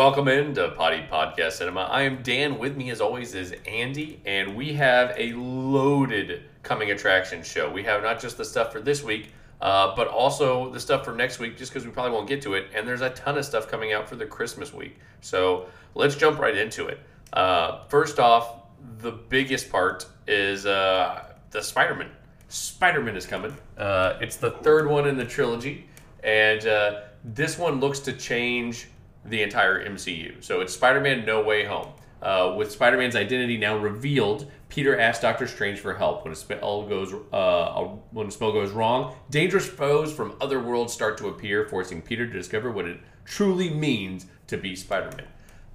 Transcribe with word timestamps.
Welcome 0.00 0.28
into 0.28 0.66
Poddy 0.70 1.06
Podcast 1.12 1.52
Cinema. 1.52 1.82
I 1.82 2.04
am 2.04 2.22
Dan. 2.22 2.58
With 2.58 2.74
me, 2.74 2.88
as 2.88 3.02
always, 3.02 3.34
is 3.34 3.54
Andy, 3.68 4.22
and 4.24 4.56
we 4.56 4.72
have 4.72 5.12
a 5.18 5.34
loaded 5.34 6.44
coming 6.62 6.90
attraction 6.90 7.42
show. 7.42 7.70
We 7.70 7.82
have 7.82 8.02
not 8.02 8.18
just 8.18 8.38
the 8.38 8.44
stuff 8.46 8.72
for 8.72 8.80
this 8.80 9.02
week, 9.04 9.34
uh, 9.60 9.94
but 9.94 10.08
also 10.08 10.72
the 10.72 10.80
stuff 10.80 11.04
for 11.04 11.14
next 11.14 11.38
week, 11.38 11.58
just 11.58 11.70
because 11.70 11.84
we 11.84 11.92
probably 11.92 12.12
won't 12.12 12.26
get 12.26 12.40
to 12.40 12.54
it. 12.54 12.68
And 12.74 12.88
there's 12.88 13.02
a 13.02 13.10
ton 13.10 13.36
of 13.36 13.44
stuff 13.44 13.68
coming 13.68 13.92
out 13.92 14.08
for 14.08 14.16
the 14.16 14.24
Christmas 14.24 14.72
week. 14.72 14.96
So 15.20 15.66
let's 15.94 16.16
jump 16.16 16.38
right 16.38 16.56
into 16.56 16.86
it. 16.86 16.98
Uh, 17.34 17.84
first 17.88 18.18
off, 18.18 18.54
the 19.00 19.12
biggest 19.12 19.70
part 19.70 20.06
is 20.26 20.64
uh, 20.64 21.24
the 21.50 21.62
Spider 21.62 21.94
Man. 21.94 22.10
Spider 22.48 23.02
Man 23.02 23.16
is 23.16 23.26
coming. 23.26 23.54
Uh, 23.76 24.16
it's 24.22 24.36
the 24.36 24.52
third 24.52 24.88
one 24.88 25.06
in 25.06 25.18
the 25.18 25.26
trilogy, 25.26 25.90
and 26.24 26.66
uh, 26.66 27.00
this 27.22 27.58
one 27.58 27.80
looks 27.80 27.98
to 27.98 28.14
change 28.14 28.88
the 29.24 29.42
entire 29.42 29.84
MCU. 29.84 30.42
So 30.42 30.60
it's 30.60 30.74
Spider 30.74 31.00
Man 31.00 31.24
No 31.24 31.42
Way 31.42 31.64
Home. 31.64 31.88
Uh, 32.22 32.54
with 32.56 32.70
Spider 32.70 32.98
Man's 32.98 33.16
identity 33.16 33.56
now 33.56 33.78
revealed, 33.78 34.50
Peter 34.68 34.98
asks 34.98 35.22
Doctor 35.22 35.46
Strange 35.46 35.80
for 35.80 35.94
help 35.94 36.24
when 36.24 36.32
a 36.32 36.36
spell 36.36 36.86
goes 36.86 37.14
uh, 37.32 37.82
when 38.10 38.26
a 38.26 38.30
spell 38.30 38.52
goes 38.52 38.72
wrong. 38.72 39.14
Dangerous 39.30 39.66
foes 39.66 40.12
from 40.12 40.34
other 40.40 40.60
worlds 40.60 40.92
start 40.92 41.16
to 41.18 41.28
appear, 41.28 41.66
forcing 41.66 42.02
Peter 42.02 42.26
to 42.26 42.32
discover 42.32 42.70
what 42.70 42.84
it 42.84 43.00
truly 43.24 43.70
means 43.70 44.26
to 44.48 44.58
be 44.58 44.76
Spider 44.76 45.10
Man. 45.16 45.26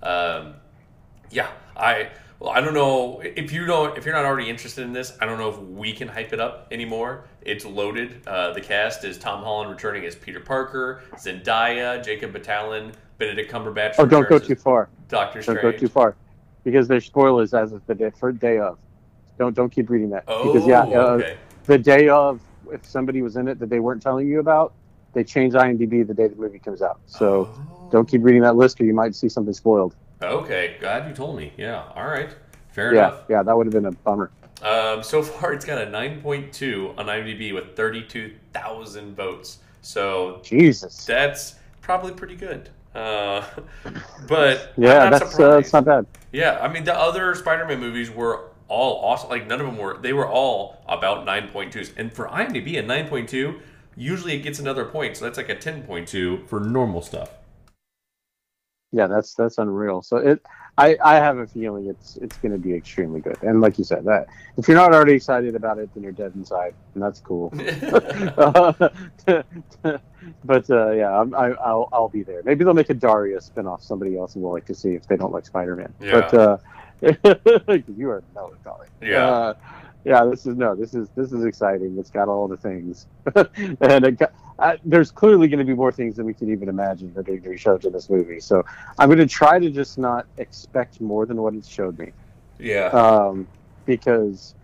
Um, 0.03 0.53
yeah, 1.31 1.49
I 1.75 2.09
well, 2.39 2.51
I 2.51 2.61
don't 2.61 2.73
know 2.73 3.21
if 3.23 3.51
you 3.51 3.65
don't 3.65 3.97
if 3.97 4.05
you're 4.05 4.13
not 4.13 4.25
already 4.25 4.49
interested 4.49 4.83
in 4.83 4.93
this. 4.93 5.17
I 5.19 5.25
don't 5.25 5.39
know 5.39 5.49
if 5.49 5.57
we 5.57 5.93
can 5.93 6.07
hype 6.07 6.31
it 6.31 6.39
up 6.39 6.67
anymore. 6.69 7.25
It's 7.41 7.65
loaded. 7.65 8.21
Uh, 8.27 8.53
the 8.53 8.61
cast 8.61 9.03
is 9.03 9.17
Tom 9.17 9.43
Holland 9.43 9.71
returning 9.71 10.05
as 10.05 10.15
Peter 10.15 10.41
Parker, 10.41 11.01
Zendaya, 11.13 12.03
Jacob 12.03 12.33
Batalon, 12.33 12.93
Benedict 13.17 13.51
Cumberbatch. 13.51 13.95
Oh, 13.97 14.05
don't 14.05 14.27
go 14.27 14.39
too 14.39 14.55
far. 14.55 14.89
Doctor 15.07 15.41
Strange. 15.41 15.61
Don't 15.61 15.71
go 15.71 15.77
too 15.77 15.87
far, 15.87 16.15
because 16.63 16.87
there's 16.87 17.05
spoilers 17.05 17.53
as 17.53 17.71
of 17.71 17.85
the 17.87 17.95
day, 17.95 18.11
day 18.39 18.57
of. 18.59 18.77
Don't 19.37 19.53
don't 19.55 19.69
keep 19.69 19.89
reading 19.89 20.09
that 20.11 20.23
Oh, 20.27 20.51
because 20.51 20.67
yeah, 20.67 20.81
uh, 20.81 21.11
okay. 21.11 21.37
the 21.65 21.77
day 21.77 22.07
of, 22.07 22.39
if 22.71 22.85
somebody 22.85 23.21
was 23.21 23.35
in 23.35 23.47
it 23.47 23.59
that 23.59 23.69
they 23.69 23.79
weren't 23.79 24.01
telling 24.01 24.27
you 24.27 24.39
about, 24.39 24.73
they 25.13 25.23
change 25.23 25.53
IMDb 25.53 26.07
the 26.07 26.13
day 26.13 26.27
the 26.27 26.35
movie 26.35 26.59
comes 26.59 26.81
out. 26.81 26.99
So 27.05 27.49
Oh. 27.53 27.89
don't 27.91 28.07
keep 28.07 28.23
reading 28.23 28.41
that 28.43 28.55
list, 28.55 28.79
or 28.79 28.85
you 28.85 28.93
might 28.93 29.13
see 29.15 29.27
something 29.29 29.53
spoiled. 29.53 29.95
Okay, 30.21 30.77
glad 30.79 31.07
you 31.07 31.13
told 31.13 31.35
me. 31.37 31.51
Yeah, 31.57 31.83
all 31.95 32.07
right, 32.07 32.29
fair 32.69 32.93
yeah, 32.93 33.07
enough. 33.07 33.23
yeah, 33.29 33.43
that 33.43 33.55
would 33.55 33.65
have 33.67 33.73
been 33.73 33.85
a 33.87 33.91
bummer. 33.91 34.31
Um, 34.61 35.03
so 35.03 35.21
far, 35.23 35.51
it's 35.53 35.65
got 35.65 35.77
a 35.77 35.85
9.2 35.85 36.97
on 36.97 37.05
IMDb 37.07 37.53
with 37.53 37.75
32,000 37.75 39.15
votes. 39.15 39.59
So 39.81 40.39
Jesus. 40.43 41.05
that's 41.05 41.55
probably 41.81 42.13
pretty 42.13 42.35
good. 42.35 42.69
Uh, 42.95 43.45
but 44.27 44.73
Yeah, 44.77 45.09
not 45.09 45.19
that's 45.19 45.39
uh, 45.39 45.55
that's 45.55 45.73
not 45.73 45.85
bad. 45.85 46.05
Yeah, 46.31 46.59
I 46.61 46.71
mean 46.71 46.85
the 46.85 46.97
other 46.97 47.35
Spider-Man 47.35 47.79
movies 47.79 48.09
were 48.09 48.49
all 48.67 49.03
awesome. 49.05 49.29
Like 49.29 49.47
none 49.47 49.59
of 49.59 49.67
them 49.67 49.77
were. 49.77 49.97
They 49.97 50.13
were 50.13 50.27
all 50.27 50.81
about 50.87 51.25
9.2s. 51.25 51.93
And 51.97 52.11
for 52.11 52.27
IMDb, 52.27 52.79
a 52.79 52.83
9.2 52.83 53.59
usually 53.95 54.33
it 54.33 54.39
gets 54.41 54.59
another 54.59 54.85
point. 54.85 55.17
So 55.17 55.25
that's 55.25 55.37
like 55.37 55.49
a 55.49 55.55
10.2 55.55 56.47
for 56.47 56.59
normal 56.59 57.01
stuff. 57.01 57.29
Yeah, 58.91 59.07
that's 59.07 59.33
that's 59.33 59.57
unreal. 59.57 60.01
So 60.01 60.17
it, 60.17 60.41
I 60.77 60.97
I 61.03 61.15
have 61.15 61.37
a 61.37 61.47
feeling 61.47 61.87
it's 61.87 62.17
it's 62.17 62.35
going 62.37 62.51
to 62.51 62.57
be 62.57 62.73
extremely 62.73 63.21
good. 63.21 63.41
And 63.41 63.61
like 63.61 63.77
you 63.77 63.85
said, 63.85 64.03
that 64.05 64.27
if 64.57 64.67
you're 64.67 64.75
not 64.75 64.93
already 64.93 65.13
excited 65.13 65.55
about 65.55 65.79
it, 65.79 65.89
then 65.93 66.03
you're 66.03 66.11
dead 66.11 66.33
inside, 66.35 66.73
and 66.93 67.03
that's 67.03 67.21
cool. 67.21 67.49
but 70.43 70.69
uh, 70.69 70.91
yeah, 70.91 71.19
I'm, 71.19 71.33
I, 71.33 71.51
I'll 71.51 71.87
I'll 71.93 72.09
be 72.09 72.23
there. 72.23 72.43
Maybe 72.43 72.65
they'll 72.65 72.73
make 72.73 72.89
a 72.89 72.93
Daria 72.93 73.39
spinoff. 73.39 73.83
Somebody 73.83 74.17
else 74.17 74.35
will 74.35 74.51
like 74.51 74.65
to 74.65 74.75
see 74.75 74.95
if 74.95 75.07
they 75.07 75.15
don't 75.15 75.31
like 75.31 75.45
Spider-Man. 75.45 75.93
Yeah. 76.01 76.11
But 76.11 76.33
uh, 76.33 76.57
you 77.97 78.09
are 78.09 78.21
melancholy. 78.33 78.87
Yeah. 79.01 79.25
Uh, 79.25 79.53
yeah. 80.05 80.23
This 80.25 80.45
is 80.45 80.55
no. 80.55 80.75
This 80.75 80.93
is 80.93 81.09
this 81.15 81.33
is 81.33 81.43
exciting. 81.43 81.97
It's 81.99 82.11
got 82.11 82.29
all 82.29 82.47
the 82.47 82.57
things, 82.57 83.07
and 83.35 84.05
it 84.05 84.19
got, 84.19 84.33
uh, 84.59 84.77
there's 84.85 85.11
clearly 85.11 85.47
going 85.47 85.59
to 85.59 85.65
be 85.65 85.73
more 85.73 85.91
things 85.91 86.15
than 86.15 86.25
we 86.25 86.33
can 86.33 86.49
even 86.51 86.69
imagine 86.69 87.13
that 87.15 87.21
are 87.21 87.23
going 87.23 87.41
to 87.41 87.49
be 87.49 87.57
shown 87.57 87.79
in 87.83 87.91
this 87.91 88.09
movie. 88.09 88.39
So 88.39 88.63
I'm 88.97 89.09
going 89.09 89.19
to 89.19 89.27
try 89.27 89.59
to 89.59 89.69
just 89.69 89.97
not 89.97 90.25
expect 90.37 91.01
more 91.01 91.25
than 91.25 91.41
what 91.41 91.53
it 91.53 91.65
showed 91.65 91.99
me 91.99 92.13
yeah. 92.59 92.87
um, 92.87 93.47
because 93.85 94.55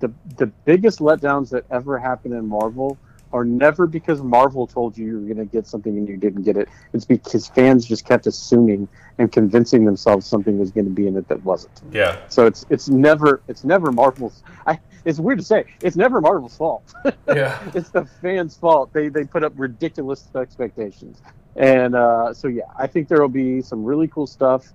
the 0.00 0.12
the 0.36 0.46
biggest 0.46 1.00
letdowns 1.00 1.50
that 1.50 1.64
ever 1.70 1.98
happen 1.98 2.32
in 2.32 2.46
Marvel 2.46 2.98
are 3.32 3.44
never 3.44 3.86
because 3.86 4.22
Marvel 4.22 4.66
told 4.66 4.96
you 4.96 5.06
you 5.06 5.14
were 5.14 5.34
going 5.34 5.36
to 5.38 5.44
get 5.44 5.66
something 5.66 5.96
and 5.96 6.08
you 6.08 6.16
didn't 6.16 6.42
get 6.42 6.56
it. 6.56 6.68
It's 6.92 7.04
because 7.04 7.48
fans 7.48 7.84
just 7.84 8.06
kept 8.06 8.26
assuming 8.26 8.88
and 9.18 9.30
convincing 9.32 9.84
themselves 9.84 10.26
something 10.26 10.58
was 10.58 10.70
going 10.70 10.84
to 10.84 10.90
be 10.92 11.06
in 11.06 11.16
it 11.16 11.28
that 11.28 11.42
wasn't. 11.42 11.80
yeah. 11.90 12.18
So 12.28 12.46
it's 12.46 12.64
it's 12.70 12.88
never 12.88 13.42
it's 13.48 13.64
never 13.64 13.90
Marvel's. 13.92 14.42
I 14.66 14.78
it's 15.04 15.18
weird 15.18 15.38
to 15.38 15.44
say 15.44 15.64
it's 15.82 15.96
never 15.96 16.20
Marvel's 16.20 16.56
fault. 16.56 16.94
Yeah. 17.28 17.58
it's 17.74 17.90
the 17.90 18.04
fans' 18.22 18.56
fault. 18.56 18.92
They 18.92 19.08
they 19.08 19.24
put 19.24 19.42
up 19.44 19.52
ridiculous 19.56 20.26
expectations, 20.34 21.20
and 21.56 21.94
uh, 21.94 22.32
so 22.32 22.48
yeah, 22.48 22.62
I 22.78 22.86
think 22.86 23.08
there 23.08 23.20
will 23.20 23.28
be 23.28 23.60
some 23.62 23.84
really 23.84 24.08
cool 24.08 24.26
stuff. 24.26 24.72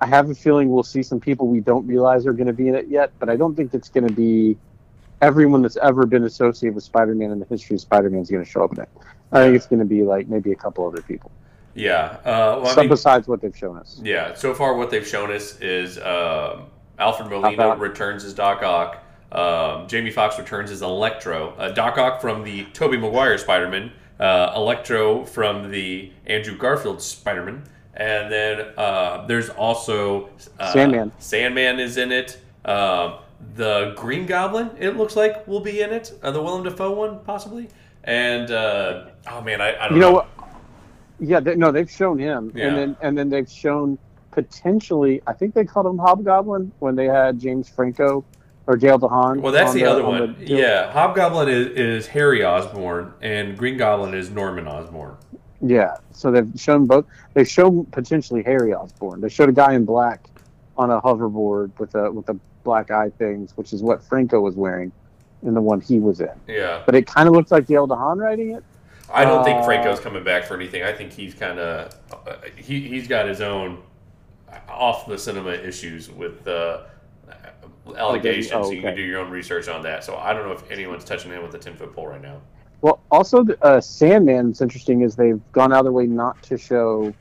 I 0.00 0.06
have 0.06 0.30
a 0.30 0.34
feeling 0.34 0.70
we'll 0.70 0.82
see 0.82 1.02
some 1.02 1.20
people 1.20 1.46
we 1.48 1.60
don't 1.60 1.86
realize 1.86 2.26
are 2.26 2.32
going 2.32 2.46
to 2.46 2.52
be 2.52 2.68
in 2.68 2.74
it 2.74 2.88
yet, 2.88 3.12
but 3.18 3.28
I 3.28 3.36
don't 3.36 3.54
think 3.54 3.74
it's 3.74 3.88
going 3.88 4.06
to 4.06 4.12
be 4.14 4.56
everyone 5.22 5.62
that's 5.62 5.76
ever 5.78 6.06
been 6.06 6.24
associated 6.24 6.74
with 6.74 6.84
Spider-Man 6.84 7.30
in 7.30 7.38
the 7.38 7.46
history 7.46 7.74
of 7.74 7.80
Spider-Man 7.80 8.20
is 8.20 8.30
going 8.30 8.44
to 8.44 8.50
show 8.50 8.64
up 8.64 8.72
in 8.72 8.80
it. 8.80 8.88
I 9.32 9.42
think 9.42 9.56
it's 9.56 9.66
going 9.66 9.80
to 9.80 9.84
be 9.84 10.02
like 10.02 10.28
maybe 10.28 10.52
a 10.52 10.56
couple 10.56 10.86
other 10.86 11.02
people, 11.02 11.30
Yeah. 11.74 12.16
Uh, 12.24 12.60
well, 12.60 12.66
I 12.66 12.74
some 12.74 12.82
mean, 12.82 12.88
besides 12.88 13.28
what 13.28 13.40
they've 13.40 13.56
shown 13.56 13.78
us. 13.78 14.00
Yeah, 14.02 14.34
so 14.34 14.54
far 14.54 14.74
what 14.74 14.90
they've 14.90 15.06
shown 15.06 15.30
us 15.30 15.60
is 15.60 15.98
um 15.98 16.66
Alfred 16.98 17.30
Molina 17.30 17.76
returns 17.76 18.24
as 18.24 18.34
Doc 18.34 18.62
Ock. 18.62 19.02
Um, 19.32 19.86
Jamie 19.88 20.10
Foxx 20.10 20.38
returns 20.38 20.70
as 20.70 20.82
Electro. 20.82 21.54
Uh, 21.56 21.70
Doc 21.70 21.96
Ock 21.96 22.20
from 22.20 22.42
the 22.42 22.64
Tobey 22.72 22.96
Maguire 22.96 23.38
Spider-Man. 23.38 23.92
Uh, 24.18 24.52
Electro 24.56 25.24
from 25.24 25.70
the 25.70 26.12
Andrew 26.26 26.56
Garfield 26.58 27.00
Spider-Man. 27.00 27.62
And 27.94 28.30
then 28.30 28.66
uh, 28.76 29.26
there's 29.26 29.48
also 29.50 30.28
uh, 30.58 30.72
Sandman. 30.72 31.12
Sandman 31.18 31.78
is 31.80 31.96
in 31.96 32.12
it. 32.12 32.38
Um, 32.64 33.14
the 33.54 33.92
Green 33.96 34.26
Goblin, 34.26 34.70
it 34.78 34.96
looks 34.96 35.16
like, 35.16 35.46
will 35.46 35.60
be 35.60 35.80
in 35.82 35.90
it. 35.92 36.12
Uh, 36.22 36.30
the 36.30 36.40
Willem 36.42 36.62
Dafoe 36.62 36.92
one, 36.94 37.20
possibly. 37.20 37.68
And 38.04 38.50
uh, 38.50 39.06
oh 39.30 39.40
man, 39.42 39.60
I, 39.60 39.76
I 39.78 39.88
don't 39.88 39.96
You 39.96 40.00
know 40.00 40.12
what? 40.12 40.28
Yeah, 41.18 41.40
they, 41.40 41.54
no, 41.54 41.70
they've 41.70 41.90
shown 41.90 42.18
him, 42.18 42.50
Yeah. 42.54 42.68
and 42.68 42.76
then 42.78 42.96
and 43.02 43.18
then 43.18 43.28
they've 43.28 43.50
shown 43.50 43.98
potentially. 44.30 45.20
I 45.26 45.32
think 45.32 45.54
they 45.54 45.64
called 45.64 45.86
him 45.86 45.98
Hobgoblin 45.98 46.72
when 46.78 46.96
they 46.96 47.06
had 47.06 47.38
James 47.38 47.68
Franco 47.68 48.24
or 48.66 48.76
Dane 48.76 48.98
DeHaan. 48.98 49.40
Well, 49.40 49.52
that's 49.52 49.70
on 49.72 49.76
the, 49.76 49.84
other 49.84 50.02
on 50.02 50.18
one. 50.20 50.36
the- 50.38 50.46
yeah, 50.46 50.90
Hobgoblin 50.92 51.48
is, 51.48 51.66
is 51.68 52.06
Harry 52.06 52.42
Osborn, 52.44 53.12
and 53.20 53.56
Green 53.58 53.76
Goblin 53.76 54.14
is 54.14 54.30
Norman 54.30 54.66
Osborn. 54.66 55.16
yeah. 55.60 55.96
So 56.12 56.30
they've 56.30 56.50
shown 56.56 56.86
both. 56.86 57.04
They've 57.34 57.48
shown 57.48 57.84
potentially 57.86 58.42
Harry 58.42 58.72
Osborn. 58.74 59.20
They 59.20 59.28
showed 59.28 59.48
a 59.48 59.52
guy 59.52 59.74
in 59.74 59.84
black 59.84 60.24
on 60.78 60.90
a 60.90 61.00
hoverboard 61.02 61.70
with 61.78 61.94
a 61.94 62.10
with 62.10 62.28
a 62.30 62.38
black 62.64 62.90
eye 62.90 63.10
things, 63.18 63.56
which 63.56 63.72
is 63.72 63.82
what 63.82 64.02
Franco 64.04 64.40
was 64.40 64.54
wearing 64.56 64.92
in 65.42 65.54
the 65.54 65.60
one 65.60 65.80
he 65.80 65.98
was 65.98 66.20
in. 66.20 66.28
Yeah, 66.46 66.82
But 66.84 66.94
it 66.94 67.06
kind 67.06 67.28
of 67.28 67.34
looks 67.34 67.50
like 67.50 67.66
Dane 67.66 67.78
DeHaan 67.78 68.16
writing 68.18 68.50
it. 68.52 68.64
I 69.12 69.24
don't 69.24 69.42
think 69.44 69.58
Uh, 69.58 69.64
Franco's 69.64 69.98
coming 69.98 70.22
back 70.22 70.44
for 70.44 70.54
anything. 70.54 70.82
I 70.82 70.92
think 70.92 71.12
he's 71.12 71.34
kind 71.34 71.58
of 71.58 71.94
uh, 72.12 72.34
he 72.56 72.80
he's 72.80 73.08
got 73.08 73.26
his 73.26 73.40
own 73.40 73.78
off 74.68 75.06
the 75.06 75.18
cinema 75.18 75.50
issues 75.50 76.10
with 76.10 76.46
uh, 76.46 76.82
allegations. 77.96 78.52
Oh, 78.54 78.62
So 78.64 78.70
you 78.72 78.82
can 78.82 78.94
do 78.94 79.02
your 79.02 79.20
own 79.20 79.30
research 79.30 79.68
on 79.68 79.82
that. 79.82 80.04
So 80.04 80.16
I 80.16 80.32
don't 80.32 80.46
know 80.46 80.52
if 80.52 80.70
anyone's 80.70 81.04
touching 81.04 81.30
him 81.32 81.42
with 81.42 81.54
a 81.54 81.58
ten 81.58 81.74
foot 81.74 81.92
pole 81.92 82.06
right 82.06 82.22
now. 82.22 82.40
Well, 82.82 83.00
also, 83.10 83.42
the- 83.44 83.62
uh, 83.64 83.80
Sandman. 83.80 84.50
It's 84.50 84.60
interesting 84.60 85.02
is 85.02 85.16
they've 85.16 85.40
gone 85.52 85.72
out 85.72 85.80
of 85.80 85.84
their 85.86 85.92
way 85.92 86.06
not 86.06 86.40
to 86.44 86.56
show 86.56 87.12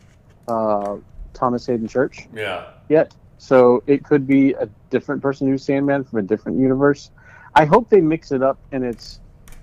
uh, 0.47 0.97
Thomas 1.33 1.65
Haden 1.65 1.87
Church 1.87 2.27
Yeah, 2.33 2.65
yet, 2.87 3.13
so 3.39 3.81
it 3.87 4.03
could 4.03 4.27
be 4.27 4.51
a 4.53 4.69
different 4.91 5.21
person 5.21 5.47
who's 5.47 5.63
Sandman 5.63 6.03
from 6.03 6.19
a 6.19 6.21
different 6.21 6.59
universe. 6.59 7.09
I 7.55 7.65
hope 7.65 7.89
they 7.89 8.01
mix 8.01 8.31
it 8.31 8.43
up 8.43 8.59
and 8.71 8.83
it's 8.83 9.19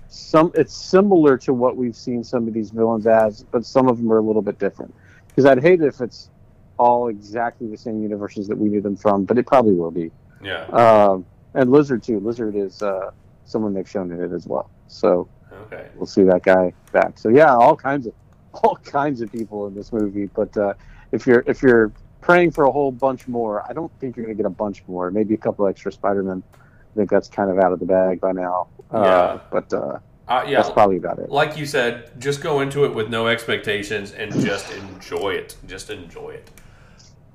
some. 0.09 0.51
It's 0.55 0.75
similar 0.75 1.37
to 1.37 1.53
what 1.53 1.77
we've 1.77 1.95
seen 1.95 2.23
some 2.23 2.47
of 2.47 2.53
these 2.53 2.71
villains 2.71 3.07
as, 3.07 3.45
but 3.51 3.65
some 3.65 3.87
of 3.87 3.97
them 3.97 4.11
are 4.11 4.17
a 4.17 4.21
little 4.21 4.41
bit 4.41 4.57
different. 4.59 4.93
Because 5.29 5.45
I'd 5.45 5.61
hate 5.61 5.81
it 5.81 5.87
if 5.87 6.01
it's 6.01 6.29
all 6.77 7.07
exactly 7.07 7.67
the 7.69 7.77
same 7.77 8.01
universes 8.01 8.47
that 8.47 8.57
we 8.57 8.67
knew 8.69 8.81
them 8.81 8.95
from, 8.97 9.25
but 9.25 9.37
it 9.37 9.45
probably 9.47 9.73
will 9.73 9.91
be. 9.91 10.11
yeah. 10.41 10.65
Um, 10.69 11.25
and 11.53 11.71
Lizard 11.71 12.03
too. 12.03 12.19
Lizard 12.19 12.55
is 12.55 12.81
uh, 12.81 13.11
someone 13.45 13.73
they've 13.73 13.89
shown 13.89 14.11
in 14.11 14.21
it 14.21 14.31
as 14.33 14.45
well. 14.47 14.69
So 14.87 15.29
Okay. 15.51 15.87
we'll 15.95 16.05
see 16.05 16.23
that 16.23 16.43
guy 16.43 16.73
back. 16.91 17.17
So 17.19 17.29
yeah, 17.29 17.55
all 17.55 17.75
kinds 17.75 18.07
of 18.07 18.13
all 18.53 18.75
kinds 18.83 19.21
of 19.21 19.31
people 19.31 19.67
in 19.67 19.75
this 19.75 19.93
movie. 19.93 20.27
But 20.35 20.55
uh, 20.57 20.73
if 21.11 21.25
you're 21.27 21.43
if 21.47 21.61
you're 21.61 21.93
praying 22.21 22.51
for 22.51 22.65
a 22.65 22.71
whole 22.71 22.91
bunch 22.91 23.27
more, 23.27 23.63
I 23.69 23.73
don't 23.73 23.91
think 23.99 24.15
you're 24.15 24.25
going 24.25 24.37
to 24.37 24.43
get 24.43 24.47
a 24.47 24.53
bunch 24.53 24.83
more. 24.87 25.11
Maybe 25.11 25.33
a 25.33 25.37
couple 25.37 25.67
extra 25.67 25.91
Spider-Man. 25.91 26.43
I 26.53 26.95
think 26.95 27.09
that's 27.09 27.27
kind 27.27 27.49
of 27.51 27.59
out 27.59 27.71
of 27.73 27.79
the 27.79 27.85
bag 27.85 28.19
by 28.19 28.31
now. 28.31 28.67
Uh, 28.91 29.01
Yeah. 29.03 29.39
But 29.51 29.73
uh, 29.73 29.99
Uh, 30.27 30.43
yeah. 30.47 30.57
that's 30.57 30.69
probably 30.69 30.97
about 30.97 31.19
it. 31.19 31.29
like 31.29 31.57
you 31.57 31.65
said, 31.65 32.11
just 32.19 32.41
go 32.41 32.61
into 32.61 32.85
it 32.85 32.93
with 32.93 33.09
no 33.09 33.27
expectations 33.27 34.11
and 34.11 34.31
just 34.41 34.71
enjoy 34.73 35.31
it. 35.31 35.55
Just 35.67 35.89
enjoy 35.89 36.31
it. 36.31 36.49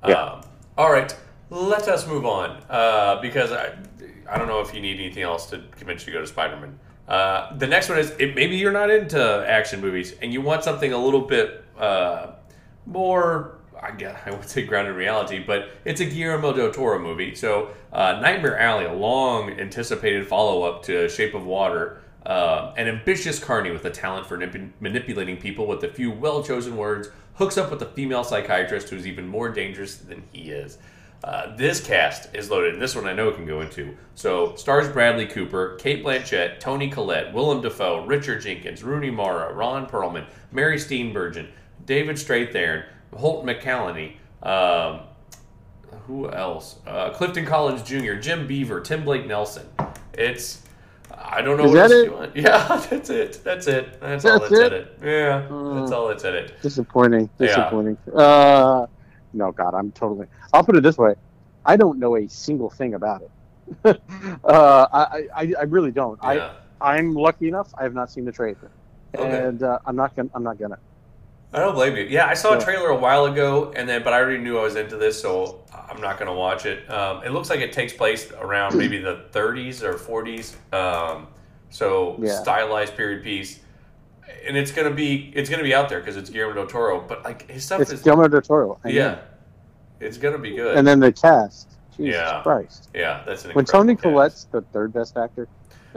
Yeah. 0.07 0.15
Um, 0.15 0.41
all 0.77 0.91
right, 0.91 1.15
let 1.49 1.87
us 1.87 2.05
move 2.07 2.25
on 2.25 2.61
uh, 2.69 3.21
because 3.21 3.51
I, 3.51 3.73
I 4.29 4.37
don't 4.37 4.47
know 4.47 4.59
if 4.59 4.73
you 4.73 4.81
need 4.81 4.99
anything 4.99 5.23
else 5.23 5.45
to 5.51 5.61
convince 5.71 6.01
you 6.05 6.11
to 6.11 6.17
go 6.19 6.21
to 6.21 6.27
Spider 6.27 6.57
Man. 6.57 6.77
Uh, 7.07 7.55
the 7.57 7.67
next 7.67 7.89
one 7.89 7.99
is 7.99 8.11
it, 8.19 8.35
maybe 8.35 8.55
you're 8.57 8.71
not 8.71 8.89
into 8.89 9.45
action 9.47 9.79
movies 9.81 10.15
and 10.21 10.33
you 10.33 10.41
want 10.41 10.63
something 10.63 10.91
a 10.93 10.97
little 10.97 11.21
bit 11.21 11.63
uh, 11.79 12.31
more. 12.85 13.52
I 13.83 13.91
guess 13.91 14.19
I 14.25 14.31
would 14.31 14.47
say 14.47 14.65
grounded 14.65 14.93
in 14.93 14.97
reality, 14.97 15.39
but 15.39 15.71
it's 15.83 15.99
a 15.99 16.05
Guillermo 16.05 16.53
del 16.53 16.71
Toro 16.71 16.99
movie. 16.99 17.35
So, 17.35 17.71
uh, 17.91 18.19
Nightmare 18.21 18.57
Alley, 18.57 18.85
a 18.85 18.93
long 18.93 19.51
anticipated 19.59 20.25
follow 20.27 20.63
up 20.63 20.83
to 20.83 21.09
Shape 21.09 21.33
of 21.33 21.45
Water, 21.45 22.01
uh, 22.25 22.73
an 22.77 22.87
ambitious 22.87 23.39
carny 23.39 23.71
with 23.71 23.83
a 23.83 23.89
talent 23.89 24.25
for 24.25 24.37
nip- 24.37 24.71
manipulating 24.79 25.35
people 25.35 25.67
with 25.67 25.83
a 25.83 25.89
few 25.89 26.11
well 26.11 26.41
chosen 26.41 26.77
words, 26.77 27.09
hooks 27.35 27.57
up 27.57 27.69
with 27.69 27.81
a 27.81 27.87
female 27.87 28.23
psychiatrist 28.23 28.89
who's 28.89 29.05
even 29.05 29.27
more 29.27 29.49
dangerous 29.49 29.97
than 29.97 30.23
he 30.31 30.51
is. 30.51 30.77
Uh, 31.23 31.55
this 31.55 31.85
cast 31.85 32.33
is 32.35 32.49
loaded, 32.49 32.73
and 32.73 32.81
this 32.81 32.95
one 32.95 33.07
I 33.07 33.13
know 33.13 33.31
can 33.31 33.45
go 33.45 33.61
into. 33.61 33.97
So, 34.15 34.55
stars 34.55 34.89
Bradley 34.89 35.25
Cooper, 35.25 35.75
Cate 35.75 36.03
Blanchett, 36.03 36.59
Toni 36.59 36.89
Collette, 36.89 37.33
Willem 37.33 37.61
Dafoe, 37.61 38.05
Richard 38.05 38.41
Jenkins, 38.41 38.83
Rooney 38.83 39.09
Mara, 39.09 39.53
Ron 39.53 39.87
Perlman, 39.87 40.25
Mary 40.51 40.77
Steenburgen, 40.77 41.47
David 41.85 42.17
Strathairn, 42.17 42.83
Holt 43.15 43.45
McCallany, 43.45 44.13
um, 44.43 45.01
who 46.07 46.29
else? 46.31 46.77
Uh, 46.87 47.11
Clifton 47.11 47.45
Collins 47.45 47.81
Jr., 47.83 48.13
Jim 48.15 48.47
Beaver, 48.47 48.81
Tim 48.81 49.03
Blake 49.03 49.25
Nelson. 49.27 49.67
It's 50.13 50.61
I 51.15 51.41
don't 51.41 51.57
know 51.57 51.65
Is 51.65 51.71
what 51.71 51.75
that 51.75 51.83
else 51.83 51.93
it? 51.93 52.05
you 52.05 52.11
want. 52.13 52.35
Yeah, 52.35 52.85
that's 52.89 53.09
it. 53.09 53.41
That's 53.43 53.67
it. 53.67 53.99
That's, 54.01 54.25
all 54.25 54.39
That's 54.39 54.49
that's 54.51 54.61
it? 54.61 54.73
in 54.73 54.81
it. 54.81 54.97
Yeah, 55.01 55.39
that's 55.39 55.51
Mm. 55.51 55.91
all 55.91 56.07
that's 56.07 56.23
in 56.23 56.35
it. 56.35 56.61
Disappointing. 56.61 57.29
Yeah. 57.39 57.47
Disappointing. 57.47 57.97
Uh, 58.13 58.85
no, 59.33 59.51
God, 59.51 59.73
I'm 59.73 59.91
totally. 59.91 60.27
I'll 60.51 60.63
put 60.63 60.75
it 60.75 60.83
this 60.83 60.97
way: 60.97 61.15
I 61.65 61.77
don't 61.77 61.99
know 61.99 62.17
a 62.17 62.27
single 62.27 62.69
thing 62.69 62.93
about 62.95 63.21
it. 63.21 63.31
uh, 64.43 64.87
I, 64.91 65.27
I, 65.35 65.53
I 65.59 65.63
really 65.63 65.91
don't. 65.91 66.19
Yeah. 66.23 66.53
I, 66.81 66.95
I'm 66.97 67.13
lucky 67.13 67.47
enough. 67.47 67.73
I 67.77 67.83
have 67.83 67.93
not 67.93 68.11
seen 68.11 68.25
the 68.25 68.31
trailer, 68.31 68.69
Okay. 69.17 69.45
and 69.47 69.63
uh, 69.63 69.79
I'm 69.85 69.95
not 69.95 70.15
gonna. 70.15 70.29
I'm 70.35 70.43
not 70.43 70.57
gonna. 70.59 70.77
I 71.53 71.59
don't 71.59 71.75
blame 71.75 71.95
you. 71.95 72.03
Yeah, 72.03 72.25
I 72.27 72.33
saw 72.33 72.57
a 72.57 72.61
trailer 72.61 72.89
a 72.89 72.97
while 72.97 73.25
ago, 73.25 73.71
and 73.75 73.87
then 73.87 74.03
but 74.03 74.13
I 74.13 74.19
already 74.19 74.39
knew 74.43 74.57
I 74.57 74.63
was 74.63 74.75
into 74.75 74.97
this, 74.97 75.21
so 75.21 75.63
I'm 75.89 76.01
not 76.01 76.17
going 76.17 76.27
to 76.27 76.33
watch 76.33 76.65
it. 76.65 76.89
Um, 76.89 77.23
it 77.23 77.29
looks 77.29 77.49
like 77.49 77.59
it 77.59 77.71
takes 77.71 77.93
place 77.93 78.31
around 78.31 78.75
maybe 78.77 78.97
the 78.97 79.25
30s 79.31 79.83
or 79.83 79.93
40s, 79.93 80.55
um, 80.73 81.27
so 81.69 82.17
Yeah. 82.19 82.39
stylized 82.41 82.95
period 82.97 83.23
piece, 83.23 83.59
and 84.47 84.57
it's 84.57 84.71
gonna 84.71 84.89
be 84.91 85.31
it's 85.35 85.49
gonna 85.49 85.63
be 85.63 85.73
out 85.75 85.89
there 85.89 85.99
because 85.99 86.17
it's 86.17 86.29
Guillermo 86.29 86.55
del 86.55 86.67
Toro. 86.67 87.01
But 87.07 87.23
like 87.23 87.49
his 87.49 87.63
stuff 87.65 87.81
It's 87.81 87.91
is 87.91 88.01
Guillermo 88.01 88.27
del 88.29 88.41
Toro. 88.41 88.79
I 88.83 88.89
know. 88.89 88.93
yeah, 88.95 89.19
it's 89.99 90.17
gonna 90.17 90.37
be 90.39 90.55
good. 90.55 90.75
And 90.77 90.85
then 90.87 90.99
the 90.99 91.11
cast. 91.11 91.69
Jesus 91.95 92.15
Yeah. 92.15 92.41
Christ. 92.41 92.89
yeah, 92.95 93.21
that's 93.25 93.45
an 93.45 93.51
When 93.51 93.65
Toni 93.65 93.95
Collette's 93.95 94.45
the 94.51 94.61
third 94.73 94.91
best 94.93 95.15
actor, 95.17 95.47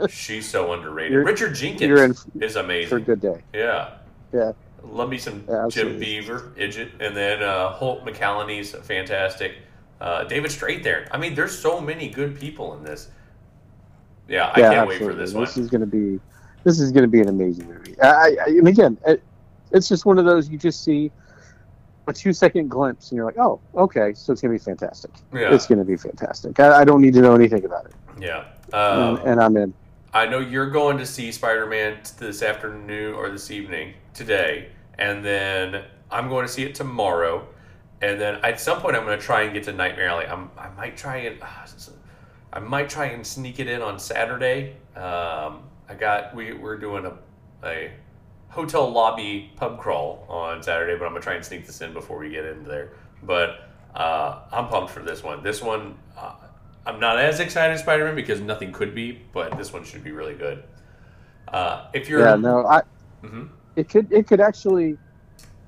she's 0.07 0.47
so 0.47 0.71
underrated. 0.73 1.11
You're- 1.13 1.25
Richard 1.25 1.55
Jenkins 1.55 2.27
in 2.35 2.43
is 2.43 2.55
amazing. 2.55 2.89
for 2.89 2.97
a 2.97 3.01
good 3.01 3.19
day. 3.19 3.41
Yeah. 3.53 3.89
Yeah. 4.31 4.51
Love 4.91 5.09
me 5.09 5.17
some 5.17 5.43
Yeah, 5.47 5.67
Jim. 5.69 5.99
Beaver, 5.99 6.53
Idget, 6.57 6.91
and 6.99 7.15
then 7.15 7.41
uh, 7.43 7.71
Holt 7.71 8.05
McCallany's 8.05 8.71
fantastic. 8.71 9.55
Uh, 9.99 10.23
David 10.25 10.51
Strathairn. 10.51 11.07
I 11.11 11.17
mean, 11.17 11.35
there's 11.35 11.57
so 11.57 11.81
many 11.81 12.09
good 12.09 12.39
people 12.39 12.75
in 12.75 12.83
this. 12.83 13.09
Yeah, 14.27 14.51
I 14.55 14.59
yeah, 14.59 14.73
can't 14.73 14.89
wait 14.89 14.97
for 14.99 15.11
absolutely. 15.11 15.25
this 15.25 15.33
one. 15.33 15.45
This 15.45 15.57
is 15.57 15.69
going 15.69 15.81
to 15.81 15.87
be, 15.87 16.19
this 16.63 16.79
is 16.79 16.91
going 16.91 17.03
to 17.03 17.07
be 17.09 17.21
an 17.21 17.29
amazing 17.29 17.67
movie. 17.67 17.99
I, 18.01 18.35
I, 18.45 18.45
and 18.47 18.67
again, 18.67 18.97
it, 19.07 19.23
it's 19.71 19.87
just 19.87 20.05
one 20.05 20.19
of 20.19 20.25
those 20.25 20.49
you 20.49 20.57
just 20.57 20.83
see 20.83 21.11
a 22.07 22.13
two 22.13 22.33
second 22.33 22.69
glimpse, 22.69 23.11
and 23.11 23.17
you're 23.17 23.25
like, 23.25 23.37
oh, 23.37 23.59
okay, 23.75 24.13
so 24.13 24.31
it's 24.31 24.41
going 24.41 24.57
to 24.57 24.59
be 24.59 24.63
fantastic. 24.63 25.11
Yeah, 25.33 25.53
It's 25.53 25.67
going 25.67 25.79
to 25.79 25.85
be 25.85 25.97
fantastic. 25.97 26.59
I, 26.59 26.81
I 26.81 26.85
don't 26.85 27.01
need 27.01 27.13
to 27.13 27.21
know 27.21 27.35
anything 27.35 27.65
about 27.65 27.85
it, 27.85 27.93
yeah. 28.19 28.45
Um, 28.73 29.17
and, 29.17 29.27
and 29.27 29.41
I'm 29.41 29.57
in. 29.57 29.73
I 30.13 30.25
know 30.25 30.39
you're 30.39 30.69
going 30.69 30.97
to 30.97 31.05
see 31.05 31.31
Spider-Man 31.31 31.99
this 32.17 32.41
afternoon 32.41 33.13
or 33.13 33.29
this 33.29 33.51
evening 33.51 33.93
today, 34.13 34.69
and 34.97 35.23
then 35.23 35.83
I'm 36.11 36.29
going 36.29 36.45
to 36.45 36.51
see 36.51 36.63
it 36.63 36.75
tomorrow, 36.75 37.47
and 38.01 38.19
then 38.19 38.35
at 38.43 38.59
some 38.59 38.79
point 38.79 38.95
I'm 38.95 39.03
going 39.05 39.17
to 39.17 39.23
try 39.25 39.43
and 39.43 39.53
get 39.53 39.63
to 39.63 39.73
Nightmare 39.73 40.07
Alley. 40.07 40.25
I'm, 40.25 40.49
I 40.57 40.69
might 40.69 40.97
try 40.97 41.17
and 41.17 41.41
I 42.53 42.59
might 42.59 42.89
try 42.89 43.05
and 43.07 43.25
sneak 43.25 43.59
it 43.59 43.67
in 43.67 43.81
on 43.81 43.99
Saturday. 43.99 44.77
Um, 44.95 45.63
I 45.89 45.95
got 45.97 46.35
we 46.35 46.53
we're 46.53 46.77
doing 46.77 47.05
a 47.05 47.13
a 47.63 47.91
hotel 48.49 48.89
lobby 48.89 49.51
pub 49.55 49.79
crawl 49.79 50.25
on 50.29 50.63
Saturday, 50.63 50.97
but 50.97 51.05
I'm 51.05 51.11
gonna 51.11 51.21
try 51.21 51.35
and 51.35 51.45
sneak 51.45 51.65
this 51.65 51.81
in 51.81 51.93
before 51.93 52.17
we 52.17 52.29
get 52.29 52.45
into 52.45 52.69
there. 52.69 52.93
But 53.23 53.69
uh, 53.95 54.41
I'm 54.51 54.67
pumped 54.69 54.91
for 54.91 55.01
this 55.01 55.23
one. 55.23 55.43
This 55.43 55.61
one, 55.61 55.97
uh, 56.17 56.33
I'm 56.85 56.99
not 56.99 57.19
as 57.19 57.39
excited 57.39 57.73
as 57.73 57.81
Spider-Man 57.81 58.15
because 58.15 58.39
nothing 58.39 58.71
could 58.71 58.95
be, 58.95 59.21
but 59.33 59.57
this 59.57 59.73
one 59.73 59.83
should 59.83 60.03
be 60.03 60.11
really 60.11 60.35
good. 60.35 60.63
Uh, 61.47 61.87
if 61.93 62.09
you're, 62.09 62.21
Yeah, 62.21 62.35
no, 62.35 62.65
I. 62.65 62.81
Mhm. 63.23 63.49
It 63.77 63.89
could, 63.89 64.11
it 64.11 64.27
could 64.27 64.41
actually, 64.41 64.97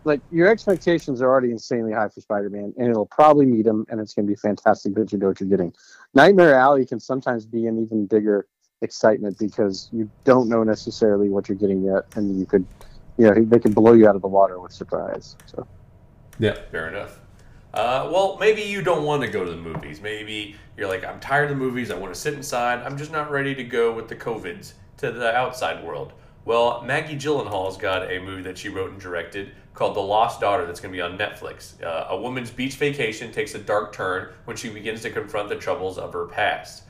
like 0.04 0.20
your 0.32 0.48
expectations 0.48 1.22
are 1.22 1.30
already 1.30 1.52
insanely 1.52 1.94
high 1.94 2.10
for 2.10 2.20
Spider-Man, 2.22 2.74
and 2.76 2.90
it'll 2.90 3.06
probably 3.06 3.46
meet 3.46 3.66
them, 3.66 3.86
and 3.90 4.02
it's 4.02 4.16
going 4.16 4.26
to 4.26 4.32
be 4.32 4.36
fantastic 4.36 4.96
that 4.96 5.12
you 5.12 5.20
know 5.20 5.28
what 5.28 5.40
you're 5.40 5.48
getting. 5.48 5.72
Nightmare 6.16 6.56
Alley 6.56 6.88
can 6.88 7.00
sometimes 7.00 7.46
be 7.46 7.68
an 7.68 7.82
even 7.82 8.08
bigger 8.08 8.48
excitement 8.82 9.38
because 9.38 9.90
you 9.92 10.10
don't 10.24 10.50
know 10.50 10.64
necessarily 10.64 11.30
what 11.30 11.48
you're 11.48 11.58
getting 11.58 11.84
yet, 11.84 12.04
and 12.16 12.40
you 12.40 12.48
could, 12.48 12.66
you 13.20 13.28
know, 13.28 13.44
they 13.46 13.60
can 13.60 13.74
blow 13.74 13.94
you 13.94 14.10
out 14.10 14.16
of 14.16 14.24
the 14.24 14.28
water 14.28 14.60
with 14.60 14.74
surprise. 14.74 15.36
So 15.46 15.68
Yeah, 16.40 16.58
fair 16.72 16.90
enough. 16.90 17.20
Uh, 17.76 18.10
well, 18.12 18.38
maybe 18.40 18.64
you 18.64 18.82
don't 18.82 19.04
want 19.04 19.22
to 19.22 19.28
go 19.28 19.46
to 19.46 19.52
the 19.52 19.58
movies. 19.58 20.02
Maybe 20.02 20.56
you're 20.76 20.88
like, 20.88 21.06
I'm 21.06 21.20
tired 21.20 21.44
of 21.44 21.50
the 21.50 21.64
movies. 21.64 21.92
I 21.92 21.96
want 21.96 22.12
to 22.12 22.20
sit 22.20 22.34
inside. 22.34 22.80
I'm 22.84 22.98
just 22.98 23.12
not 23.12 23.30
ready 23.30 23.54
to 23.54 23.64
go 23.64 23.94
with 23.94 24.08
the 24.08 24.16
COVIDs 24.16 24.74
to 24.98 25.12
the 25.12 25.36
outside 25.36 25.84
world. 25.84 26.14
Well, 26.46 26.82
Maggie 26.82 27.16
Gyllenhaal's 27.16 27.78
got 27.78 28.12
a 28.12 28.20
movie 28.20 28.42
that 28.44 28.58
she 28.58 28.70
wrote 28.70 28.92
and 28.92 29.00
directed 29.00 29.52
called 29.74 29.96
The 29.96 30.02
Lost 30.02 30.42
Daughter 30.42 30.66
that's 30.66 30.80
going 30.80 30.92
to 30.92 30.98
be 30.98 31.02
on 31.02 31.18
Netflix. 31.18 31.82
Uh, 31.84 32.08
a 32.10 32.20
woman's 32.20 32.50
beach 32.50 32.76
vacation 32.76 33.32
takes 33.32 33.56
a 33.56 33.60
dark 33.60 33.94
turn 33.94 34.34
when 34.46 34.58
she 34.58 34.70
begins 34.70 35.02
to 35.04 35.10
confront 35.10 35.50
the 35.50 35.56
troubles 35.56 35.98
of 35.98 36.12
her 36.14 36.26
past. 36.26 36.84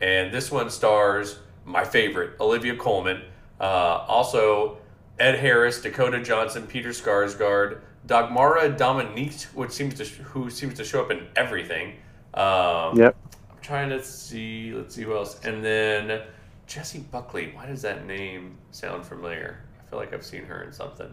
And 0.00 0.32
this 0.32 0.50
one 0.50 0.68
stars 0.68 1.38
my 1.64 1.84
favorite, 1.84 2.38
Olivia 2.40 2.76
Colman. 2.76 3.22
Uh, 3.60 4.04
also, 4.08 4.78
Ed 5.18 5.38
Harris, 5.38 5.80
Dakota 5.80 6.20
Johnson, 6.20 6.66
Peter 6.66 6.90
Sarsgaard, 6.90 7.80
Dagmara 8.06 8.76
Domińczyk, 8.76 9.54
which 9.54 9.70
seems 9.70 9.94
to 9.94 10.04
who 10.04 10.50
seems 10.50 10.74
to 10.74 10.84
show 10.84 11.00
up 11.02 11.10
in 11.10 11.26
everything. 11.36 11.94
Um, 12.34 12.98
Yep. 12.98 13.16
I'm 13.50 13.62
trying 13.62 13.88
to 13.90 14.02
see. 14.04 14.72
Let's 14.74 14.94
see 14.94 15.02
who 15.02 15.16
else. 15.16 15.40
And 15.44 15.64
then 15.64 16.22
Jessie 16.66 17.00
Buckley. 17.00 17.52
Why 17.54 17.66
does 17.66 17.82
that 17.82 18.06
name 18.06 18.56
sound 18.70 19.04
familiar? 19.04 19.60
I 19.80 19.90
feel 19.90 19.98
like 19.98 20.12
I've 20.12 20.24
seen 20.24 20.44
her 20.44 20.62
in 20.62 20.72
something. 20.72 21.12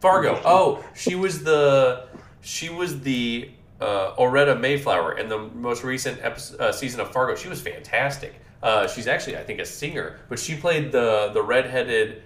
Fargo. 0.00 0.40
Oh, 0.44 0.84
she 0.94 1.14
was 1.14 1.44
the 1.44 2.08
she 2.40 2.68
was 2.68 3.00
the 3.00 3.50
uh, 3.80 4.14
Oraetta 4.16 4.58
Mayflower 4.58 5.16
in 5.18 5.28
the 5.28 5.38
most 5.38 5.84
recent 5.84 6.20
episode, 6.22 6.60
uh, 6.60 6.72
season 6.72 7.00
of 7.00 7.12
Fargo. 7.12 7.36
She 7.36 7.48
was 7.48 7.60
fantastic. 7.60 8.34
Uh, 8.62 8.86
she's 8.86 9.06
actually, 9.06 9.36
I 9.36 9.42
think, 9.42 9.60
a 9.60 9.64
singer, 9.64 10.20
but 10.28 10.38
she 10.38 10.56
played 10.56 10.92
the 10.92 11.30
the 11.32 11.42
redheaded 11.42 12.22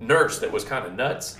nurse 0.00 0.40
that 0.40 0.50
was 0.50 0.64
kind 0.64 0.84
of 0.84 0.94
nuts. 0.94 1.38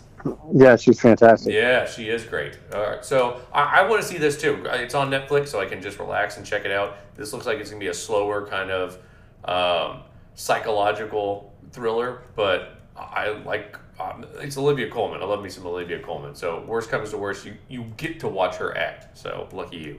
yeah, 0.53 0.77
she's 0.77 1.01
fantastic. 1.01 1.53
Yeah, 1.53 1.85
she 1.85 2.09
is 2.09 2.25
great. 2.25 2.59
All 2.73 2.81
right, 2.81 3.05
so 3.05 3.41
I, 3.53 3.81
I 3.81 3.89
want 3.89 4.03
to 4.03 4.07
see 4.07 4.19
this 4.19 4.41
too. 4.41 4.65
It's 4.67 4.95
on 4.95 5.11
Netflix, 5.11 5.49
so 5.49 5.61
I 5.61 5.67
can 5.67 5.83
just 5.83 5.99
relax 5.99 6.37
and 6.37 6.47
check 6.47 6.65
it 6.65 6.71
out. 6.71 6.97
This 7.17 7.33
looks 7.33 7.45
like 7.45 7.59
it's 7.59 7.71
gonna 7.71 7.81
be 7.81 7.89
a 7.89 7.95
slower 7.95 8.47
kind 8.47 8.71
of 8.71 8.99
um, 9.45 10.01
psychological 10.35 11.53
thriller, 11.73 12.23
but 12.37 12.79
I 12.97 13.31
like. 13.45 13.77
Um, 14.01 14.25
it's 14.41 14.57
Olivia 14.57 14.91
Colman. 14.91 15.23
I 15.23 15.25
love 15.27 15.43
me 15.43 15.51
some 15.51 15.67
Olivia 15.67 16.01
Colman. 16.01 16.35
So 16.35 16.65
worst 16.67 16.91
comes 16.91 17.11
to 17.11 17.19
worst, 17.19 17.45
you 17.45 17.55
you 17.69 17.85
get 17.97 18.19
to 18.21 18.29
watch 18.29 18.57
her 18.57 18.77
act. 18.77 19.17
So 19.17 19.49
lucky 19.53 19.77
you. 19.77 19.99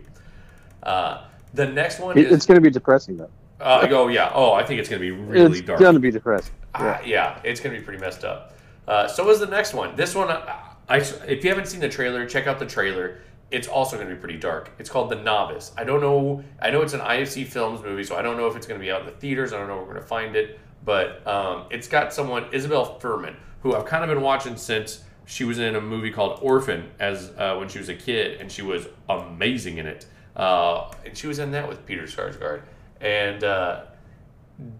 Uh, 0.81 1.25
the 1.53 1.65
next 1.67 1.99
one 1.99 2.17
It- 2.17 2.27
is. 2.27 2.33
it's 2.33 2.45
going 2.45 2.55
to 2.55 2.61
be 2.61 2.71
depressing 2.71 3.17
though. 3.17 3.29
Uh, 3.61 3.87
oh 3.91 4.07
yeah. 4.09 4.31
Oh, 4.33 4.51
I 4.51 4.63
think 4.63 4.79
it's 4.81 4.89
gonna 4.89 4.99
be 4.99 5.11
really 5.11 5.59
it's 5.59 5.67
dark. 5.67 5.79
It's 5.79 5.83
going 5.83 5.93
to 5.93 5.99
be 5.99 6.11
depressing. 6.11 6.53
Uh, 6.73 6.97
yeah, 7.05 7.39
it's 7.43 7.61
gonna 7.61 7.77
be 7.77 7.81
pretty 7.81 7.99
messed 7.99 8.25
up. 8.25 8.53
Uh, 8.87 9.07
so 9.07 9.29
is 9.29 9.39
the 9.39 9.45
next 9.45 9.73
one. 9.73 9.95
This 9.95 10.15
one, 10.15 10.29
I, 10.29 10.97
if 11.27 11.43
you 11.43 11.49
haven't 11.49 11.67
seen 11.67 11.79
the 11.79 11.87
trailer, 11.87 12.25
check 12.25 12.47
out 12.47 12.59
the 12.59 12.65
trailer. 12.65 13.19
It's 13.51 13.67
also 13.67 13.97
gonna 13.97 14.09
be 14.09 14.15
pretty 14.15 14.39
dark. 14.39 14.71
It's 14.79 14.89
called 14.89 15.09
The 15.09 15.15
Novice. 15.15 15.71
I 15.77 15.83
don't 15.83 16.01
know. 16.01 16.43
I 16.61 16.71
know 16.71 16.81
it's 16.81 16.93
an 16.93 17.01
IFC 17.01 17.45
Films 17.45 17.81
movie, 17.83 18.03
so 18.03 18.15
I 18.15 18.21
don't 18.21 18.37
know 18.37 18.47
if 18.47 18.55
it's 18.55 18.65
gonna 18.65 18.79
be 18.79 18.91
out 18.91 19.01
in 19.01 19.05
the 19.05 19.13
theaters. 19.13 19.53
I 19.53 19.59
don't 19.59 19.67
know 19.67 19.75
where 19.77 19.85
we're 19.85 19.93
gonna 19.93 20.05
find 20.05 20.35
it, 20.35 20.59
but 20.83 21.25
um, 21.27 21.65
it's 21.69 21.87
got 21.87 22.13
someone, 22.13 22.45
Isabelle 22.51 22.99
Fuhrman, 22.99 23.35
who 23.61 23.75
I've 23.75 23.85
kind 23.85 24.03
of 24.03 24.09
been 24.09 24.23
watching 24.23 24.57
since 24.57 25.03
she 25.25 25.43
was 25.43 25.59
in 25.59 25.75
a 25.75 25.81
movie 25.81 26.11
called 26.11 26.39
Orphan 26.41 26.89
as 26.99 27.31
uh, 27.37 27.55
when 27.55 27.69
she 27.69 27.79
was 27.79 27.89
a 27.89 27.95
kid, 27.95 28.41
and 28.41 28.51
she 28.51 28.61
was 28.61 28.87
amazing 29.09 29.77
in 29.77 29.87
it. 29.87 30.05
Uh, 30.35 30.91
and 31.05 31.15
she 31.17 31.27
was 31.27 31.39
in 31.39 31.51
that 31.51 31.67
with 31.69 31.85
Peter 31.85 32.03
Sarsgaard, 32.03 32.63
and 32.99 33.43
uh, 33.43 33.83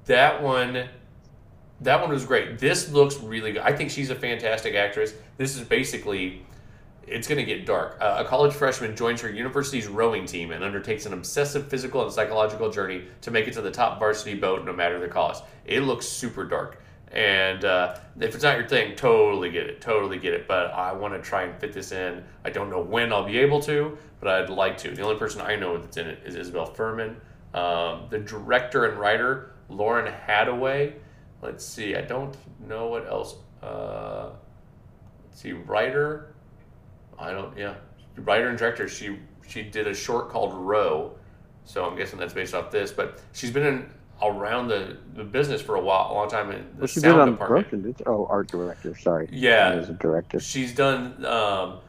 that 0.06 0.42
one 0.42 0.88
that 1.82 2.00
one 2.02 2.10
was 2.12 2.26
great. 2.26 2.60
This 2.60 2.90
looks 2.90 3.18
really 3.18 3.52
good. 3.52 3.62
I 3.62 3.74
think 3.74 3.92
she's 3.92 4.10
a 4.10 4.16
fantastic 4.16 4.74
actress. 4.76 5.14
This 5.38 5.56
is 5.58 5.68
basically 5.68 6.46
it's 7.08 7.28
going 7.28 7.38
to 7.38 7.46
get 7.46 7.66
dark. 7.66 7.98
Uh, 8.00 8.24
a 8.26 8.26
college 8.26 8.54
freshman 8.54 8.96
joins 8.96 9.22
her 9.22 9.30
university's 9.30 9.88
rowing 9.88 10.26
team 10.26 10.52
and 10.52 10.64
undertakes 10.64 11.06
an 11.06 11.14
obsessive 11.14 11.68
physical 11.68 12.04
and 12.04 12.12
psychological 12.12 12.70
journey 12.72 13.06
to 13.22 13.32
make 13.32 13.48
it 13.48 13.54
to 13.54 13.62
the 13.62 13.72
top 13.72 14.00
varsity 14.00 14.36
boat, 14.36 14.66
no 14.66 14.74
matter 14.74 15.00
the 15.00 15.08
cost. 15.08 15.44
It 15.66 15.82
looks 15.82 16.08
super 16.08 16.46
dark. 16.46 16.82
And 17.12 17.64
uh, 17.64 17.96
if 18.20 18.34
it's 18.34 18.44
not 18.44 18.58
your 18.58 18.68
thing, 18.68 18.96
totally 18.96 19.52
get 19.52 19.68
it, 19.68 19.82
totally 19.82 20.18
get 20.18 20.34
it. 20.34 20.48
But 20.48 20.72
I 20.72 20.94
want 20.94 21.14
to 21.14 21.22
try 21.22 21.44
and 21.44 21.60
fit 21.60 21.72
this 21.72 21.92
in. 21.92 22.24
I 22.44 22.50
don't 22.50 22.70
know 22.70 22.82
when 22.82 23.14
I'll 23.14 23.26
be 23.26 23.38
able 23.38 23.62
to, 23.62 23.98
but 24.20 24.28
I'd 24.30 24.50
like 24.50 24.78
to. 24.80 24.92
The 24.92 25.04
only 25.04 25.18
person 25.18 25.42
I 25.42 25.56
know 25.56 25.78
that's 25.78 25.98
in 25.98 26.08
it 26.08 26.24
is 26.26 26.36
Isabelle 26.36 26.74
Fuhrman. 26.74 27.16
Um, 27.54 28.08
the 28.10 28.18
director 28.18 28.86
and 28.86 28.98
writer, 28.98 29.54
Lauren 29.70 30.12
Hadaway. 30.12 30.94
Let's 31.44 31.64
see, 31.64 31.96
I 31.96 32.02
don't 32.02 32.36
know 32.68 32.88
what 32.88 33.08
else. 33.08 33.36
Uh, 33.62 34.30
let's 35.26 35.40
see, 35.40 35.52
writer. 35.52 36.33
I 37.20 37.32
don't. 37.32 37.58
Yeah, 37.58 37.76
writer 38.18 38.50
and 38.50 38.58
director. 38.58 38.88
She 38.88 39.18
she 39.48 39.64
did 39.64 39.88
a 39.88 39.94
short 39.94 40.30
called 40.30 40.54
Row, 40.54 41.16
so 41.66 41.86
I'm 41.86 41.96
guessing 41.98 42.20
that's 42.20 42.34
based 42.34 42.54
off 42.54 42.72
this. 42.72 42.92
But 42.92 43.22
she's 43.34 43.52
been 43.52 43.66
in 43.66 43.90
around 44.22 44.68
the, 44.70 44.98
the 45.16 45.24
business 45.24 45.62
for 45.62 45.76
a 45.76 45.82
while, 45.82 46.12
a 46.12 46.14
long 46.14 46.30
time 46.30 46.52
in 46.52 46.60
the 46.76 46.80
Well, 46.80 46.88
she 46.88 47.00
sound 47.00 47.20
on 47.20 47.32
department. 47.32 47.70
Broken. 47.84 47.96
Oh, 48.06 48.26
art 48.30 48.48
director. 48.48 48.96
Sorry. 48.98 49.28
Yeah. 49.32 49.72
as 49.72 49.90
a 49.90 49.94
director. 49.94 50.40
She's 50.40 50.74
done 50.74 51.26
um, 51.26 51.80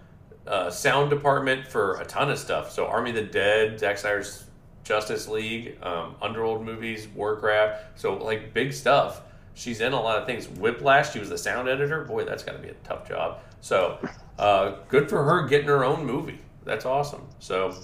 uh, 0.47 0.71
sound 0.71 1.11
department 1.11 1.67
for 1.67 2.01
a 2.01 2.05
ton 2.05 2.31
of 2.31 2.39
stuff. 2.39 2.73
So 2.73 2.87
Army 2.87 3.11
of 3.11 3.17
the 3.17 3.23
Dead, 3.23 3.79
Zack 3.79 3.99
Snyder's 3.99 4.45
Justice 4.83 5.29
League, 5.29 5.79
um, 5.83 6.17
Underworld 6.21 6.65
movies, 6.65 7.09
Warcraft. 7.09 8.01
So 8.01 8.15
like 8.15 8.53
big 8.53 8.73
stuff. 8.73 9.23
She's 9.55 9.81
in 9.81 9.93
a 9.93 10.01
lot 10.01 10.19
of 10.19 10.27
things. 10.27 10.49
Whiplash. 10.49 11.13
She 11.13 11.21
was 11.21 11.29
the 11.29 11.39
sound 11.39 11.69
editor. 11.69 12.03
Boy, 12.05 12.25
that's 12.25 12.43
got 12.43 12.53
to 12.53 12.59
be 12.59 12.69
a 12.69 12.75
tough 12.83 13.09
job. 13.09 13.41
So 13.61 13.99
uh, 14.39 14.77
good 14.89 15.09
for 15.09 15.25
her 15.25 15.47
getting 15.47 15.69
her 15.69 15.85
own 15.85 16.05
movie. 16.05 16.39
That's 16.65 16.85
awesome. 16.85 17.27
So 17.39 17.75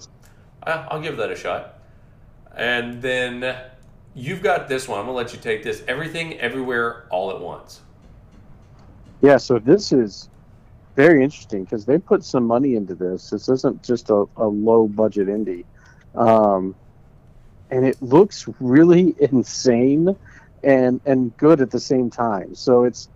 I'll 0.63 1.01
give 1.01 1.17
that 1.19 1.31
a 1.31 1.37
shot. 1.37 1.79
And 2.57 3.01
then 3.01 3.57
you've 4.15 4.43
got 4.43 4.69
this 4.69 4.89
one. 4.89 4.99
I'm 5.01 5.07
gonna 5.07 5.17
let 5.17 5.33
you 5.33 5.39
take 5.39 5.63
this. 5.63 5.85
Everything, 5.87 6.39
everywhere, 6.39 7.07
all 7.11 7.31
at 7.31 7.41
once. 7.41 7.81
Yeah, 9.21 9.37
so 9.37 9.59
this 9.59 9.93
is 9.93 10.29
very 10.97 11.23
interesting 11.23 11.65
because 11.65 11.85
they 11.85 11.99
put 11.99 12.25
some 12.25 12.45
money 12.45 12.75
into 12.75 12.95
this. 12.95 13.31
This 13.31 13.49
isn't 13.49 13.83
just 13.83 14.11
a, 14.11 14.27
a 14.37 14.47
low 14.47 14.89
budget 14.89 15.29
indie. 15.29 15.65
Um, 16.15 16.75
and 17.71 17.87
it 17.87 18.01
looks 18.03 18.49
really 18.59 19.15
insane 19.21 20.17
and 20.63 21.01
and 21.07 21.35
good 21.37 21.61
at 21.61 21.71
the 21.71 21.81
same 21.81 22.11
time. 22.11 22.55
So 22.55 22.85
it's 22.85 23.09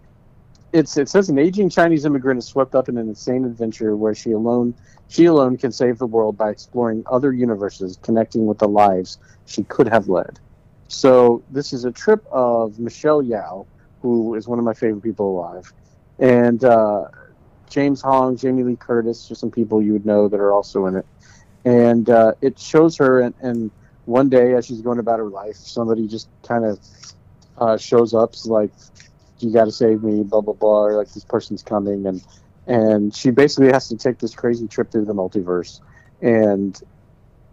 it's 0.75 0.97
it 0.97 1.09
says 1.09 1.29
an 1.29 1.39
aging 1.39 1.71
Chinese 1.71 2.05
immigrant 2.05 2.39
is 2.39 2.47
swept 2.47 2.75
up 2.75 2.89
in 2.89 2.99
an 2.99 3.09
insane 3.09 3.45
adventure 3.45 3.97
where 3.97 4.15
she 4.15 4.33
alone 4.33 4.75
she 5.09 5.27
alone 5.27 5.57
can 5.57 5.71
save 5.71 5.99
the 5.99 6.07
world 6.07 6.37
by 6.37 6.51
exploring 6.51 7.05
other 7.07 7.33
universes, 7.33 7.99
connecting 8.03 8.47
with 8.47 8.59
the 8.59 8.69
lives 8.69 9.19
she 9.47 9.63
could 9.65 9.89
have 9.89 10.09
led. 10.09 10.41
So 10.89 11.43
this 11.51 11.73
is 11.73 11.85
a 11.85 11.93
trip 11.93 12.27
of 12.33 12.79
Michelle 12.81 13.23
Yeoh, 13.23 13.67
who 14.03 14.35
is 14.35 14.49
one 14.49 14.59
of 14.59 14.65
my 14.65 14.75
favorite 14.75 15.03
people 15.03 15.39
alive, 15.39 15.73
and 16.19 16.63
uh, 16.65 17.05
James 17.71 18.03
Hong, 18.03 18.37
Jamie 18.37 18.65
Lee 18.65 18.77
Curtis, 18.77 19.29
just 19.29 19.41
some 19.41 19.51
people 19.51 19.81
you 19.81 19.93
would 19.93 20.07
know 20.07 20.29
that 20.29 20.41
are 20.41 20.53
also 20.53 20.87
in 20.87 20.97
it. 20.97 21.07
And 21.65 22.11
uh, 22.11 22.33
it 22.43 22.59
shows 22.59 22.97
her, 22.99 23.21
and, 23.21 23.35
and 23.41 23.71
one 24.05 24.29
day 24.29 24.55
as 24.55 24.67
she's 24.67 24.83
going 24.83 24.99
about 24.99 25.19
her 25.19 25.29
life, 25.29 25.57
somebody 25.57 26.07
just 26.07 26.29
kind 26.43 26.65
of 26.65 26.79
uh, 27.59 27.77
shows 27.79 28.15
up, 28.15 28.35
like, 28.47 28.71
"You 29.41 29.53
got 29.53 29.67
to 29.67 29.73
save 29.73 30.03
me," 30.03 30.23
blah 30.25 30.41
blah 30.43 30.55
blah, 30.55 30.85
or 30.87 30.97
like 30.97 31.13
this 31.13 31.25
person's 31.25 31.63
coming, 31.63 32.07
and 32.07 32.23
and 32.67 33.15
she 33.15 33.31
basically 33.31 33.73
has 33.73 33.89
to 33.89 33.97
take 33.97 34.19
this 34.19 34.35
crazy 34.35 34.69
trip 34.69 34.91
through 34.91 35.07
the 35.07 35.15
multiverse, 35.15 35.81
and 36.23 36.79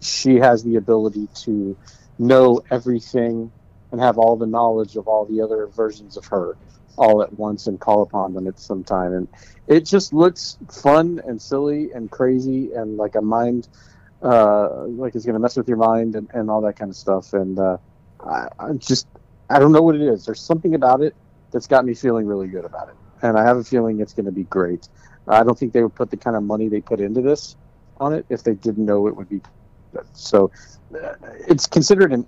she 0.01 0.35
has 0.37 0.63
the 0.63 0.75
ability 0.75 1.29
to 1.45 1.77
know 2.19 2.61
everything 2.71 3.51
and 3.91 4.01
have 4.01 4.17
all 4.17 4.37
the 4.37 4.47
knowledge 4.47 4.95
of 4.95 5.07
all 5.07 5.25
the 5.25 5.41
other 5.41 5.67
versions 5.75 6.17
of 6.17 6.25
her 6.27 6.57
all 6.97 7.21
at 7.23 7.33
once 7.33 7.67
and 7.67 7.79
call 7.79 8.01
upon 8.03 8.33
them 8.33 8.47
at 8.47 8.59
some 8.59 8.83
time 8.83 9.13
and 9.13 9.29
it 9.67 9.85
just 9.85 10.13
looks 10.13 10.57
fun 10.71 11.21
and 11.25 11.41
silly 11.41 11.89
and 11.93 12.11
crazy 12.11 12.71
and 12.73 12.97
like 12.97 13.15
a 13.15 13.21
mind 13.21 13.67
uh, 14.23 14.85
like 14.87 15.15
it's 15.15 15.25
going 15.25 15.33
to 15.35 15.39
mess 15.39 15.57
with 15.57 15.67
your 15.67 15.77
mind 15.77 16.15
and, 16.15 16.29
and 16.33 16.49
all 16.49 16.61
that 16.61 16.75
kind 16.77 16.89
of 16.91 16.97
stuff 16.97 17.33
and 17.33 17.59
uh, 17.59 17.77
I, 18.23 18.47
I 18.59 18.73
just 18.73 19.07
i 19.49 19.59
don't 19.59 19.71
know 19.71 19.81
what 19.81 19.95
it 19.95 20.01
is. 20.01 20.25
There's 20.25 20.41
something 20.41 20.75
about 20.75 21.01
it 21.01 21.15
that's 21.51 21.67
got 21.67 21.85
me 21.85 21.93
feeling 21.93 22.25
really 22.25 22.47
good 22.47 22.65
about 22.65 22.89
it 22.89 22.95
and 23.21 23.37
i 23.37 23.43
have 23.43 23.57
a 23.57 23.63
feeling 23.63 23.99
it's 23.99 24.13
going 24.13 24.25
to 24.25 24.31
be 24.31 24.43
great 24.45 24.87
i 25.27 25.43
don't 25.43 25.57
think 25.57 25.73
they 25.73 25.83
would 25.83 25.95
put 25.95 26.09
the 26.09 26.17
kind 26.17 26.35
of 26.35 26.43
money 26.43 26.67
they 26.67 26.81
put 26.81 26.99
into 26.99 27.21
this 27.21 27.55
on 27.97 28.13
it 28.13 28.25
if 28.29 28.43
they 28.43 28.53
didn't 28.53 28.85
know 28.85 29.07
it 29.07 29.15
would 29.15 29.29
be 29.29 29.41
good 29.93 30.05
so 30.13 30.51
uh, 30.95 31.13
it's 31.47 31.67
considered 31.67 32.11
an 32.11 32.25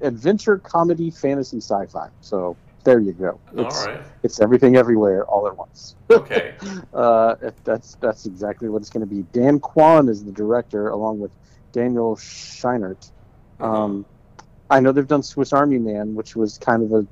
adventure 0.00 0.58
comedy 0.58 1.10
fantasy 1.10 1.58
sci-fi 1.58 2.08
so 2.20 2.56
there 2.84 3.00
you 3.00 3.12
go 3.12 3.40
it's, 3.56 3.86
all 3.86 3.92
right. 3.92 4.02
it's 4.22 4.40
everything 4.40 4.76
everywhere 4.76 5.24
all 5.24 5.46
at 5.46 5.56
once 5.56 5.96
Okay. 6.10 6.54
uh, 6.94 7.34
that's 7.64 7.96
that's 8.00 8.26
exactly 8.26 8.68
what 8.68 8.82
it's 8.82 8.90
going 8.90 9.06
to 9.06 9.14
be. 9.14 9.22
Dan 9.32 9.58
Kwan 9.58 10.08
is 10.08 10.24
the 10.24 10.32
director, 10.32 10.88
along 10.88 11.18
with 11.18 11.32
Daniel 11.72 12.16
Scheinert. 12.16 13.10
Um, 13.60 14.06
I 14.70 14.80
know 14.80 14.92
they've 14.92 15.06
done 15.06 15.22
Swiss 15.22 15.52
Army 15.52 15.78
Man, 15.78 16.14
which 16.14 16.36
was 16.36 16.58
kind 16.58 16.82
of 16.82 16.92
a 16.92 17.06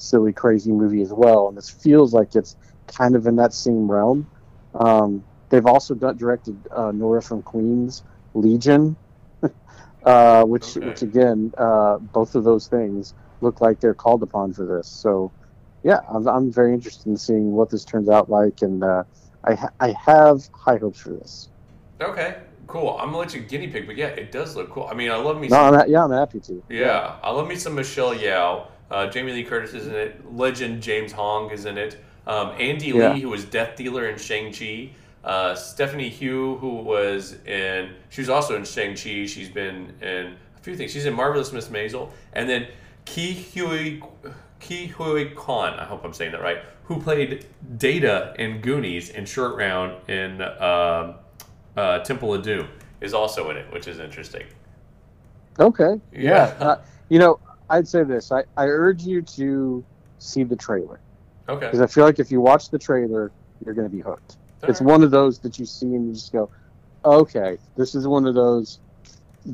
silly, 0.00 0.32
crazy 0.32 0.72
movie 0.72 1.02
as 1.02 1.12
well, 1.12 1.48
and 1.48 1.56
this 1.56 1.70
feels 1.70 2.12
like 2.12 2.34
it's 2.34 2.56
kind 2.88 3.14
of 3.14 3.26
in 3.26 3.36
that 3.36 3.52
same 3.54 3.90
realm. 3.90 4.26
Um, 4.74 5.24
they've 5.50 5.66
also 5.66 5.94
done, 5.94 6.16
directed 6.16 6.66
uh, 6.74 6.92
Nora 6.92 7.22
from 7.22 7.42
Queens, 7.42 8.02
Legion, 8.34 8.96
uh, 10.04 10.44
which 10.44 10.76
Okay. 10.76 10.86
which 10.86 11.02
again, 11.02 11.52
uh, 11.58 11.98
both 11.98 12.34
of 12.34 12.44
those 12.44 12.66
things 12.68 13.14
look 13.40 13.60
like 13.60 13.80
they're 13.80 13.94
called 13.94 14.22
upon 14.22 14.52
for 14.52 14.66
this. 14.66 14.88
So 14.88 15.32
yeah, 15.82 16.00
I'm, 16.08 16.26
I'm 16.28 16.52
very 16.52 16.74
interested 16.74 17.08
in 17.08 17.16
seeing 17.16 17.52
what 17.52 17.70
this 17.70 17.84
turns 17.84 18.08
out 18.08 18.28
like, 18.30 18.62
and 18.62 18.82
uh, 18.82 19.04
I 19.44 19.54
ha- 19.54 19.72
I 19.80 19.94
have 20.06 20.38
high 20.52 20.76
hopes 20.78 21.00
for 21.00 21.10
this. 21.14 21.50
Okay. 22.00 22.36
Cool. 22.66 22.96
I'm 22.98 23.06
gonna 23.06 23.18
let 23.18 23.34
you 23.34 23.40
guinea 23.40 23.68
pig, 23.68 23.86
but 23.86 23.96
yeah, 23.96 24.06
it 24.08 24.30
does 24.30 24.56
look 24.56 24.70
cool. 24.70 24.86
I 24.90 24.94
mean, 24.94 25.10
I 25.10 25.16
love 25.16 25.40
me. 25.40 25.48
No, 25.48 25.56
Some, 25.56 25.74
I'm 25.74 25.80
ha- 25.80 25.84
yeah, 25.88 26.04
I'm 26.04 26.12
happy 26.12 26.40
to. 26.40 26.62
yeah, 26.68 27.16
I 27.22 27.30
love 27.30 27.48
me 27.48 27.56
some 27.56 27.74
Michelle 27.74 28.14
Yeoh. 28.14 28.66
Uh, 28.90 29.06
Jamie 29.06 29.32
Lee 29.32 29.44
Curtis 29.44 29.72
is 29.74 29.86
in 29.86 29.94
it. 29.94 30.34
Legend 30.34 30.82
James 30.82 31.12
Hong 31.12 31.50
is 31.50 31.64
in 31.66 31.78
it. 31.78 32.02
Um, 32.26 32.52
Andy 32.58 32.88
Yeah. 32.88 33.12
Lee, 33.12 33.20
who 33.20 33.28
was 33.28 33.44
Death 33.44 33.76
Dealer 33.76 34.08
in 34.08 34.18
Shang 34.18 34.52
Chi. 34.52 34.90
Uh, 35.22 35.54
Stephanie 35.54 36.10
Hsu, 36.10 36.56
who 36.56 36.76
was 36.76 37.36
in, 37.44 37.90
she 38.08 38.20
was 38.20 38.28
also 38.30 38.56
in 38.56 38.64
Shang 38.64 38.90
Chi. 38.94 39.26
She's 39.26 39.50
been 39.50 39.92
in 40.00 40.36
a 40.56 40.62
few 40.62 40.76
things. 40.76 40.92
She's 40.92 41.06
in 41.06 41.14
Marvelous 41.14 41.52
Miss 41.52 41.68
Maisel, 41.68 42.10
and 42.32 42.48
then 42.48 42.68
Ke 43.04 43.36
Huy 43.54 44.00
Ke 44.60 44.90
Huy 44.96 45.30
Quan. 45.34 45.74
I 45.74 45.84
hope 45.84 46.04
I'm 46.04 46.12
saying 46.14 46.32
that 46.32 46.40
right. 46.42 46.58
Who 46.84 47.00
played 47.00 47.46
Data 47.76 48.34
in 48.38 48.60
Goonies 48.60 49.10
and 49.10 49.28
Short 49.28 49.56
Round 49.56 49.94
in 50.08 50.40
um, 50.42 51.14
uh, 51.76 51.98
Temple 52.00 52.34
of 52.34 52.42
Doom 52.42 52.68
is 53.00 53.14
also 53.14 53.50
in 53.50 53.56
it, 53.56 53.70
which 53.72 53.88
is 53.88 53.98
interesting. 53.98 54.46
Okay. 55.58 56.00
Yeah. 56.12 56.20
Yeah. 56.20 56.66
Uh, 56.66 56.80
you 57.08 57.18
know, 57.18 57.40
I'd 57.70 57.88
say 57.88 58.02
this. 58.02 58.30
I, 58.32 58.40
I 58.56 58.66
urge 58.66 59.02
you 59.02 59.22
to 59.22 59.84
see 60.18 60.42
the 60.42 60.56
trailer 60.56 61.00
Okay. 61.48 61.66
because 61.66 61.80
I 61.80 61.86
feel 61.86 62.04
like 62.04 62.18
if 62.18 62.30
you 62.30 62.40
watch 62.40 62.68
the 62.70 62.78
trailer, 62.78 63.32
you're 63.64 63.74
going 63.74 63.88
to 63.88 63.94
be 63.94 64.02
hooked. 64.02 64.36
It's 64.64 64.80
All 64.80 64.86
right. 64.86 64.92
one 64.92 65.02
of 65.02 65.10
those 65.10 65.38
that 65.38 65.58
you 65.58 65.64
see 65.64 65.86
and 65.86 66.08
you 66.08 66.12
just 66.14 66.32
go, 66.32 66.50
okay, 67.04 67.56
this 67.76 67.94
is 67.94 68.06
one 68.06 68.26
of 68.26 68.34
those 68.34 68.78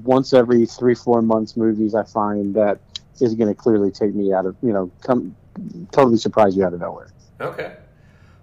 once 0.03 0.33
every 0.33 0.67
three, 0.67 0.95
four 0.95 1.23
months 1.23 1.57
movies 1.57 1.95
I 1.95 2.03
find 2.05 2.55
that 2.57 2.81
is 3.21 3.35
going 3.35 3.49
to 3.49 3.55
clearly 3.55 3.91
take 3.93 4.15
me 4.15 4.33
out 4.33 4.47
of, 4.47 4.57
you 4.63 4.73
know, 4.73 4.91
come 5.03 5.37
totally 5.93 6.17
surprise 6.19 6.57
you 6.57 6.65
out 6.65 6.73
of 6.75 6.81
nowhere. 6.81 7.09
Okay. 7.41 7.77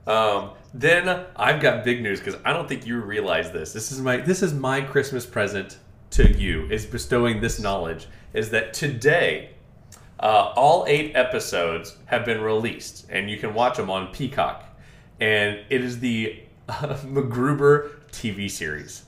Um, 0.08 0.52
then 0.74 1.26
I've 1.36 1.62
got 1.62 1.84
big 1.84 2.02
news 2.02 2.20
because 2.20 2.40
I 2.46 2.54
don't 2.54 2.68
think 2.68 2.86
you 2.86 3.00
realize 3.02 3.52
this. 3.52 3.74
This 3.74 3.92
is 3.92 4.00
my 4.02 4.18
this 4.18 4.42
is 4.42 4.54
my 4.54 4.82
Christmas 4.82 5.26
present 5.26 5.78
to 6.12 6.32
you 6.32 6.68
is 6.70 6.86
bestowing 6.86 7.42
this 7.42 7.60
knowledge. 7.60 8.08
Is 8.34 8.50
that 8.50 8.74
today 8.74 9.52
uh, 10.20 10.54
all 10.56 10.86
eight 10.88 11.16
episodes 11.16 11.98
have 12.06 12.26
been 12.26 12.42
released 12.42 13.08
and 13.10 13.30
you 13.30 13.38
can 13.38 13.54
watch 13.54 13.78
them 13.78 13.90
on 13.90 14.08
Peacock, 14.14 14.66
and 15.20 15.60
it 15.70 15.82
is 15.82 16.00
the 16.00 16.40
uh, 16.70 16.74
MacGruber 17.06 17.90
TV 18.12 18.50
series. 18.50 19.04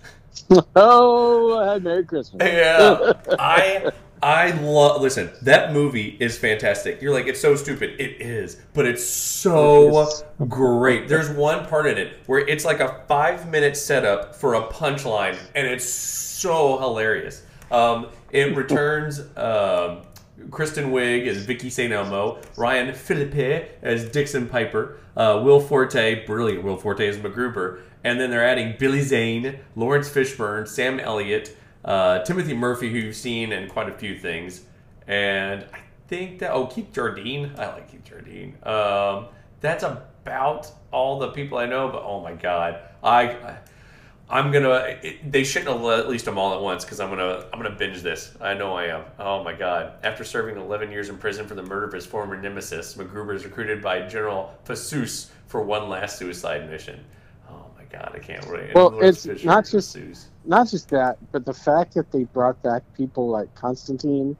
oh, 0.75 1.79
Merry 1.79 2.05
Christmas. 2.05 2.41
Yeah, 2.43 3.13
I 3.39 3.91
I 4.21 4.51
love. 4.51 5.01
Listen, 5.01 5.31
that 5.43 5.71
movie 5.71 6.17
is 6.19 6.37
fantastic. 6.37 7.01
You're 7.01 7.13
like, 7.13 7.27
it's 7.27 7.39
so 7.39 7.55
stupid. 7.55 7.99
It 7.99 8.21
is, 8.21 8.57
but 8.73 8.85
it's 8.85 9.05
so 9.05 10.07
great. 10.47 11.07
There's 11.07 11.29
one 11.29 11.65
part 11.67 11.85
in 11.85 11.97
it 11.97 12.17
where 12.25 12.39
it's 12.39 12.65
like 12.65 12.79
a 12.79 13.01
five 13.07 13.49
minute 13.49 13.77
setup 13.77 14.35
for 14.35 14.55
a 14.55 14.67
punchline, 14.67 15.37
and 15.53 15.67
it's 15.67 15.85
so 15.85 16.79
hilarious. 16.79 17.43
Um, 17.71 18.07
it 18.31 18.55
returns. 18.55 19.21
Um, 19.37 20.01
Kristen 20.51 20.91
Wiig 20.91 21.27
as 21.27 21.37
Vicky 21.37 21.69
St. 21.69 21.91
Elmo, 21.91 22.39
Ryan 22.57 22.93
Phillippe 22.93 23.69
as 23.81 24.09
Dixon 24.09 24.47
Piper, 24.47 24.97
uh, 25.15 25.41
Will 25.43 25.59
Forte, 25.59 26.25
brilliant 26.25 26.63
Will 26.63 26.77
Forte 26.77 27.07
as 27.07 27.17
MacGruber, 27.17 27.81
and 28.03 28.19
then 28.19 28.29
they're 28.29 28.45
adding 28.45 28.75
Billy 28.77 29.01
Zane, 29.01 29.59
Laurence 29.75 30.09
Fishburne, 30.09 30.67
Sam 30.67 30.99
Elliott, 30.99 31.55
uh, 31.85 32.19
Timothy 32.23 32.53
Murphy, 32.53 32.91
who 32.91 32.97
you've 32.97 33.15
seen 33.15 33.51
in 33.51 33.69
quite 33.69 33.89
a 33.89 33.93
few 33.93 34.17
things, 34.17 34.61
and 35.07 35.65
I 35.73 35.79
think 36.07 36.39
that 36.39 36.51
oh 36.51 36.67
Keith 36.67 36.91
Jardine, 36.91 37.53
I 37.57 37.67
like 37.67 37.91
Keith 37.91 38.03
Jardine. 38.03 38.57
Um, 38.63 39.27
that's 39.61 39.83
about 39.83 40.71
all 40.91 41.19
the 41.19 41.29
people 41.29 41.57
I 41.57 41.65
know, 41.65 41.87
but 41.89 42.03
oh 42.03 42.21
my 42.21 42.33
god, 42.33 42.79
I. 43.03 43.57
I'm 44.29 44.51
gonna. 44.51 44.97
It, 45.03 45.31
they 45.31 45.43
shouldn't 45.43 45.71
have 45.71 45.81
released 45.81 46.25
them 46.25 46.37
all 46.37 46.53
at 46.55 46.61
once 46.61 46.83
because 46.83 46.99
I'm 46.99 47.09
gonna. 47.09 47.45
I'm 47.53 47.61
gonna 47.61 47.75
binge 47.75 48.01
this. 48.01 48.35
I 48.41 48.55
know 48.55 48.73
I 48.73 48.85
am. 48.85 49.03
Oh 49.19 49.43
my 49.43 49.53
god! 49.53 49.93
After 50.03 50.23
serving 50.23 50.57
11 50.57 50.91
years 50.91 51.09
in 51.09 51.17
prison 51.17 51.47
for 51.47 51.53
the 51.53 51.61
murder 51.61 51.85
of 51.85 51.93
his 51.93 52.07
former 52.07 52.39
nemesis, 52.39 52.95
MacGruber 52.95 53.35
is 53.35 53.45
recruited 53.45 53.83
by 53.83 54.01
General 54.07 54.51
Fasus 54.65 55.29
for 55.45 55.61
one 55.61 55.89
last 55.89 56.17
suicide 56.17 56.67
mission. 56.69 57.03
Oh 57.49 57.65
my 57.77 57.83
god! 57.83 58.13
I 58.15 58.19
can't 58.19 58.49
wait. 58.49 58.73
Well, 58.73 58.99
it's 58.99 59.27
Fisher 59.27 59.45
not 59.45 59.65
just 59.65 59.95
not 60.45 60.69
just 60.69 60.89
that, 60.89 61.17
but 61.31 61.45
the 61.45 61.53
fact 61.53 61.93
that 61.93 62.11
they 62.11 62.23
brought 62.23 62.61
back 62.63 62.81
people 62.95 63.29
like 63.29 63.53
Constantine, 63.53 64.35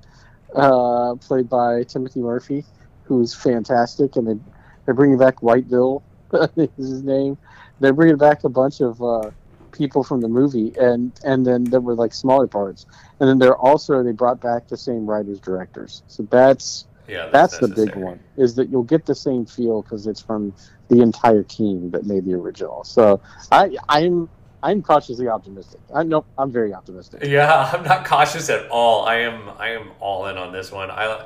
uh, 0.56 1.14
played 1.22 1.48
by 1.48 1.84
Timothy 1.84 2.22
Murphy, 2.22 2.66
who's 3.04 3.36
fantastic, 3.36 4.16
and 4.16 4.28
they 4.28 4.40
they're 4.86 4.96
bringing 4.96 5.20
back 5.20 5.44
White 5.44 5.70
Bill, 5.70 6.02
is 6.58 6.70
his 6.76 7.04
name. 7.04 7.38
They're 7.82 7.94
bringing 7.94 8.18
back 8.18 8.46
a 8.46 8.50
bunch 8.50 8.82
of. 8.82 9.00
Uh, 9.00 9.30
people 9.76 10.04
from 10.04 10.22
the 10.22 10.28
movie, 10.28 10.74
and 10.80 11.12
and 11.24 11.46
then 11.46 11.66
there 11.66 11.82
were 11.82 11.96
like 11.96 12.14
smaller 12.14 12.48
parts, 12.48 12.86
and 13.20 13.30
then 13.30 13.40
they're 13.40 13.58
also 13.58 14.02
they 14.04 14.12
brought 14.12 14.42
back 14.42 14.68
the 14.68 14.78
same 14.78 15.06
writers 15.06 15.40
directors. 15.40 16.04
So 16.08 16.24
that's 16.24 16.86
yeah, 17.08 17.30
that's, 17.32 17.60
that's 17.60 17.76
the 17.76 17.86
big 17.86 17.96
one 17.96 18.20
is 18.38 18.56
that 18.56 18.70
you'll 18.70 18.84
get 18.84 19.06
the 19.06 19.16
same 19.16 19.46
feel 19.46 19.84
because 19.84 20.08
it's 20.08 20.22
from 20.22 20.54
the 20.88 21.02
entire 21.02 21.44
team 21.44 21.92
that 21.92 22.06
made 22.06 22.26
the 22.26 22.34
original. 22.34 22.84
So 22.84 23.22
I 23.52 23.78
I'm 23.90 24.30
I'm 24.64 24.82
cautiously 24.82 25.28
optimistic. 25.28 25.82
I 25.94 26.04
know 26.04 26.26
I'm 26.38 26.52
very 26.52 26.74
optimistic. 26.74 27.24
Yeah, 27.24 27.72
I'm 27.74 27.84
not 27.84 28.06
cautious 28.06 28.50
at 28.50 28.68
all. 28.70 29.06
I 29.06 29.18
am 29.18 29.50
I 29.60 29.70
am 29.70 29.92
all 30.00 30.28
in 30.28 30.38
on 30.38 30.52
this 30.52 30.72
one. 30.72 30.90
I 30.90 31.26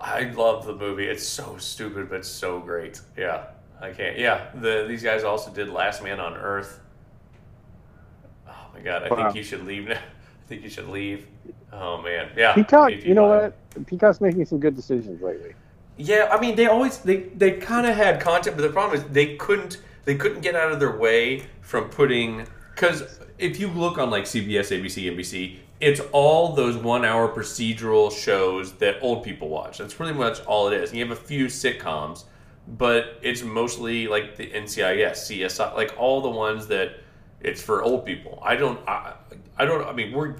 I 0.00 0.24
love 0.30 0.66
the 0.66 0.74
movie. 0.74 1.04
It's 1.04 1.26
so 1.26 1.56
stupid 1.58 2.10
but 2.10 2.24
so 2.24 2.60
great. 2.60 3.00
Yeah. 3.16 3.46
I 3.80 3.90
can't. 3.90 4.18
Yeah, 4.18 4.46
the 4.54 4.86
these 4.88 5.02
guys 5.02 5.24
also 5.24 5.50
did 5.50 5.68
Last 5.68 6.02
Man 6.02 6.20
on 6.20 6.34
Earth 6.34 6.80
my 8.74 8.80
god, 8.80 9.04
I 9.04 9.08
wow. 9.08 9.16
think 9.16 9.36
you 9.36 9.42
should 9.42 9.64
leave 9.66 9.88
now. 9.88 9.94
I 10.44 10.46
think 10.46 10.62
you 10.62 10.68
should 10.68 10.88
leave. 10.88 11.26
Oh 11.72 12.02
man, 12.02 12.30
yeah. 12.36 12.54
Peacock, 12.54 12.90
you, 12.90 12.98
you 12.98 13.14
know 13.14 13.28
what? 13.28 13.86
Peacock's 13.86 14.20
making 14.20 14.44
some 14.44 14.60
good 14.60 14.76
decisions 14.76 15.22
lately. 15.22 15.54
Yeah, 15.96 16.28
I 16.30 16.40
mean 16.40 16.56
they 16.56 16.66
always 16.66 16.98
they 16.98 17.22
they 17.34 17.52
kind 17.52 17.86
of 17.86 17.96
had 17.96 18.20
content, 18.20 18.56
but 18.56 18.62
the 18.62 18.70
problem 18.70 19.00
is 19.00 19.06
they 19.10 19.36
couldn't 19.36 19.80
they 20.04 20.16
couldn't 20.16 20.40
get 20.40 20.54
out 20.54 20.72
of 20.72 20.80
their 20.80 20.96
way 20.96 21.44
from 21.62 21.88
putting 21.88 22.46
because 22.74 23.20
if 23.38 23.58
you 23.58 23.68
look 23.68 23.98
on 23.98 24.10
like 24.10 24.24
CBS, 24.24 24.70
ABC, 24.70 25.10
NBC, 25.14 25.58
it's 25.80 26.00
all 26.12 26.52
those 26.54 26.76
one 26.76 27.04
hour 27.04 27.28
procedural 27.28 28.10
shows 28.12 28.72
that 28.74 28.96
old 29.00 29.24
people 29.24 29.48
watch. 29.48 29.78
That's 29.78 29.94
pretty 29.94 30.16
much 30.16 30.40
all 30.46 30.68
it 30.68 30.74
is. 30.74 30.90
And 30.90 30.98
you 30.98 31.06
have 31.06 31.16
a 31.16 31.20
few 31.20 31.46
sitcoms, 31.46 32.24
but 32.66 33.18
it's 33.22 33.42
mostly 33.42 34.06
like 34.06 34.36
the 34.36 34.50
NCIS, 34.50 35.12
CSI, 35.12 35.74
like 35.74 35.94
all 35.98 36.20
the 36.20 36.30
ones 36.30 36.66
that 36.68 37.00
it's 37.44 37.62
for 37.62 37.82
old 37.82 38.04
people. 38.04 38.42
I 38.42 38.56
don't. 38.56 38.80
I, 38.88 39.14
I 39.56 39.64
don't. 39.64 39.86
I 39.86 39.92
mean, 39.92 40.12
we're 40.12 40.34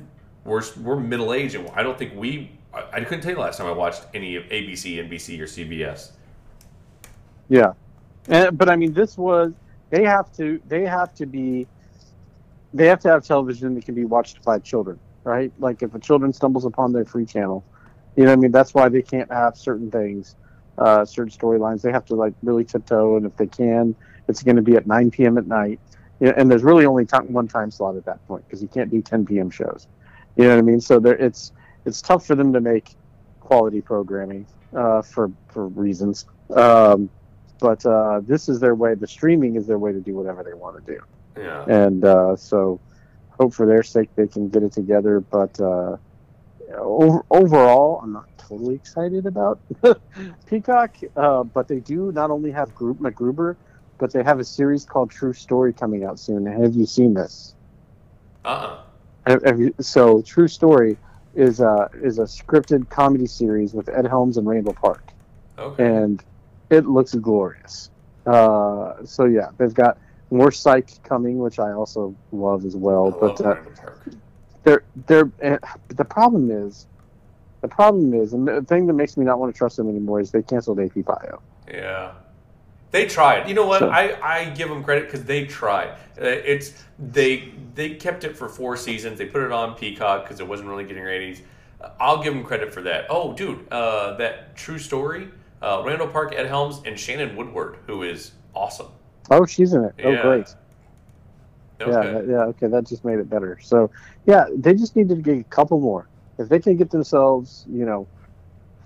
we're 0.45 0.63
we're 0.81 0.99
middle 0.99 1.33
aged, 1.33 1.55
and 1.55 1.69
I 1.71 1.83
don't 1.83 1.99
think 1.99 2.15
we. 2.17 2.51
I, 2.73 2.85
I 2.93 3.01
couldn't 3.05 3.21
tell 3.21 3.33
you 3.33 3.39
last 3.39 3.59
time 3.59 3.67
I 3.67 3.73
watched 3.73 4.03
any 4.15 4.37
of 4.37 4.45
ABC, 4.45 4.97
NBC, 5.09 5.39
or 5.41 5.45
CBS. 5.45 6.13
Yeah, 7.49 7.75
and, 8.29 8.57
but 8.57 8.69
I 8.69 8.77
mean, 8.77 8.95
this 8.95 9.17
was 9.17 9.53
they 9.91 10.05
have 10.05 10.33
to 10.37 10.61
they 10.67 10.85
have 10.87 11.15
to 11.17 11.27
be 11.27 11.67
they 12.73 12.87
have 12.87 13.01
to 13.01 13.09
have 13.09 13.25
television 13.25 13.75
that 13.75 13.85
can 13.85 13.95
be 13.95 14.05
watched 14.05 14.43
by 14.43 14.59
children, 14.59 14.99
right? 15.23 15.53
Like 15.59 15.83
if 15.83 15.95
a 15.95 15.99
children 15.99 16.33
stumbles 16.33 16.65
upon 16.65 16.93
their 16.93 17.05
free 17.05 17.27
channel, 17.27 17.65
you 18.17 18.25
know, 18.25 18.33
I 18.33 18.37
mean, 18.37 18.51
that's 18.51 18.75
why 18.75 18.89
they 18.89 19.03
can't 19.03 19.31
have 19.31 19.57
certain 19.57 19.91
things, 19.91 20.37
uh, 20.79 21.05
certain 21.05 21.31
storylines. 21.31 21.83
They 21.83 21.93
have 21.93 22.07
to 22.07 22.15
like 22.15 22.33
really 22.43 22.65
tiptoe, 22.65 23.17
and 23.17 23.27
if 23.27 23.37
they 23.37 23.47
can, 23.47 23.95
it's 24.27 24.43
going 24.43 24.57
to 24.57 24.63
be 24.63 24.75
at 24.75 24.87
9 24.87 25.11
p.m. 25.11 25.37
at 25.37 25.47
night 25.47 25.79
and 26.37 26.51
there's 26.51 26.63
really 26.63 26.87
only 26.87 27.05
time, 27.07 27.33
one 27.33 27.49
time 27.49 27.71
slot 27.71 27.97
at 27.97 28.05
that 28.07 28.25
point 28.27 28.45
because 28.47 28.63
you 28.63 28.69
can't 28.69 28.91
do 28.91 29.03
10 29.03 29.27
p.m. 29.27 29.51
shows. 29.51 29.87
You 30.37 30.45
know 30.45 30.51
what 30.51 30.59
I 30.59 30.63
mean? 30.63 30.81
So 30.81 30.99
there, 30.99 31.17
it's 31.17 31.53
it's 31.85 32.01
tough 32.01 32.27
for 32.27 32.35
them 32.35 32.53
to 32.53 32.61
make 32.61 32.97
quality 33.41 33.81
programming 33.81 34.47
uh, 34.77 35.03
for 35.03 35.31
for 35.49 35.69
reasons. 35.69 36.27
Um, 36.55 37.11
but 37.61 37.85
uh, 37.87 38.21
this 38.25 38.49
is 38.49 38.61
their 38.61 38.75
way. 38.75 38.95
The 38.95 39.07
streaming 39.07 39.57
is 39.57 39.67
their 39.67 39.79
way 39.79 39.93
to 39.93 40.01
do 40.01 40.15
whatever 40.15 40.43
they 40.43 40.55
want 40.55 40.85
to 40.85 40.93
do. 40.93 41.01
Yeah. 41.37 41.65
And 41.69 42.05
uh, 42.05 42.37
so, 42.37 42.81
hope 43.29 43.55
for 43.55 43.67
their 43.67 43.83
sake 43.83 44.11
they 44.17 44.27
can 44.29 44.49
get 44.49 44.63
it 44.63 44.73
together. 44.73 45.21
But 45.21 45.59
uh, 45.61 45.97
over, 46.77 47.25
overall, 47.31 48.01
I'm 48.03 48.13
not 48.13 48.27
totally 48.39 48.75
excited 48.75 49.27
about 49.27 49.61
Peacock. 50.47 50.97
Uh, 51.17 51.45
but 51.45 51.69
they 51.69 51.81
do 51.81 52.13
not 52.13 52.31
only 52.31 52.51
have 52.51 52.75
Group 52.75 52.99
MacGruber, 52.99 53.57
but 53.99 54.13
they 54.13 54.23
have 54.23 54.41
a 54.41 54.45
series 54.45 54.85
called 54.85 55.11
True 55.11 55.33
Story 55.33 55.73
coming 55.73 56.05
out 56.05 56.19
soon. 56.19 56.47
Have 56.47 56.75
you 56.75 56.87
seen 56.87 57.15
this? 57.15 57.55
Uh. 58.45 58.49
Uh-uh. 58.49 58.81
Have, 59.27 59.43
have 59.45 59.59
you, 59.59 59.75
so 59.81 60.21
True 60.23 60.49
Story 60.49 60.99
is 61.35 61.61
a 61.61 61.91
is 61.95 62.19
a 62.19 62.25
scripted 62.25 62.89
comedy 62.91 63.27
series 63.27 63.73
with 63.75 63.89
Ed 63.89 64.07
Helms 64.07 64.37
and 64.37 64.47
Randall 64.47 64.75
Park. 64.75 65.03
Okay. 65.59 65.85
And 65.85 66.23
it 66.71 66.87
looks 66.87 67.15
glorious. 67.15 67.91
Uh, 68.27 69.05
so 69.05 69.25
yeah, 69.25 69.51
they've 69.59 69.75
got 69.75 69.99
more 70.31 70.51
Psych 70.51 71.03
coming, 71.05 71.39
which 71.39 71.59
I 71.59 71.73
also 71.73 72.15
love 72.33 72.65
as 72.65 72.77
well. 72.77 73.15
I 73.15 73.21
but 73.21 73.41
uh, 73.41 73.57
they're 74.63 74.85
they're 75.07 75.31
uh, 75.43 75.59
the 75.89 76.05
problem 76.05 76.51
is 76.51 76.87
the 77.61 77.69
problem 77.69 78.13
is, 78.13 78.35
and 78.35 78.47
the 78.47 78.63
thing 78.63 78.87
that 78.87 78.93
makes 78.93 79.17
me 79.17 79.25
not 79.25 79.39
want 79.39 79.55
to 79.55 79.57
trust 79.57 79.79
them 79.79 79.89
anymore 79.89 80.21
is 80.21 80.31
they 80.31 80.43
canceled 80.43 80.81
AP 80.81 81.05
Bio. 81.05 81.41
Yeah. 81.67 82.13
They 82.95 83.07
tried. 83.07 83.49
You 83.49 83.55
know 83.55 83.67
what? 83.67 83.81
So, 83.81 83.89
I, 83.89 84.17
I 84.23 84.51
give 84.51 84.69
them 84.69 84.85
credit 84.85 85.07
because 85.07 85.25
they 85.25 85.47
tried. 85.47 85.89
Uh, 86.17 86.27
it's 86.27 86.85
they 87.01 87.53
they 87.75 87.91
kept 87.91 88.23
it 88.23 88.37
for 88.37 88.49
four 88.49 88.77
seasons. 88.77 89.19
They 89.19 89.27
put 89.27 89.43
it 89.43 89.51
on 89.51 89.75
Peacock 89.75 90.23
because 90.23 90.39
it 90.39 90.47
wasn't 90.47 90.69
really 90.69 90.85
getting 90.85 91.03
ratings. 91.03 91.43
I'll 91.99 92.23
give 92.23 92.33
them 92.33 92.45
credit 92.45 92.73
for 92.73 92.83
that. 92.83 93.07
Oh, 93.11 93.33
dude, 93.33 93.67
uh, 93.73 94.17
that 94.19 94.55
true 94.55 94.79
story. 94.79 95.29
Uh, 95.61 95.83
Randall 95.85 96.07
Park, 96.07 96.35
Ed 96.37 96.47
Helms, 96.47 96.83
and 96.87 96.97
Shannon 96.97 97.35
Woodward, 97.35 97.79
who 97.89 98.05
is 98.05 98.31
awesome. 98.55 98.93
Oh, 99.29 99.45
she's 99.45 99.73
in 99.73 99.83
it. 99.83 99.95
Oh, 100.05 100.13
yeah. 100.13 100.23
great. 100.23 100.55
Okay. 101.81 102.13
Yeah, 102.13 102.23
yeah. 102.31 102.45
Okay, 102.45 102.69
that 102.69 102.87
just 102.87 103.05
made 103.05 103.19
it 103.19 103.29
better. 103.29 103.59
So, 103.61 103.91
yeah, 104.25 104.47
they 104.57 104.73
just 104.73 104.95
needed 104.95 105.17
to 105.17 105.23
get 105.23 105.41
a 105.41 105.45
couple 105.45 105.81
more. 105.81 106.07
If 106.39 106.49
they 106.49 106.61
can 106.61 106.77
get 106.77 106.91
themselves, 106.91 107.65
you 107.69 107.87
know, 107.87 108.07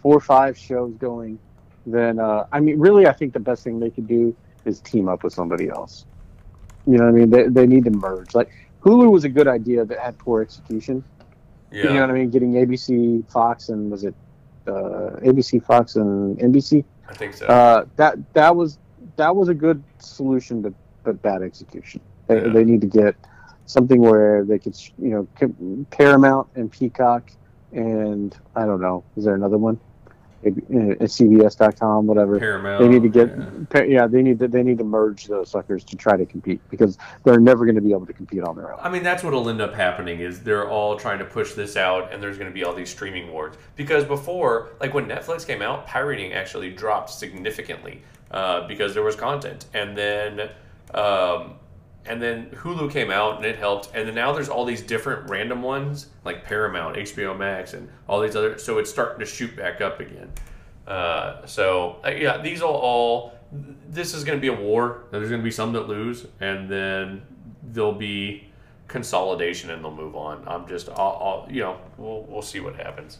four 0.00 0.16
or 0.16 0.20
five 0.20 0.56
shows 0.56 0.94
going, 0.94 1.38
then 1.92 2.18
uh, 2.18 2.46
I 2.52 2.60
mean, 2.60 2.78
really, 2.78 3.06
I 3.06 3.12
think 3.12 3.32
the 3.32 3.40
best 3.40 3.64
thing 3.64 3.80
they 3.80 3.90
could 3.90 4.06
do 4.06 4.34
is 4.64 4.80
team 4.80 5.08
up 5.08 5.22
with 5.22 5.32
somebody 5.32 5.68
else. 5.68 6.06
You 6.86 6.98
know 6.98 7.04
what 7.04 7.10
I 7.10 7.12
mean? 7.12 7.30
They, 7.30 7.48
they 7.48 7.66
need 7.66 7.84
to 7.84 7.90
merge. 7.90 8.34
Like 8.34 8.50
Hulu 8.82 9.10
was 9.10 9.24
a 9.24 9.28
good 9.28 9.48
idea 9.48 9.84
that 9.84 9.98
had 9.98 10.18
poor 10.18 10.42
execution. 10.42 11.04
Yeah. 11.70 11.84
You 11.84 11.94
know 11.94 12.00
what 12.00 12.10
I 12.10 12.14
mean? 12.14 12.30
Getting 12.30 12.52
ABC, 12.52 13.30
Fox, 13.30 13.68
and 13.68 13.90
was 13.90 14.04
it 14.04 14.14
uh, 14.66 15.20
ABC, 15.22 15.64
Fox, 15.64 15.96
and 15.96 16.38
NBC? 16.38 16.84
I 17.08 17.14
think 17.14 17.34
so. 17.34 17.46
Uh, 17.46 17.84
that 17.96 18.16
that 18.34 18.54
was 18.54 18.78
that 19.16 19.34
was 19.34 19.48
a 19.48 19.54
good 19.54 19.82
solution, 19.98 20.62
but 20.62 20.72
but 21.02 21.20
bad 21.22 21.42
execution. 21.42 22.00
They, 22.26 22.42
yeah. 22.42 22.52
they 22.52 22.64
need 22.64 22.80
to 22.82 22.86
get 22.86 23.16
something 23.66 24.00
where 24.00 24.44
they 24.44 24.58
could, 24.58 24.76
you 24.98 25.28
know, 25.40 25.84
Paramount 25.90 26.48
and 26.54 26.70
Peacock, 26.70 27.30
and 27.72 28.36
I 28.56 28.64
don't 28.64 28.80
know, 28.80 29.04
is 29.16 29.24
there 29.24 29.34
another 29.34 29.58
one? 29.58 29.78
CBS.com, 30.44 32.06
whatever. 32.06 32.38
Paramount. 32.38 32.82
They 32.82 32.88
need 32.88 33.02
to 33.02 33.08
get, 33.08 33.28
yeah. 33.74 33.82
yeah. 33.82 34.06
they 34.06 34.22
need 34.22 34.38
to 34.38 34.48
they 34.48 34.62
need 34.62 34.78
to 34.78 34.84
merge 34.84 35.26
those 35.26 35.50
suckers 35.50 35.84
to 35.84 35.96
try 35.96 36.16
to 36.16 36.24
compete 36.24 36.60
because 36.70 36.98
they're 37.24 37.40
never 37.40 37.64
going 37.64 37.74
to 37.74 37.80
be 37.80 37.90
able 37.90 38.06
to 38.06 38.12
compete 38.12 38.42
on 38.42 38.56
their 38.56 38.72
own. 38.72 38.78
I 38.80 38.88
mean, 38.88 39.02
that's 39.02 39.24
what'll 39.24 39.48
end 39.48 39.60
up 39.60 39.74
happening 39.74 40.20
is 40.20 40.40
they're 40.40 40.68
all 40.68 40.96
trying 40.96 41.18
to 41.18 41.24
push 41.24 41.54
this 41.54 41.76
out, 41.76 42.12
and 42.12 42.22
there's 42.22 42.38
going 42.38 42.50
to 42.50 42.54
be 42.54 42.64
all 42.64 42.74
these 42.74 42.90
streaming 42.90 43.32
wars. 43.32 43.54
Because 43.76 44.04
before, 44.04 44.68
like 44.80 44.94
when 44.94 45.06
Netflix 45.06 45.46
came 45.46 45.62
out, 45.62 45.86
pirating 45.86 46.32
actually 46.32 46.70
dropped 46.70 47.10
significantly 47.10 48.02
uh, 48.30 48.66
because 48.66 48.94
there 48.94 49.04
was 49.04 49.16
content, 49.16 49.66
and 49.74 49.96
then. 49.96 50.50
Um, 50.94 51.54
and 52.06 52.22
then 52.22 52.46
Hulu 52.50 52.90
came 52.90 53.10
out 53.10 53.36
and 53.36 53.44
it 53.44 53.56
helped, 53.56 53.90
and 53.94 54.08
then 54.08 54.14
now 54.14 54.32
there's 54.32 54.48
all 54.48 54.64
these 54.64 54.82
different 54.82 55.28
random 55.28 55.62
ones 55.62 56.06
like 56.24 56.44
Paramount, 56.44 56.96
HBO 56.96 57.36
Max, 57.36 57.74
and 57.74 57.88
all 58.08 58.20
these 58.20 58.34
other. 58.34 58.58
So 58.58 58.78
it's 58.78 58.90
starting 58.90 59.20
to 59.20 59.26
shoot 59.26 59.54
back 59.54 59.80
up 59.80 60.00
again. 60.00 60.30
Uh, 60.86 61.44
so 61.46 62.00
uh, 62.04 62.08
yeah, 62.08 62.40
these 62.40 62.62
will 62.62 62.70
all. 62.70 63.34
This 63.88 64.14
is 64.14 64.24
going 64.24 64.38
to 64.38 64.40
be 64.40 64.48
a 64.48 64.60
war. 64.60 65.04
There's 65.10 65.28
going 65.28 65.40
to 65.40 65.44
be 65.44 65.50
some 65.50 65.72
that 65.72 65.88
lose, 65.88 66.26
and 66.40 66.68
then 66.68 67.22
there'll 67.62 67.92
be 67.92 68.48
consolidation, 68.88 69.70
and 69.70 69.84
they'll 69.84 69.94
move 69.94 70.16
on. 70.16 70.42
I'm 70.46 70.66
just, 70.66 70.88
I'll, 70.90 70.96
I'll 70.98 71.46
you 71.50 71.62
know, 71.62 71.78
we'll 71.98 72.22
we'll 72.22 72.42
see 72.42 72.60
what 72.60 72.76
happens. 72.76 73.18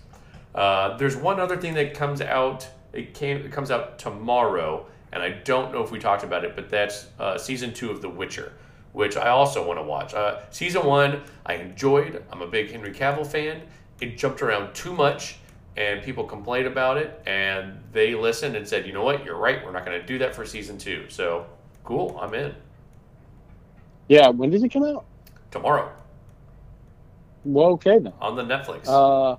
Uh, 0.54 0.96
there's 0.96 1.16
one 1.16 1.40
other 1.40 1.56
thing 1.56 1.74
that 1.74 1.94
comes 1.94 2.20
out. 2.22 2.66
It 2.94 3.12
came. 3.12 3.36
It 3.38 3.52
comes 3.52 3.70
out 3.70 3.98
tomorrow, 3.98 4.86
and 5.12 5.22
I 5.22 5.30
don't 5.30 5.72
know 5.72 5.82
if 5.82 5.90
we 5.90 5.98
talked 5.98 6.24
about 6.24 6.44
it, 6.44 6.56
but 6.56 6.70
that's 6.70 7.06
uh, 7.18 7.36
season 7.36 7.74
two 7.74 7.90
of 7.90 8.00
The 8.00 8.08
Witcher 8.08 8.52
which 8.98 9.16
I 9.16 9.28
also 9.28 9.64
want 9.64 9.78
to 9.78 9.82
watch. 9.84 10.12
Uh, 10.12 10.40
season 10.50 10.84
one, 10.84 11.20
I 11.46 11.54
enjoyed. 11.54 12.20
I'm 12.32 12.42
a 12.42 12.48
big 12.48 12.72
Henry 12.72 12.90
Cavill 12.92 13.24
fan. 13.24 13.62
It 14.00 14.18
jumped 14.18 14.42
around 14.42 14.74
too 14.74 14.92
much, 14.92 15.37
and 15.76 16.02
people 16.02 16.24
complained 16.24 16.66
about 16.66 16.96
it, 16.96 17.22
and 17.24 17.78
they 17.92 18.16
listened 18.16 18.56
and 18.56 18.66
said, 18.66 18.88
you 18.88 18.92
know 18.92 19.04
what, 19.04 19.24
you're 19.24 19.37
right. 19.37 19.64
We're 19.64 19.70
not 19.70 19.87
going 19.87 20.00
to 20.00 20.04
do 20.04 20.18
that 20.18 20.34
for 20.34 20.44
season 20.44 20.78
two. 20.78 21.04
So 21.11 21.46
cool, 21.84 22.18
I'm 22.20 22.34
in. 22.34 22.52
Yeah, 24.08 24.30
when 24.30 24.50
does 24.50 24.64
it 24.64 24.70
come 24.70 24.82
out? 24.82 25.04
Tomorrow 25.52 25.92
Well, 27.44 27.66
okay 27.74 28.00
then. 28.00 28.12
on 28.20 28.34
the 28.34 28.42
Netflix. 28.42 28.88
Uh, 28.88 29.37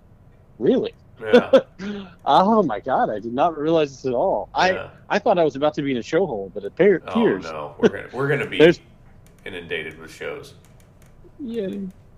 really? 0.57 0.93
yeah. 1.21 1.51
oh 2.25 2.63
my 2.63 2.79
god, 2.79 3.09
I 3.09 3.19
did 3.19 3.33
not 3.33 3.57
realize 3.57 3.91
this 3.91 4.05
at 4.05 4.13
all. 4.13 4.47
I 4.53 4.71
yeah. 4.71 4.89
I 5.09 5.19
thought 5.19 5.37
I 5.37 5.43
was 5.43 5.57
about 5.57 5.73
to 5.73 5.81
be 5.81 5.91
in 5.91 5.97
a 5.97 6.01
show 6.01 6.25
hole, 6.25 6.49
but 6.53 6.63
it 6.63 6.71
Oh 6.79 6.95
appears. 7.11 7.43
no, 7.43 7.75
we're 7.77 7.89
gonna 7.89 8.07
we're 8.13 8.29
gonna 8.29 8.47
be 8.47 8.57
There's- 8.63 8.79
inundated 9.45 9.99
with 9.99 10.11
shows. 10.13 10.53
Yeah. 11.39 11.67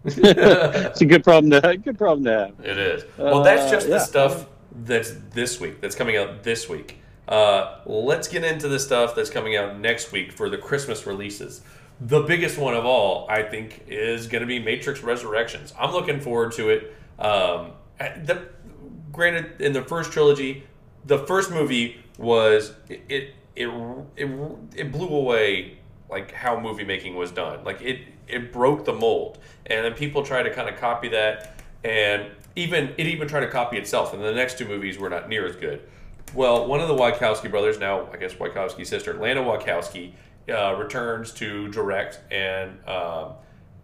it's 0.04 1.02
a 1.02 1.06
good 1.06 1.24
problem 1.24 1.52
to 1.52 1.78
good 1.78 1.98
problem 1.98 2.24
to 2.26 2.32
have. 2.32 2.66
It 2.66 2.78
is. 2.78 3.04
Well, 3.18 3.44
that's 3.44 3.64
Uh, 3.64 3.72
just 3.72 3.88
the 3.88 3.94
yeah. 3.94 4.00
stuff 4.00 4.48
that's 4.84 5.14
this 5.34 5.60
week. 5.60 5.80
That's 5.82 5.96
coming 5.96 6.18
out 6.18 6.44
this 6.44 6.68
week. 6.68 6.98
Uh, 7.28 7.80
let's 7.86 8.28
get 8.28 8.44
into 8.44 8.68
the 8.68 8.80
stuff 8.80 9.16
that's 9.16 9.30
coming 9.30 9.56
out 9.56 9.80
next 9.80 10.12
week 10.12 10.32
for 10.32 10.50
the 10.50 10.58
Christmas 10.58 11.06
releases. 11.06 11.62
The 12.00 12.22
biggest 12.22 12.58
one 12.58 12.74
of 12.74 12.84
all, 12.84 13.28
I 13.30 13.44
think, 13.44 13.84
is 13.88 14.26
going 14.26 14.42
to 14.42 14.48
be 14.48 14.58
Matrix 14.58 15.04
Resurrections. 15.04 15.72
I'm 15.80 15.92
looking 15.92 16.20
forward 16.20 16.52
to 16.54 16.70
it. 16.70 16.96
Um, 17.20 17.74
the, 18.00 18.50
granted, 19.12 19.62
in 19.62 19.72
the 19.72 19.84
first 19.84 20.12
trilogy, 20.12 20.64
the 21.06 21.20
first 21.20 21.52
movie 21.52 21.98
was 22.18 22.74
it 22.90 23.02
it 23.08 23.36
it, 23.56 23.68
it, 24.18 24.30
it 24.76 24.92
blew 24.92 25.10
away 25.10 25.78
like 26.12 26.32
how 26.34 26.60
movie 26.60 26.84
making 26.84 27.16
was 27.16 27.32
done. 27.32 27.64
Like 27.64 27.82
it 27.82 28.02
it 28.28 28.54
broke 28.54 28.86
the 28.86 28.94
mold, 28.94 29.40
and 29.66 29.86
then 29.86 29.94
people 29.94 30.24
try 30.24 30.44
to 30.44 30.54
kind 30.54 30.70
of 30.70 30.78
copy 30.78 31.08
that, 31.10 31.62
and 31.84 32.28
even 32.56 32.94
it 32.98 33.08
even 33.08 33.28
tried 33.28 33.42
to 33.42 33.50
copy 33.50 33.78
itself. 33.78 34.14
And 34.14 34.22
the 34.22 34.34
next 34.34 34.58
two 34.58 34.68
movies 34.68 35.00
were 35.00 35.10
not 35.10 35.30
near 35.30 35.48
as 35.48 35.56
good. 35.56 35.82
Well, 36.34 36.68
one 36.68 36.80
of 36.80 36.88
the 36.88 36.96
Wachowski 36.96 37.50
brothers, 37.50 37.80
now 37.80 38.10
I 38.12 38.18
guess 38.18 38.34
Wachowski's 38.34 38.90
sister, 38.90 39.14
Lana 39.14 39.42
Wachowski, 39.42 40.14
uh, 40.50 40.76
returns 40.78 41.32
to 41.34 41.70
direct, 41.70 42.20
and 42.32 42.78
um, 42.88 43.34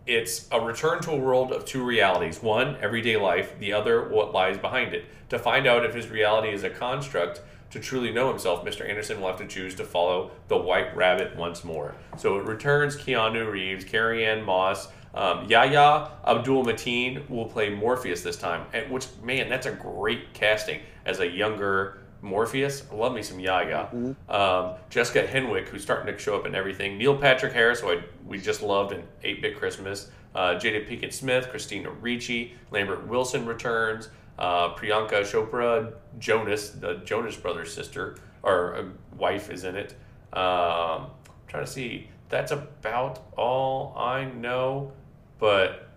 it's 0.06 0.48
a 0.52 0.60
return 0.60 1.02
to 1.02 1.12
a 1.12 1.18
world 1.18 1.52
of 1.52 1.66
two 1.66 1.84
realities: 1.84 2.42
one, 2.44 2.76
everyday 2.82 3.18
life; 3.18 3.58
the 3.60 3.74
other, 3.74 4.10
what 4.10 4.34
lies 4.34 4.58
behind 4.58 4.94
it. 4.94 5.06
To 5.30 5.40
find 5.40 5.68
out 5.68 5.86
if 5.86 5.94
his 5.94 6.08
reality 6.08 6.54
is 6.54 6.64
a 6.64 6.70
construct, 6.70 7.42
to 7.72 7.80
truly 7.80 8.12
know 8.12 8.30
himself, 8.30 8.64
Mr. 8.66 8.88
Anderson 8.88 9.20
will 9.20 9.28
have 9.28 9.38
to 9.38 9.48
choose 9.48 9.76
to 9.76 9.84
follow 9.84 10.32
the 10.48 10.58
White 10.58 10.96
Rabbit 10.96 11.36
once 11.36 11.64
more. 11.64 11.96
So 12.18 12.38
it 12.38 12.46
returns 12.46 12.96
Keanu 12.96 13.52
Reeves, 13.52 13.84
Carrie 13.84 14.26
Ann 14.26 14.44
Moss. 14.44 14.88
Um, 15.14 15.48
Yahya 15.50 16.12
Abdul 16.26 16.66
Mateen 16.66 17.28
will 17.30 17.46
play 17.46 17.70
Morpheus 17.70 18.22
this 18.22 18.38
time, 18.38 18.66
and 18.74 18.92
which 18.92 19.08
man, 19.24 19.50
that's 19.50 19.66
a 19.66 19.72
great 19.72 20.34
casting 20.34 20.82
as 21.06 21.20
a 21.20 21.28
younger 21.28 22.00
Morpheus. 22.22 22.84
Love 22.92 23.14
me 23.14 23.24
some 23.24 23.40
Yahya. 23.40 23.90
Um, 24.30 24.74
Jessica 24.90 25.26
Henwick, 25.26 25.68
who's 25.70 25.82
starting 25.82 26.14
to 26.14 26.20
show 26.20 26.36
up 26.36 26.46
in 26.46 26.56
everything. 26.56 26.98
Neil 26.98 27.18
Patrick 27.18 27.54
Harris, 27.54 27.80
who 27.80 27.92
I, 27.92 28.04
we 28.26 28.38
just 28.40 28.62
loved 28.62 28.94
in 28.94 29.04
8 29.24 29.42
Bit 29.42 29.58
Christmas. 29.58 30.12
Uh, 30.36 30.56
Jada 30.56 30.88
Pinkett 30.88 31.14
Smith, 31.14 31.50
Christina 31.50 31.90
Ricci, 31.90 32.54
Lambert 32.70 33.08
Wilson 33.08 33.46
returns. 33.46 34.10
Uh, 34.38 34.74
Priyanka 34.76 35.22
Chopra, 35.22 35.94
Jonas, 36.20 36.70
the 36.72 36.96
Jonas 37.06 37.36
Brothers' 37.36 37.74
sister 37.74 38.18
or 38.44 38.76
uh, 38.76 38.84
wife, 39.18 39.50
is 39.50 39.64
in 39.64 39.76
it. 39.76 39.96
Um, 40.34 41.08
trying 41.48 41.66
to 41.66 41.68
see. 41.68 42.10
That's 42.30 42.52
about 42.52 43.22
all 43.38 43.96
I 43.98 44.26
know, 44.26 44.92
but 45.40 45.88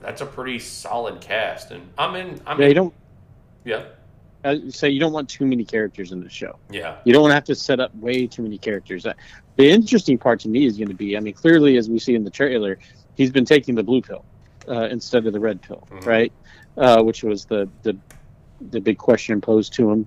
that's 0.00 0.20
a 0.20 0.26
pretty 0.26 0.58
solid 0.58 1.20
cast, 1.20 1.70
and 1.70 1.88
I'm 1.96 2.16
in. 2.16 2.40
I'm 2.46 2.58
Yeah, 2.58 2.64
you 2.66 2.70
in, 2.70 2.76
don't 2.76 2.94
yeah, 3.64 3.84
uh, 4.44 4.56
say 4.68 4.90
you 4.90 4.98
don't 4.98 5.12
want 5.12 5.28
too 5.28 5.46
many 5.46 5.64
characters 5.64 6.10
in 6.12 6.20
the 6.22 6.28
show. 6.28 6.58
yeah, 6.70 6.96
You 7.04 7.12
don't 7.12 7.22
want 7.22 7.30
to 7.30 7.34
have 7.36 7.44
to 7.44 7.54
set 7.54 7.78
up 7.78 7.94
way 7.94 8.26
too 8.26 8.42
many 8.42 8.58
characters. 8.58 9.06
Uh, 9.06 9.12
The 9.56 9.70
interesting 9.70 10.18
part 10.18 10.40
to 10.40 10.48
me 10.48 10.64
is 10.66 10.76
going 10.76 10.88
to 10.88 10.94
be, 10.94 11.16
I 11.16 11.20
mean, 11.20 11.34
clearly 11.34 11.76
as 11.76 11.88
we 11.88 11.98
see 11.98 12.14
in 12.14 12.24
the 12.24 12.30
trailer, 12.30 12.78
he's 13.14 13.30
been 13.30 13.44
taking 13.44 13.74
the 13.74 13.82
blue 13.82 14.00
pill 14.02 14.24
uh, 14.68 14.88
instead 14.90 15.26
of 15.26 15.32
the 15.32 15.40
red 15.40 15.60
pill, 15.62 15.86
Mhm. 15.90 16.06
right? 16.06 16.32
Uh, 16.76 17.02
which 17.02 17.22
was 17.24 17.44
the, 17.44 17.68
the 17.82 17.96
the 18.70 18.80
big 18.80 18.96
question 18.96 19.40
posed 19.40 19.72
to 19.74 19.90
him 19.90 20.06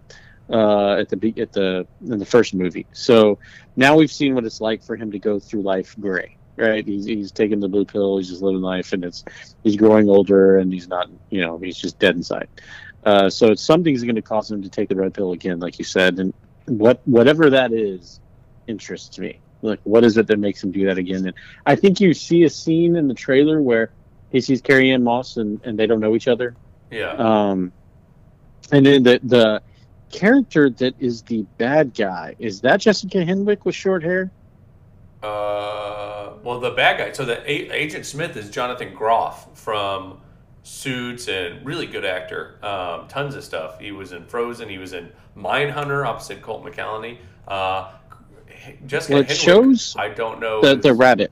uh, 0.50 0.94
at 0.94 1.10
the 1.10 1.34
at 1.38 1.52
the 1.52 1.86
in 2.02 2.18
the 2.18 2.26
first 2.26 2.54
movie. 2.54 2.86
So 2.94 3.38
now 3.76 3.96
we've 3.96 4.12
seen 4.12 4.34
what 4.34 4.46
it's 4.46 4.62
like 4.62 4.82
for 4.82 4.96
him 4.96 5.12
to 5.12 5.20
go 5.20 5.40
through 5.40 5.62
life 5.62 5.96
gray, 6.00 6.38
right? 6.56 6.86
He's 6.86 7.06
he's 7.06 7.32
taking 7.32 7.60
the 7.60 7.68
blue 7.68 7.86
pill, 7.86 8.18
he's 8.18 8.30
just 8.30 8.42
living 8.42 8.62
life, 8.62 8.94
and 8.94 9.04
it's 9.04 9.26
he's 9.64 9.76
growing 9.76 10.10
older, 10.10 10.58
and 10.58 10.72
he's 10.72 10.88
not, 10.88 11.10
you 11.30 11.42
know, 11.42 11.58
he's 11.58 11.78
just 11.78 12.00
dead 12.00 12.16
inside. 12.16 12.48
Uh, 13.06 13.30
so 13.30 13.54
something's 13.54 14.04
going 14.04 14.16
to 14.16 14.22
cause 14.22 14.50
him 14.50 14.62
to 14.62 14.70
take 14.70 14.88
the 14.90 14.96
red 14.96 15.14
pill 15.14 15.34
again, 15.34 15.60
like 15.60 15.78
you 15.78 15.86
said, 15.86 16.18
and 16.20 16.34
what 16.66 17.02
whatever 17.06 17.50
that 17.50 17.74
is 17.74 18.20
interests 18.68 19.20
me. 19.20 19.40
Like, 19.62 19.80
what 19.84 20.04
is 20.04 20.18
it 20.18 20.28
that 20.28 20.40
makes 20.40 20.64
him 20.64 20.72
do 20.72 20.86
that 20.88 20.98
again? 20.98 21.26
And 21.26 21.36
I 21.66 21.76
think 21.76 22.02
you 22.02 22.14
see 22.14 22.44
a 22.44 22.50
scene 22.50 22.96
in 22.96 23.08
the 23.08 23.14
trailer 23.14 23.62
where 23.62 23.92
he 24.34 24.42
sees 24.42 24.62
Carrie 24.62 24.92
Ann 24.92 25.04
Moss 25.04 25.38
and, 25.38 25.62
and 25.64 25.80
they 25.80 25.88
don't 25.88 26.02
know 26.02 26.14
each 26.16 26.28
other. 26.28 26.56
yeah. 26.92 27.12
Um, 27.14 27.72
and 28.72 28.86
then 28.86 29.04
the 29.04 29.20
the 29.24 29.62
character 30.12 30.70
that 30.70 30.94
is 31.00 31.22
the 31.24 31.44
bad 31.58 31.94
guy 31.94 32.36
is 32.40 32.62
that 32.62 32.82
Jessica 32.82 33.18
Henwick 33.20 33.64
with 33.66 33.76
short 33.76 34.04
hair? 34.04 34.32
Uh, 35.22 36.34
well, 36.44 36.60
the 36.60 36.72
bad 36.72 36.98
guy. 36.98 37.12
So 37.14 37.26
the 37.26 37.40
a- 37.50 37.72
Agent 37.72 38.06
Smith 38.06 38.36
is 38.36 38.50
Jonathan 38.50 38.94
Groff 38.94 39.58
from 39.58 40.20
Suits 40.64 41.28
and 41.28 41.66
really 41.66 41.86
good 41.88 42.06
actor. 42.06 42.56
Um, 42.64 43.08
tons 43.08 43.36
of 43.36 43.44
stuff. 43.44 43.80
He 43.80 43.92
was 43.92 44.12
in 44.12 44.26
Frozen. 44.26 44.70
He 44.70 44.78
was 44.78 44.94
in 44.94 45.12
Mindhunter 45.38 46.06
opposite 46.06 46.40
Holt 46.42 46.64
McCallany. 46.66 47.18
Uh, 47.48 47.92
Jessica 48.86 49.14
Well, 49.16 49.22
it 49.24 49.28
Henwick, 49.30 49.44
shows 49.44 49.96
I 49.98 50.10
don't 50.10 50.40
know. 50.40 50.62
The 50.62 50.76
the 50.76 50.94
rabbit, 50.94 51.32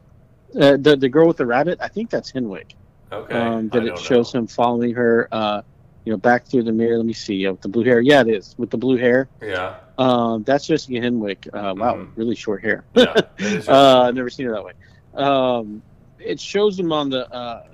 uh, 0.59 0.77
the 0.77 0.97
the 0.97 1.07
girl 1.09 1.27
with 1.27 1.37
the 1.37 1.45
rabbit. 1.45 1.79
I 1.81 1.87
think 1.87 2.09
that's 2.09 2.31
Henwick. 2.31 2.73
Okay. 3.11 3.33
um, 3.35 3.69
that 3.69 3.85
it 3.85 3.97
shows 3.99 4.33
know. 4.33 4.41
him 4.41 4.47
following 4.47 4.93
her, 4.93 5.27
uh, 5.31 5.61
you 6.05 6.11
know, 6.11 6.17
back 6.17 6.45
through 6.47 6.63
the 6.63 6.71
mirror. 6.71 6.97
Let 6.97 7.05
me 7.05 7.13
see, 7.13 7.45
uh, 7.45 7.51
with 7.51 7.61
the 7.61 7.67
blue 7.69 7.83
hair. 7.83 7.99
Yeah, 7.99 8.21
it 8.21 8.29
is 8.29 8.55
with 8.57 8.69
the 8.69 8.77
blue 8.77 8.97
hair. 8.97 9.27
Yeah. 9.41 9.75
Um, 9.97 10.43
that's 10.43 10.65
Jessica 10.65 10.93
Henwick. 10.93 11.47
Uh, 11.47 11.75
wow, 11.75 11.95
Mhm. 11.95 12.09
really 12.15 12.35
short 12.35 12.61
hair. 12.63 12.85
Yeah. 12.95 13.13
uh, 13.67 14.03
I've 14.07 14.15
never 14.15 14.29
seen 14.29 14.47
her 14.47 14.53
that 14.53 14.63
way. 14.63 14.73
Um, 15.13 15.81
it 16.19 16.39
shows 16.39 16.79
him 16.79 16.91
on 16.93 17.09
the 17.09 17.29
uh, 17.31 17.65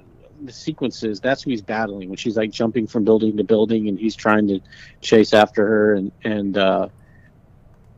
the 0.43 0.51
sequences. 0.51 1.19
That's 1.19 1.43
who 1.43 1.51
he's 1.51 1.61
battling 1.61 2.09
when 2.09 2.17
she's 2.17 2.35
like 2.37 2.51
jumping 2.51 2.87
from 2.87 3.03
building 3.05 3.37
to 3.37 3.43
building, 3.43 3.87
and 3.87 3.97
he's 3.99 4.15
trying 4.15 4.47
to 4.47 4.59
chase 5.01 5.33
after 5.33 5.65
her. 5.65 5.93
And 5.95 6.11
and 6.23 6.57
uh, 6.57 6.87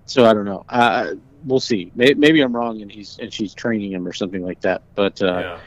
so 0.05 0.25
I 0.25 0.33
don't 0.33 0.45
know. 0.45 0.65
Uh, 0.69 1.15
we'll 1.45 1.59
see. 1.59 1.91
Maybe, 1.95 2.15
maybe 2.15 2.41
I'm 2.41 2.55
wrong, 2.55 2.81
and 2.81 2.91
he's 2.91 3.17
and 3.19 3.33
she's 3.33 3.53
training 3.53 3.91
him 3.93 4.07
or 4.07 4.13
something 4.13 4.43
like 4.43 4.61
that. 4.61 4.83
But 4.95 5.21
uh, 5.21 5.25
yeah. 5.25 5.59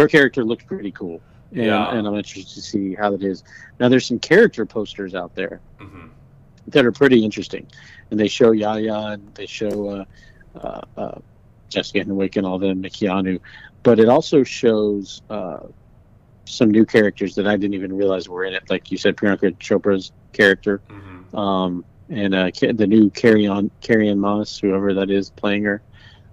Her 0.00 0.08
character 0.08 0.44
looks 0.44 0.64
pretty 0.64 0.92
cool. 0.92 1.22
And, 1.52 1.64
Yeah. 1.64 1.90
and 1.90 2.06
I'm 2.06 2.14
interested 2.16 2.54
to 2.54 2.62
see 2.62 2.94
how 2.94 3.10
that 3.10 3.22
is. 3.22 3.42
Now, 3.78 3.88
there's 3.88 4.06
some 4.06 4.18
character 4.18 4.64
posters 4.66 5.14
out 5.14 5.34
there 5.34 5.60
hmm 5.78 6.08
that 6.68 6.84
are 6.84 6.92
pretty 6.92 7.24
interesting, 7.24 7.66
and 8.10 8.20
they 8.20 8.28
show 8.28 8.52
Yahya 8.52 8.94
and 9.12 9.34
they 9.34 9.46
show 9.46 9.88
uh, 9.88 10.04
uh, 10.58 10.80
uh, 10.96 11.18
Jessica 11.68 12.04
Henwick 12.04 12.36
and 12.36 12.46
all 12.46 12.58
them, 12.58 12.82
Keanu, 12.82 13.40
but 13.82 13.98
it 13.98 14.08
also 14.08 14.44
shows 14.44 15.22
uh, 15.30 15.58
some 16.46 16.70
new 16.70 16.84
characters 16.84 17.34
that 17.34 17.46
I 17.46 17.56
didn't 17.56 17.74
even 17.74 17.96
realize 17.96 18.28
were 18.28 18.44
in 18.44 18.54
it. 18.54 18.62
Like 18.70 18.90
you 18.90 18.98
said, 18.98 19.16
Priyanka 19.16 19.56
Chopra's 19.58 20.12
character, 20.32 20.82
hmm 20.88 21.36
um, 21.36 21.84
and 22.08 22.34
uh, 22.34 22.50
the 22.60 22.86
new 22.86 23.10
Carrie 23.10 23.46
on 23.46 23.70
Carrie 23.80 24.14
Moss, 24.14 24.58
whoever 24.58 24.94
that 24.94 25.10
is 25.10 25.30
playing 25.30 25.64
her, 25.64 25.82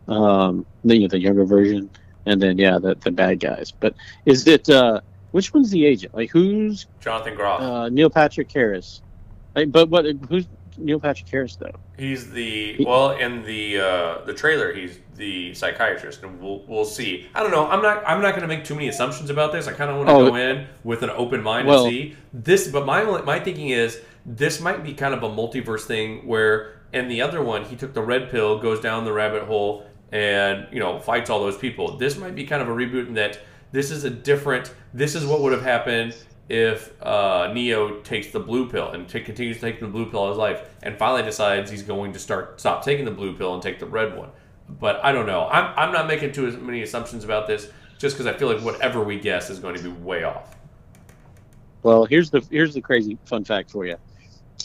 um, 0.08 0.66
the 0.84 0.96
you 0.96 1.02
know, 1.04 1.08
the 1.08 1.20
younger 1.20 1.46
version, 1.46 1.90
and 2.28 2.42
then 2.42 2.58
yeah, 2.58 2.78
the 2.80 2.96
the 2.96 3.12
bad 3.12 3.40
guys. 3.40 3.72
But 3.72 3.96
is 4.26 4.48
it 4.48 4.70
uh, 4.70 5.02
which 5.32 5.54
one's 5.54 5.72
the 5.72 5.86
agent? 5.86 6.14
Like 6.16 6.30
who's 6.32 6.86
Jonathan 7.00 7.36
Groff. 7.36 7.62
uh, 7.62 7.90
Neil 7.90 8.10
Patrick 8.10 8.52
Harris? 8.52 9.02
Like, 9.56 9.72
but 9.72 9.90
what 9.90 10.06
who's 10.30 10.46
Neil 10.78 11.00
Patrick 11.00 11.28
Harris 11.30 11.56
though? 11.56 11.74
He's 11.98 12.30
the 12.32 12.84
well 12.86 13.12
in 13.12 13.44
the 13.44 13.80
uh, 13.80 14.26
the 14.26 14.34
trailer. 14.34 14.74
He's 14.74 15.00
the 15.16 15.54
psychiatrist, 15.56 16.22
and 16.22 16.40
we'll 16.40 16.62
we'll 16.68 16.86
see. 16.86 17.28
I 17.34 17.42
don't 17.42 17.52
know. 17.52 17.68
I'm 17.68 17.82
not 17.82 18.04
I'm 18.06 18.22
not 18.22 18.32
going 18.36 18.42
to 18.44 18.48
make 18.48 18.64
too 18.64 18.76
many 18.76 18.88
assumptions 18.88 19.30
about 19.32 19.52
this. 19.52 19.68
I 19.68 19.74
kind 19.74 19.90
of 19.90 19.98
want 19.98 20.10
to 20.10 20.14
Oh, 20.14 20.30
go 20.30 20.36
in 20.36 20.68
with 20.84 21.02
an 21.02 21.10
open 21.10 21.42
mind 21.42 21.68
well- 21.68 21.86
and 21.86 21.92
see 21.94 22.16
this. 22.34 22.68
But 22.68 22.86
my 22.86 23.04
my 23.22 23.40
thinking 23.40 23.70
is 23.70 24.00
this 24.26 24.60
might 24.62 24.84
be 24.84 24.94
kind 24.94 25.14
of 25.16 25.24
a 25.24 25.30
multiverse 25.30 25.82
thing 25.86 26.28
where 26.28 26.74
in 26.94 27.08
the 27.08 27.22
other 27.22 27.42
one 27.42 27.64
he 27.66 27.76
took 27.76 27.94
the 27.96 28.02
red 28.02 28.30
pill, 28.30 28.60
goes 28.60 28.80
down 28.80 29.04
the 29.06 29.12
rabbit 29.14 29.44
hole, 29.44 29.86
and 30.12 30.68
you 30.72 30.80
know 30.80 31.00
fights 31.00 31.30
all 31.30 31.40
those 31.40 31.58
people. 31.58 31.98
This 31.98 32.18
might 32.18 32.36
be 32.36 32.46
kind 32.46 32.62
of 32.62 32.68
a 32.68 32.72
reboot 32.72 33.08
in 33.08 33.14
that 33.16 33.40
this 33.72 33.92
is 33.92 34.04
a 34.04 34.10
different. 34.10 34.74
This 34.94 35.16
is 35.16 35.26
what 35.26 35.42
would 35.42 35.52
have 35.54 35.64
happened 35.64 36.16
if 36.50 36.94
uh, 37.04 37.52
Neo 37.54 38.00
takes 38.02 38.32
the 38.32 38.40
blue 38.40 38.70
pill 38.70 38.92
and 38.92 39.08
t- 39.10 39.20
continues 39.20 39.60
take 39.60 39.82
the 39.82 39.88
blue 39.88 40.10
pill 40.10 40.22
all 40.22 40.30
his 40.30 40.38
life, 40.38 40.70
and 40.82 40.98
finally 40.98 41.24
decides 41.24 41.70
he's 41.70 41.84
going 41.84 42.14
to 42.14 42.20
start 42.20 42.60
stop 42.60 42.84
taking 42.86 43.04
the 43.06 43.12
blue 43.12 43.36
pill 43.36 43.54
and 43.54 43.62
take 43.62 43.80
the 43.80 43.86
red 43.86 44.18
one. 44.18 44.30
but 44.70 45.04
I 45.04 45.12
don't 45.12 45.26
know. 45.26 45.48
I'm, 45.50 45.74
I'm 45.78 45.94
not 45.94 46.08
making 46.08 46.32
too 46.32 46.50
many 46.58 46.82
assumptions 46.84 47.24
about 47.24 47.48
this 47.48 47.70
just 47.98 48.16
because 48.18 48.28
I 48.34 48.38
feel 48.38 48.52
like 48.52 48.64
whatever 48.64 49.04
we 49.04 49.20
guess 49.20 49.50
is 49.50 49.60
going 49.60 49.76
to 49.76 49.84
be 49.84 49.90
way 49.90 50.24
off. 50.24 50.56
Well, 51.84 52.06
here's 52.06 52.30
the 52.30 52.46
here's 52.52 52.74
the 52.74 52.82
crazy 52.82 53.18
fun 53.26 53.44
fact 53.44 53.72
for 53.72 53.86
you. 53.86 53.96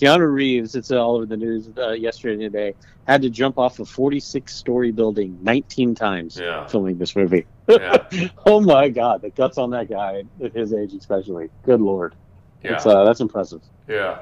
Keanu 0.02 0.32
Reeves, 0.32 0.74
it's 0.74 0.90
all 0.90 1.14
over 1.14 1.26
the 1.26 1.36
news 1.36 1.70
uh, 1.78 1.90
yesterday 1.90 2.44
and 2.44 2.52
today, 2.52 2.74
had 3.06 3.22
to 3.22 3.30
jump 3.30 3.56
off 3.56 3.78
a 3.78 3.84
46 3.84 4.52
story 4.52 4.90
building 4.90 5.38
19 5.42 5.94
times 5.94 6.36
Yeah. 6.36 6.66
filming 6.66 6.98
this 6.98 7.14
movie. 7.14 7.46
Yeah. 7.68 7.98
oh 8.46 8.60
my 8.60 8.88
God, 8.88 9.22
the 9.22 9.30
guts 9.30 9.58
on 9.58 9.70
that 9.70 9.88
guy 9.88 10.24
at 10.42 10.52
his 10.52 10.72
age, 10.72 10.92
especially. 10.94 11.50
Good 11.64 11.80
lord, 11.80 12.16
Yeah. 12.64 12.78
Uh, 12.78 13.04
that's 13.04 13.20
impressive. 13.20 13.62
Yeah. 13.86 14.18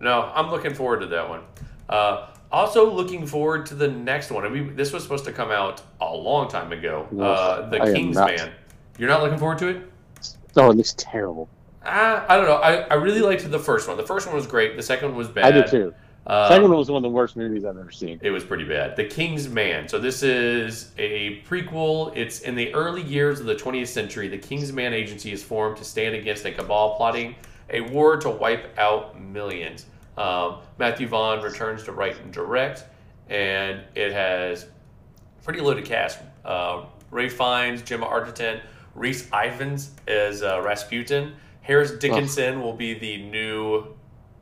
No, 0.00 0.30
I'm 0.34 0.50
looking 0.50 0.74
forward 0.74 1.00
to 1.00 1.06
that 1.06 1.26
one. 1.26 1.40
Uh, 1.88 2.28
also 2.50 2.90
looking 2.90 3.26
forward 3.26 3.64
to 3.66 3.74
the 3.74 3.88
next 3.88 4.30
one. 4.30 4.44
I 4.44 4.50
mean, 4.50 4.76
this 4.76 4.92
was 4.92 5.02
supposed 5.02 5.24
to 5.24 5.32
come 5.32 5.50
out 5.50 5.80
a 6.02 6.14
long 6.14 6.50
time 6.50 6.72
ago. 6.72 7.06
Uh, 7.18 7.70
the 7.70 7.80
I 7.80 7.90
King's 7.90 8.16
Man. 8.16 8.52
You're 8.98 9.08
not 9.08 9.22
looking 9.22 9.38
forward 9.38 9.58
to 9.60 9.68
it? 9.68 9.82
Oh, 10.56 10.70
it 10.70 10.76
looks 10.76 10.94
terrible. 10.98 11.48
Uh, 11.84 12.24
I 12.28 12.36
don't 12.36 12.46
know. 12.46 12.56
I, 12.56 12.82
I 12.82 12.94
really 12.94 13.20
liked 13.20 13.48
the 13.50 13.58
first 13.58 13.88
one. 13.88 13.96
The 13.96 14.06
first 14.06 14.26
one 14.26 14.36
was 14.36 14.46
great. 14.46 14.76
The 14.76 14.82
second 14.82 15.08
one 15.08 15.16
was 15.18 15.28
bad. 15.28 15.44
I 15.44 15.50
did 15.50 15.66
too. 15.66 15.94
Um, 16.24 16.48
Second 16.48 16.68
one 16.68 16.78
was 16.78 16.88
one 16.88 16.98
of 16.98 17.02
the 17.02 17.14
worst 17.14 17.36
movies 17.36 17.64
I've 17.64 17.76
ever 17.76 17.90
seen. 17.90 18.20
It 18.22 18.30
was 18.30 18.44
pretty 18.44 18.62
bad. 18.62 18.94
The 18.94 19.04
King's 19.04 19.48
Man. 19.48 19.88
So 19.88 19.98
this 19.98 20.22
is 20.22 20.92
a 20.96 21.40
prequel. 21.42 22.16
It's 22.16 22.40
in 22.40 22.54
the 22.54 22.72
early 22.74 23.02
years 23.02 23.40
of 23.40 23.46
the 23.46 23.56
20th 23.56 23.88
century. 23.88 24.28
The 24.28 24.38
King's 24.38 24.72
Man 24.72 24.94
agency 24.94 25.32
is 25.32 25.42
formed 25.42 25.78
to 25.78 25.84
stand 25.84 26.14
against 26.14 26.44
a 26.44 26.52
cabal 26.52 26.96
plotting 26.96 27.34
a 27.70 27.80
war 27.80 28.16
to 28.18 28.30
wipe 28.30 28.78
out 28.78 29.20
millions. 29.20 29.86
Um, 30.16 30.58
Matthew 30.78 31.08
Vaughn 31.08 31.42
returns 31.42 31.82
to 31.84 31.92
write 31.92 32.18
and 32.20 32.32
direct, 32.32 32.84
and 33.28 33.80
it 33.94 34.12
has 34.12 34.66
pretty 35.42 35.60
loaded 35.60 35.84
cast. 35.84 36.18
Uh, 36.44 36.84
Ralph 37.10 37.32
Fiennes, 37.32 37.82
Gemma 37.82 38.06
Arterton, 38.06 38.60
Rhys 38.94 39.28
Ifans 39.30 39.88
as 40.06 40.42
uh, 40.42 40.60
Rasputin. 40.62 41.32
Harris 41.62 41.92
Dickinson 41.92 42.60
will 42.60 42.72
be 42.72 42.94
the 42.94 43.18
new 43.22 43.94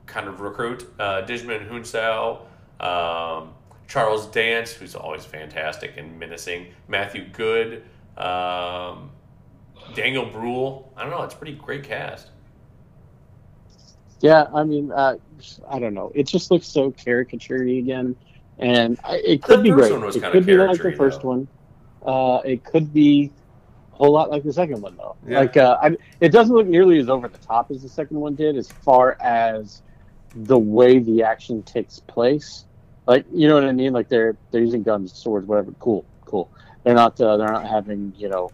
kind 0.06 0.26
of 0.26 0.40
recruit. 0.40 0.92
Uh, 0.98 1.22
Djimon 1.22 1.68
Hounsou, 1.68 2.40
um, 2.84 3.54
Charles 3.86 4.26
Dance, 4.26 4.72
who's 4.72 4.94
always 4.94 5.24
fantastic 5.24 5.96
and 5.96 6.18
menacing. 6.18 6.68
Matthew 6.88 7.26
Goode, 7.28 7.82
um, 8.16 9.10
Daniel 9.94 10.26
Bruhl. 10.26 10.92
I 10.96 11.02
don't 11.02 11.10
know. 11.10 11.22
It's 11.22 11.34
a 11.34 11.36
pretty 11.36 11.54
great 11.54 11.84
cast. 11.84 12.28
Yeah, 14.20 14.46
I 14.54 14.64
mean, 14.64 14.90
uh, 14.90 15.16
I 15.68 15.78
don't 15.78 15.94
know. 15.94 16.12
It 16.14 16.26
just 16.26 16.50
looks 16.50 16.66
so 16.66 16.90
caricature 16.90 17.62
again, 17.62 18.16
and 18.58 18.98
I, 19.02 19.16
it 19.16 19.42
could 19.42 19.62
be 19.62 19.70
great. 19.70 19.92
one 19.92 20.04
was 20.04 20.16
it 20.16 20.22
could 20.30 20.44
be 20.44 20.56
like 20.56 20.80
the 20.80 20.92
first 20.92 21.22
though. 21.22 21.28
one. 21.28 21.48
Uh, 22.04 22.40
it 22.44 22.64
could 22.64 22.92
be 22.92 23.30
whole 24.00 24.12
lot 24.12 24.30
like 24.30 24.42
the 24.42 24.52
second 24.52 24.80
one, 24.80 24.96
though. 24.96 25.16
Yeah. 25.26 25.40
Like, 25.40 25.56
uh, 25.56 25.78
I, 25.82 25.96
it 26.20 26.30
doesn't 26.30 26.54
look 26.54 26.66
nearly 26.66 26.98
as 26.98 27.08
over 27.08 27.28
the 27.28 27.38
top 27.38 27.70
as 27.70 27.82
the 27.82 27.88
second 27.88 28.18
one 28.18 28.34
did, 28.34 28.56
as 28.56 28.68
far 28.68 29.16
as 29.20 29.82
the 30.34 30.58
way 30.58 30.98
the 30.98 31.22
action 31.22 31.62
takes 31.62 31.98
place. 32.00 32.64
Like, 33.06 33.26
you 33.32 33.46
know 33.48 33.54
what 33.54 33.64
I 33.64 33.72
mean? 33.72 33.92
Like 33.92 34.08
they're 34.08 34.36
they're 34.50 34.60
using 34.60 34.82
guns, 34.82 35.12
swords, 35.12 35.46
whatever. 35.46 35.72
Cool, 35.80 36.04
cool. 36.24 36.50
They're 36.84 36.94
not 36.94 37.20
uh, 37.20 37.36
they're 37.36 37.52
not 37.52 37.66
having 37.66 38.12
you 38.16 38.28
know, 38.28 38.50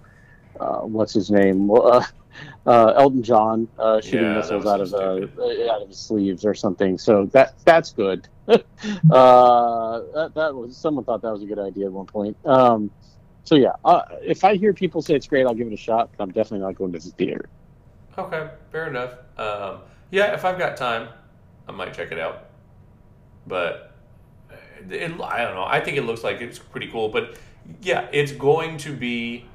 uh, 0.58 0.80
what's 0.80 1.12
his 1.12 1.30
name? 1.30 1.70
Uh, 1.70 2.02
uh, 2.66 2.92
Elton 2.96 3.22
John 3.22 3.68
uh, 3.78 4.00
shooting 4.00 4.22
Yeah, 4.22 4.36
missiles 4.36 4.66
out 4.66 4.80
of 4.80 4.94
uh, 4.94 5.26
out 5.70 5.82
of 5.82 5.88
his 5.88 5.98
sleeves 5.98 6.44
or 6.44 6.54
something. 6.54 6.98
So 6.98 7.26
that 7.26 7.54
that's 7.64 7.92
good. 7.92 8.26
uh, 8.48 8.56
that, 9.10 10.32
that 10.34 10.54
was 10.54 10.76
someone 10.76 11.04
thought 11.04 11.22
that 11.22 11.32
was 11.32 11.42
a 11.42 11.46
good 11.46 11.58
idea 11.58 11.86
at 11.86 11.92
one 11.92 12.06
point. 12.06 12.36
Um, 12.46 12.90
so 13.46 13.54
yeah, 13.54 13.72
uh, 13.84 14.02
if 14.22 14.44
I 14.44 14.56
hear 14.56 14.74
people 14.74 15.00
say 15.00 15.14
it's 15.14 15.26
great, 15.26 15.46
I'll 15.46 15.54
give 15.54 15.68
it 15.68 15.72
a 15.72 15.76
shot. 15.78 16.10
But 16.16 16.24
I'm 16.24 16.30
definitely 16.32 16.66
not 16.66 16.74
going 16.74 16.92
to 16.92 16.98
the 16.98 17.10
theater. 17.10 17.48
Okay, 18.18 18.50
fair 18.72 18.88
enough. 18.88 19.12
Um, 19.38 19.78
yeah, 20.10 20.34
if 20.34 20.44
I've 20.44 20.58
got 20.58 20.76
time, 20.76 21.08
I 21.68 21.72
might 21.72 21.94
check 21.94 22.10
it 22.12 22.18
out. 22.18 22.46
But 23.46 23.92
uh, 24.50 24.54
it, 24.90 25.12
I 25.20 25.42
don't 25.44 25.54
know. 25.54 25.64
I 25.64 25.80
think 25.80 25.96
it 25.96 26.02
looks 26.02 26.24
like 26.24 26.40
it's 26.40 26.58
pretty 26.58 26.88
cool. 26.88 27.08
But 27.08 27.36
yeah, 27.82 28.08
it's 28.12 28.32
going 28.32 28.76
to 28.78 28.94
be. 28.94 29.46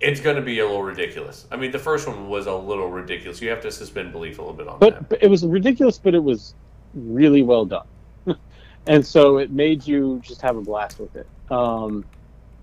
It's 0.00 0.20
going 0.20 0.36
to 0.36 0.42
be 0.42 0.58
a 0.58 0.66
little 0.66 0.82
ridiculous. 0.82 1.46
I 1.52 1.56
mean, 1.56 1.70
the 1.70 1.78
first 1.78 2.08
one 2.08 2.28
was 2.28 2.46
a 2.46 2.54
little 2.54 2.90
ridiculous. 2.90 3.40
You 3.40 3.50
have 3.50 3.62
to 3.62 3.70
suspend 3.70 4.10
belief 4.12 4.38
a 4.38 4.42
little 4.42 4.56
bit 4.56 4.66
on 4.66 4.80
But, 4.80 4.94
that. 4.94 5.08
but 5.08 5.22
it 5.22 5.28
was 5.28 5.46
ridiculous, 5.46 5.96
but 5.96 6.12
it 6.14 6.22
was 6.22 6.54
really 6.92 7.42
well 7.42 7.64
done, 7.64 7.86
and 8.88 9.06
so 9.06 9.38
it 9.38 9.52
made 9.52 9.86
you 9.86 10.20
just 10.24 10.42
have 10.42 10.56
a 10.56 10.60
blast 10.60 10.98
with 10.98 11.14
it. 11.14 11.26
Um, 11.52 12.04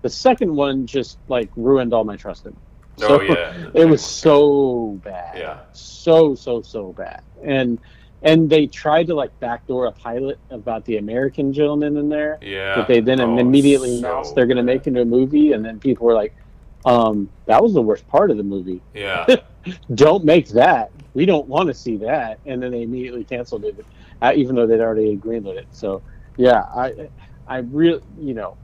the 0.02 0.08
second 0.10 0.54
one 0.54 0.86
just 0.86 1.18
like 1.28 1.50
ruined 1.56 1.92
all 1.92 2.04
my 2.04 2.16
trust 2.16 2.46
in. 2.46 2.52
it. 2.52 2.58
Oh 3.02 3.06
So, 3.18 3.22
yeah, 3.22 3.54
it 3.74 3.84
was 3.86 4.04
so 4.04 5.00
bad. 5.04 5.38
Yeah, 5.38 5.60
so 5.72 6.34
so 6.34 6.62
so 6.62 6.92
bad 6.92 7.22
and 7.42 7.78
and 8.22 8.50
they 8.50 8.66
tried 8.66 9.06
to 9.06 9.14
like 9.14 9.30
backdoor 9.40 9.86
a 9.86 9.92
pilot 9.92 10.38
about 10.50 10.84
the 10.84 10.98
american 10.98 11.52
gentleman 11.52 11.96
in 11.96 12.08
there 12.08 12.38
yeah. 12.42 12.74
that 12.76 12.86
they 12.86 13.00
then 13.00 13.20
Oh, 13.20 13.38
immediately 13.38 13.92
so 13.92 13.98
announced 13.98 14.34
they're 14.34 14.46
going 14.46 14.56
to 14.58 14.62
make 14.62 14.86
into 14.86 15.00
a 15.00 15.04
movie 15.04 15.52
and 15.52 15.64
then 15.64 15.80
people 15.80 16.06
were 16.06 16.12
like 16.14 16.34
um 16.84 17.30
that 17.46 17.62
was 17.62 17.72
the 17.72 17.80
worst 17.80 18.06
part 18.08 18.30
of 18.30 18.36
the 18.36 18.42
movie 18.42 18.82
Yeah, 18.92 19.26
don't 19.94 20.24
make 20.24 20.48
that 20.48 20.90
we 21.14 21.24
don't 21.26 21.46
want 21.48 21.68
to 21.68 21.74
see 21.74 21.96
that 21.98 22.40
and 22.44 22.62
then 22.62 22.72
they 22.72 22.82
immediately 22.82 23.24
canceled 23.24 23.64
it 23.64 23.86
uh, 24.22 24.32
even 24.34 24.54
though 24.54 24.66
they'd 24.66 24.80
already 24.80 25.16
greenlit 25.16 25.56
it 25.56 25.68
so 25.70 26.02
yeah 26.36 26.62
i 26.74 27.08
i 27.46 27.58
really 27.58 28.00
you 28.18 28.34
know 28.34 28.56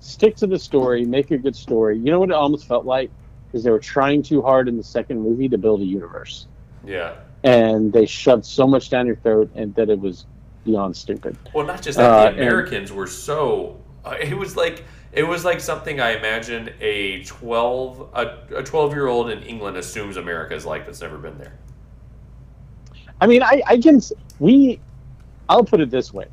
stick 0.00 0.36
to 0.36 0.46
the 0.46 0.58
story 0.58 1.04
make 1.04 1.30
a 1.30 1.38
good 1.38 1.56
story 1.56 1.98
you 1.98 2.10
know 2.10 2.20
what 2.20 2.30
it 2.30 2.34
almost 2.34 2.66
felt 2.66 2.84
like 2.84 3.10
is 3.52 3.64
they 3.64 3.70
were 3.70 3.78
trying 3.78 4.22
too 4.22 4.42
hard 4.42 4.68
in 4.68 4.76
the 4.76 4.82
second 4.82 5.20
movie 5.20 5.48
to 5.48 5.58
build 5.58 5.80
a 5.80 5.84
universe 5.84 6.46
yeah. 6.84 7.16
and 7.44 7.92
they 7.92 8.06
shoved 8.06 8.44
so 8.44 8.66
much 8.66 8.90
down 8.90 9.06
your 9.06 9.16
throat 9.16 9.50
and 9.54 9.74
that 9.74 9.90
it 9.90 9.98
was 9.98 10.26
beyond 10.68 10.96
stupid. 10.96 11.36
Well, 11.54 11.66
not 11.66 11.82
just 11.82 11.98
that. 11.98 12.10
Uh, 12.10 12.22
the 12.24 12.28
and- 12.28 12.38
Americans 12.40 12.92
were 12.92 13.06
so. 13.06 13.80
Uh, 14.04 14.16
it 14.20 14.36
was 14.36 14.56
like 14.56 14.84
it 15.12 15.24
was 15.24 15.44
like 15.44 15.60
something 15.60 16.00
I 16.00 16.16
imagine 16.16 16.70
a 16.80 17.24
twelve 17.24 18.08
a, 18.14 18.38
a 18.56 18.62
twelve 18.62 18.92
year 18.92 19.06
old 19.06 19.30
in 19.30 19.42
England 19.42 19.76
assumes 19.76 20.16
America 20.16 20.54
is 20.54 20.64
like 20.64 20.86
that's 20.86 21.00
never 21.00 21.18
been 21.18 21.38
there. 21.38 21.54
I 23.20 23.26
mean, 23.26 23.42
I, 23.42 23.62
I 23.66 23.78
can 23.78 24.00
we, 24.38 24.78
I'll 25.48 25.64
put 25.64 25.80
it 25.80 25.90
this 25.90 26.14
way, 26.14 26.26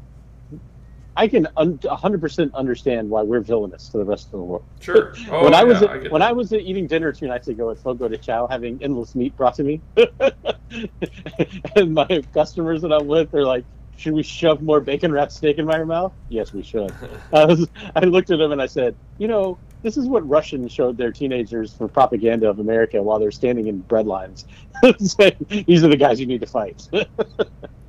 I 1.18 1.28
can 1.28 1.48
un, 1.56 1.78
100% 1.78 2.54
understand 2.54 3.10
why 3.10 3.22
we're 3.22 3.40
villainous 3.40 3.88
to 3.90 3.98
the 3.98 4.04
rest 4.04 4.26
of 4.28 4.32
the 4.32 4.40
world. 4.40 4.66
Sure. 4.82 5.14
Oh, 5.30 5.46
when 5.46 5.54
I 5.54 5.64
was 5.64 5.82
yeah, 5.82 5.92
at, 5.92 6.04
get 6.04 6.12
when 6.12 6.20
that. 6.20 6.30
I 6.30 6.34
was 6.34 6.52
eating 6.52 6.88
dinner 6.88 7.12
two 7.14 7.28
nights 7.28 7.48
ago 7.48 7.72
at 7.72 7.78
Fogo 7.78 8.08
de 8.08 8.18
Chao, 8.18 8.48
having 8.48 8.84
endless 8.84 9.16
meat 9.16 9.36
brought 9.38 9.56
to 9.56 9.64
me, 9.64 9.82
and 11.76 11.94
my 11.94 12.24
customers 12.34 12.82
that 12.82 12.92
I'm 12.92 13.08
with 13.08 13.32
they're 13.32 13.46
like, 13.46 13.64
"Should 13.96 14.14
we 14.14 14.24
shove 14.24 14.62
more 14.62 14.82
bacon 14.82 15.12
wrapped 15.12 15.32
steak 15.32 15.58
in 15.58 15.66
my 15.66 15.84
mouth?" 15.86 16.12
Yes, 16.28 16.52
we 16.52 16.64
should. 16.64 16.94
I, 17.34 17.46
was, 17.46 17.70
I 17.96 18.02
looked 18.02 18.30
at 18.32 18.40
them 18.40 18.52
and 18.52 18.62
I 18.62 18.66
said, 18.66 18.94
"You 19.18 19.30
know, 19.30 19.58
this 19.84 19.96
is 19.96 20.08
what 20.08 20.28
Russians 20.28 20.74
showed 20.74 20.98
their 20.98 21.14
teenagers 21.14 21.74
for 21.74 21.88
propaganda 21.88 22.50
of 22.50 22.60
America 22.60 23.02
while 23.02 23.20
they're 23.20 23.32
standing 23.32 23.68
in 23.68 23.80
bread 23.80 24.06
lines. 24.06 24.46
Saying, 24.98 25.46
These 25.66 25.84
are 25.86 25.88
the 25.88 25.98
guys 25.98 26.20
you 26.20 26.26
need 26.26 26.42
to 26.42 26.48
fight 26.48 26.90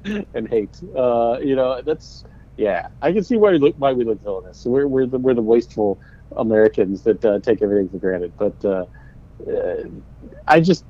and 0.05 0.49
hate." 0.49 0.81
Uh, 0.95 1.39
you 1.43 1.57
know, 1.57 1.83
that's 1.83 2.25
yeah. 2.57 2.89
I 3.03 3.13
can 3.13 3.25
see 3.25 3.37
why 3.37 3.53
we 3.53 3.59
look 3.59 3.75
why 3.79 3.93
we 3.93 4.05
look 4.05 4.23
villainous. 4.23 4.65
We're 4.65 4.87
we're 4.87 5.07
the, 5.07 5.19
we're 5.19 5.35
the 5.35 5.43
wasteful 5.43 6.01
Americans 6.37 7.03
that 7.05 7.25
uh, 7.25 7.41
take 7.41 7.63
everything 7.63 7.89
for 7.89 7.99
granted. 7.99 8.35
But 8.39 8.65
uh, 8.65 8.87
uh, 9.47 9.85
I 10.47 10.61
just 10.61 10.85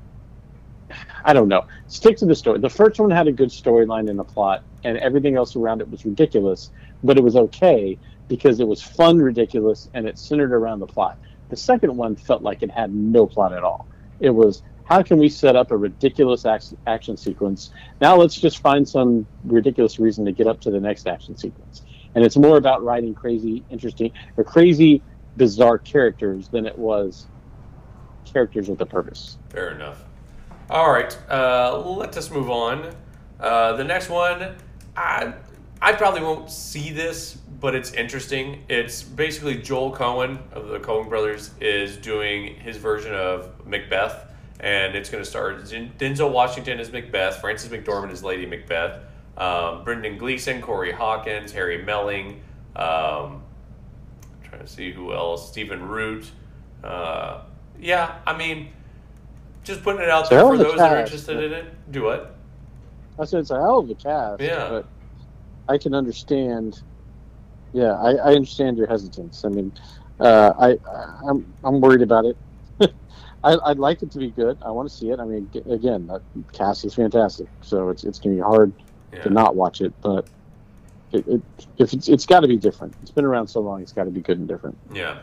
I 1.23 1.33
don't 1.33 1.49
know. 1.49 1.63
Stick 1.87 2.17
to 2.17 2.25
the 2.25 2.35
story. 2.35 2.59
The 2.59 2.69
first 2.69 2.99
one 2.99 3.11
had 3.11 3.27
a 3.27 3.31
good 3.31 3.49
storyline 3.49 4.09
and 4.09 4.19
a 4.19 4.23
plot, 4.23 4.63
and 4.83 4.97
everything 4.97 5.35
else 5.35 5.55
around 5.55 5.81
it 5.81 5.89
was 5.89 6.05
ridiculous, 6.05 6.71
but 7.03 7.17
it 7.17 7.23
was 7.23 7.35
okay 7.35 7.99
because 8.27 8.59
it 8.59 8.67
was 8.67 8.81
fun, 8.81 9.17
ridiculous, 9.17 9.89
and 9.93 10.07
it 10.07 10.17
centered 10.17 10.53
around 10.53 10.79
the 10.79 10.87
plot. 10.87 11.19
The 11.49 11.57
second 11.57 11.95
one 11.95 12.15
felt 12.15 12.41
like 12.41 12.63
it 12.63 12.71
had 12.71 12.93
no 12.93 13.25
plot 13.27 13.53
at 13.53 13.63
all. 13.63 13.87
It 14.19 14.29
was 14.31 14.63
how 14.87 15.03
can 15.03 15.17
we 15.17 15.27
set 15.27 15.55
up 15.55 15.71
a 15.71 15.77
ridiculous 15.77 16.45
action 16.45 17.17
sequence? 17.17 17.71
Now 17.99 18.15
let's 18.15 18.39
just 18.39 18.59
find 18.59 18.87
some 18.87 19.27
ridiculous 19.43 19.99
reason 19.99 20.23
to 20.25 20.31
get 20.31 20.47
up 20.47 20.61
to 20.61 20.71
the 20.71 20.79
next 20.79 21.07
action 21.07 21.35
sequence. 21.35 21.81
And 22.15 22.23
it's 22.23 22.37
more 22.37 22.57
about 22.57 22.83
writing 22.83 23.13
crazy, 23.13 23.63
interesting, 23.69 24.11
or 24.37 24.43
crazy, 24.43 25.01
bizarre 25.35 25.77
characters 25.77 26.47
than 26.47 26.65
it 26.65 26.77
was 26.77 27.27
characters 28.25 28.69
with 28.69 28.81
a 28.81 28.85
purpose. 28.85 29.37
Fair 29.49 29.71
enough. 29.71 30.03
All 30.69 30.91
right, 30.91 31.17
uh, 31.29 31.79
let 31.79 32.15
us 32.17 32.31
move 32.31 32.49
on. 32.49 32.93
Uh, 33.39 33.73
the 33.73 33.83
next 33.83 34.09
one, 34.09 34.55
I, 34.95 35.33
I 35.81 35.93
probably 35.93 36.21
won't 36.21 36.49
see 36.49 36.91
this, 36.91 37.35
but 37.59 37.75
it's 37.75 37.91
interesting. 37.93 38.63
It's 38.67 39.03
basically 39.03 39.57
Joel 39.61 39.93
Coen 39.93 40.39
of 40.53 40.69
the 40.69 40.79
Coen 40.79 41.07
brothers 41.07 41.51
is 41.61 41.97
doing 41.97 42.55
his 42.55 42.77
version 42.77 43.13
of 43.13 43.65
Macbeth, 43.65 44.27
and 44.59 44.95
it's 44.95 45.09
going 45.09 45.23
to 45.23 45.29
start 45.29 45.63
Denzel 45.63 46.31
Washington 46.31 46.79
as 46.79 46.91
Macbeth, 46.91 47.39
Frances 47.39 47.69
McDormand 47.69 48.11
as 48.11 48.23
Lady 48.23 48.45
Macbeth, 48.45 48.99
um, 49.37 49.83
Brendan 49.83 50.17
Gleeson, 50.17 50.61
Corey 50.61 50.91
Hawkins, 50.91 51.51
Harry 51.51 51.83
Melling. 51.83 52.41
Um, 52.75 53.43
trying 54.43 54.61
to 54.61 54.67
see 54.67 54.91
who 54.91 55.13
else. 55.13 55.49
Stephen 55.49 55.87
Root. 55.87 56.29
Uh, 56.83 57.41
yeah, 57.79 58.19
I 58.25 58.35
mean, 58.35 58.69
just 59.63 59.83
putting 59.83 60.01
it 60.01 60.09
out 60.09 60.29
there 60.29 60.41
for 60.41 60.57
those 60.57 60.77
that 60.77 60.91
are 60.91 60.99
interested 60.99 61.43
in 61.43 61.53
it. 61.53 61.91
Do 61.91 62.03
what? 62.03 62.35
I 63.19 63.25
said 63.25 63.41
it's 63.41 63.51
a 63.51 63.59
hell 63.59 63.79
of 63.79 63.89
a 63.89 63.95
cast. 63.95 64.41
Yeah. 64.41 64.69
But 64.69 64.85
I 65.67 65.77
can 65.77 65.93
understand. 65.93 66.81
Yeah, 67.73 67.93
I, 67.93 68.11
I 68.13 68.35
understand 68.35 68.77
your 68.77 68.87
hesitance. 68.87 69.43
I 69.43 69.49
mean, 69.49 69.71
uh, 70.19 70.53
I 70.57 70.77
I'm 71.27 71.53
I'm 71.63 71.81
worried 71.81 72.01
about 72.01 72.25
it. 72.25 72.37
I, 73.43 73.57
I'd 73.65 73.77
like 73.79 74.01
it 74.01 74.11
to 74.11 74.19
be 74.19 74.31
good. 74.31 74.57
I 74.63 74.71
want 74.71 74.89
to 74.89 74.95
see 74.95 75.09
it. 75.11 75.19
I 75.19 75.25
mean, 75.25 75.49
again, 75.69 76.07
the 76.07 76.21
cast 76.53 76.85
is 76.85 76.95
fantastic, 76.95 77.47
so 77.61 77.89
it's 77.89 78.03
it's 78.03 78.19
gonna 78.19 78.35
be 78.35 78.41
hard 78.41 78.71
Yeah. 79.13 79.23
to 79.23 79.29
not 79.29 79.55
watch 79.55 79.81
it. 79.81 79.93
But 80.01 80.27
it, 81.11 81.27
it 81.27 81.41
if 81.77 81.93
it's 81.93 82.07
it's 82.09 82.25
got 82.25 82.41
to 82.41 82.47
be 82.47 82.57
different. 82.57 82.93
It's 83.01 83.11
been 83.11 83.25
around 83.25 83.47
so 83.47 83.59
long. 83.61 83.81
It's 83.81 83.93
got 83.93 84.05
to 84.05 84.11
be 84.11 84.21
good 84.21 84.39
and 84.39 84.47
different. 84.47 84.77
Yeah. 84.93 85.19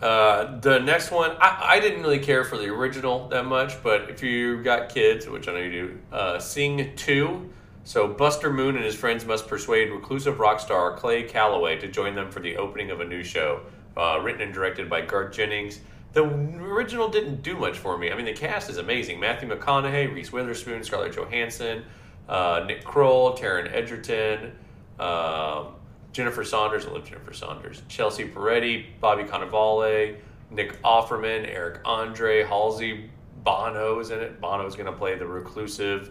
Uh, 0.00 0.60
the 0.60 0.78
next 0.78 1.10
one, 1.10 1.30
I, 1.40 1.76
I 1.76 1.80
didn't 1.80 2.02
really 2.02 2.18
care 2.18 2.44
for 2.44 2.58
the 2.58 2.68
original 2.68 3.28
that 3.28 3.46
much, 3.46 3.82
but 3.82 4.10
if 4.10 4.22
you 4.22 4.62
got 4.62 4.90
kids, 4.90 5.26
which 5.26 5.48
I 5.48 5.52
know 5.52 5.58
you 5.58 5.70
do, 5.70 5.98
uh, 6.12 6.38
Sing 6.38 6.92
2. 6.96 7.50
So 7.84 8.06
Buster 8.08 8.52
Moon 8.52 8.76
and 8.76 8.84
his 8.84 8.94
friends 8.94 9.24
must 9.24 9.46
persuade 9.48 9.90
reclusive 9.90 10.38
rock 10.38 10.60
star 10.60 10.94
Clay 10.96 11.22
Calloway 11.22 11.78
to 11.78 11.88
join 11.88 12.14
them 12.14 12.30
for 12.30 12.40
the 12.40 12.56
opening 12.58 12.90
of 12.90 13.00
a 13.00 13.04
new 13.06 13.22
show, 13.22 13.60
uh, 13.96 14.20
written 14.22 14.42
and 14.42 14.52
directed 14.52 14.90
by 14.90 15.00
Garth 15.00 15.32
Jennings. 15.32 15.80
The 16.16 16.24
original 16.24 17.10
didn't 17.10 17.42
do 17.42 17.58
much 17.58 17.76
for 17.76 17.98
me. 17.98 18.10
I 18.10 18.14
mean, 18.16 18.24
the 18.24 18.32
cast 18.32 18.70
is 18.70 18.78
amazing: 18.78 19.20
Matthew 19.20 19.50
McConaughey, 19.50 20.14
Reese 20.14 20.32
Witherspoon, 20.32 20.82
Scarlett 20.82 21.14
Johansson, 21.14 21.84
uh, 22.26 22.64
Nick 22.66 22.84
Kroll, 22.84 23.36
Taron 23.36 23.70
Egerton, 23.70 24.52
um, 24.98 25.74
Jennifer 26.12 26.42
Saunders. 26.42 26.86
I 26.86 26.92
love 26.92 27.04
Jennifer 27.04 27.34
Saunders. 27.34 27.82
Chelsea 27.88 28.26
Peretti, 28.26 28.86
Bobby 28.98 29.24
Cannavale, 29.24 30.16
Nick 30.50 30.80
Offerman, 30.80 31.46
Eric 31.46 31.82
Andre, 31.84 32.42
Halsey 32.44 33.10
Bono 33.44 33.98
is 34.00 34.10
in 34.10 34.20
it. 34.20 34.40
Bono's 34.40 34.74
going 34.74 34.90
to 34.90 34.96
play 34.96 35.16
the 35.16 35.26
reclusive 35.26 36.10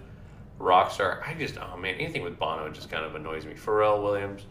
rock 0.59 0.91
star. 0.91 1.23
I 1.25 1.33
just, 1.33 1.57
oh 1.57 1.77
man, 1.77 1.95
anything 1.95 2.21
with 2.21 2.37
Bono 2.37 2.69
just 2.69 2.91
kind 2.91 3.03
of 3.03 3.15
annoys 3.15 3.47
me. 3.47 3.55
Pharrell 3.55 4.03
Williams, 4.03 4.43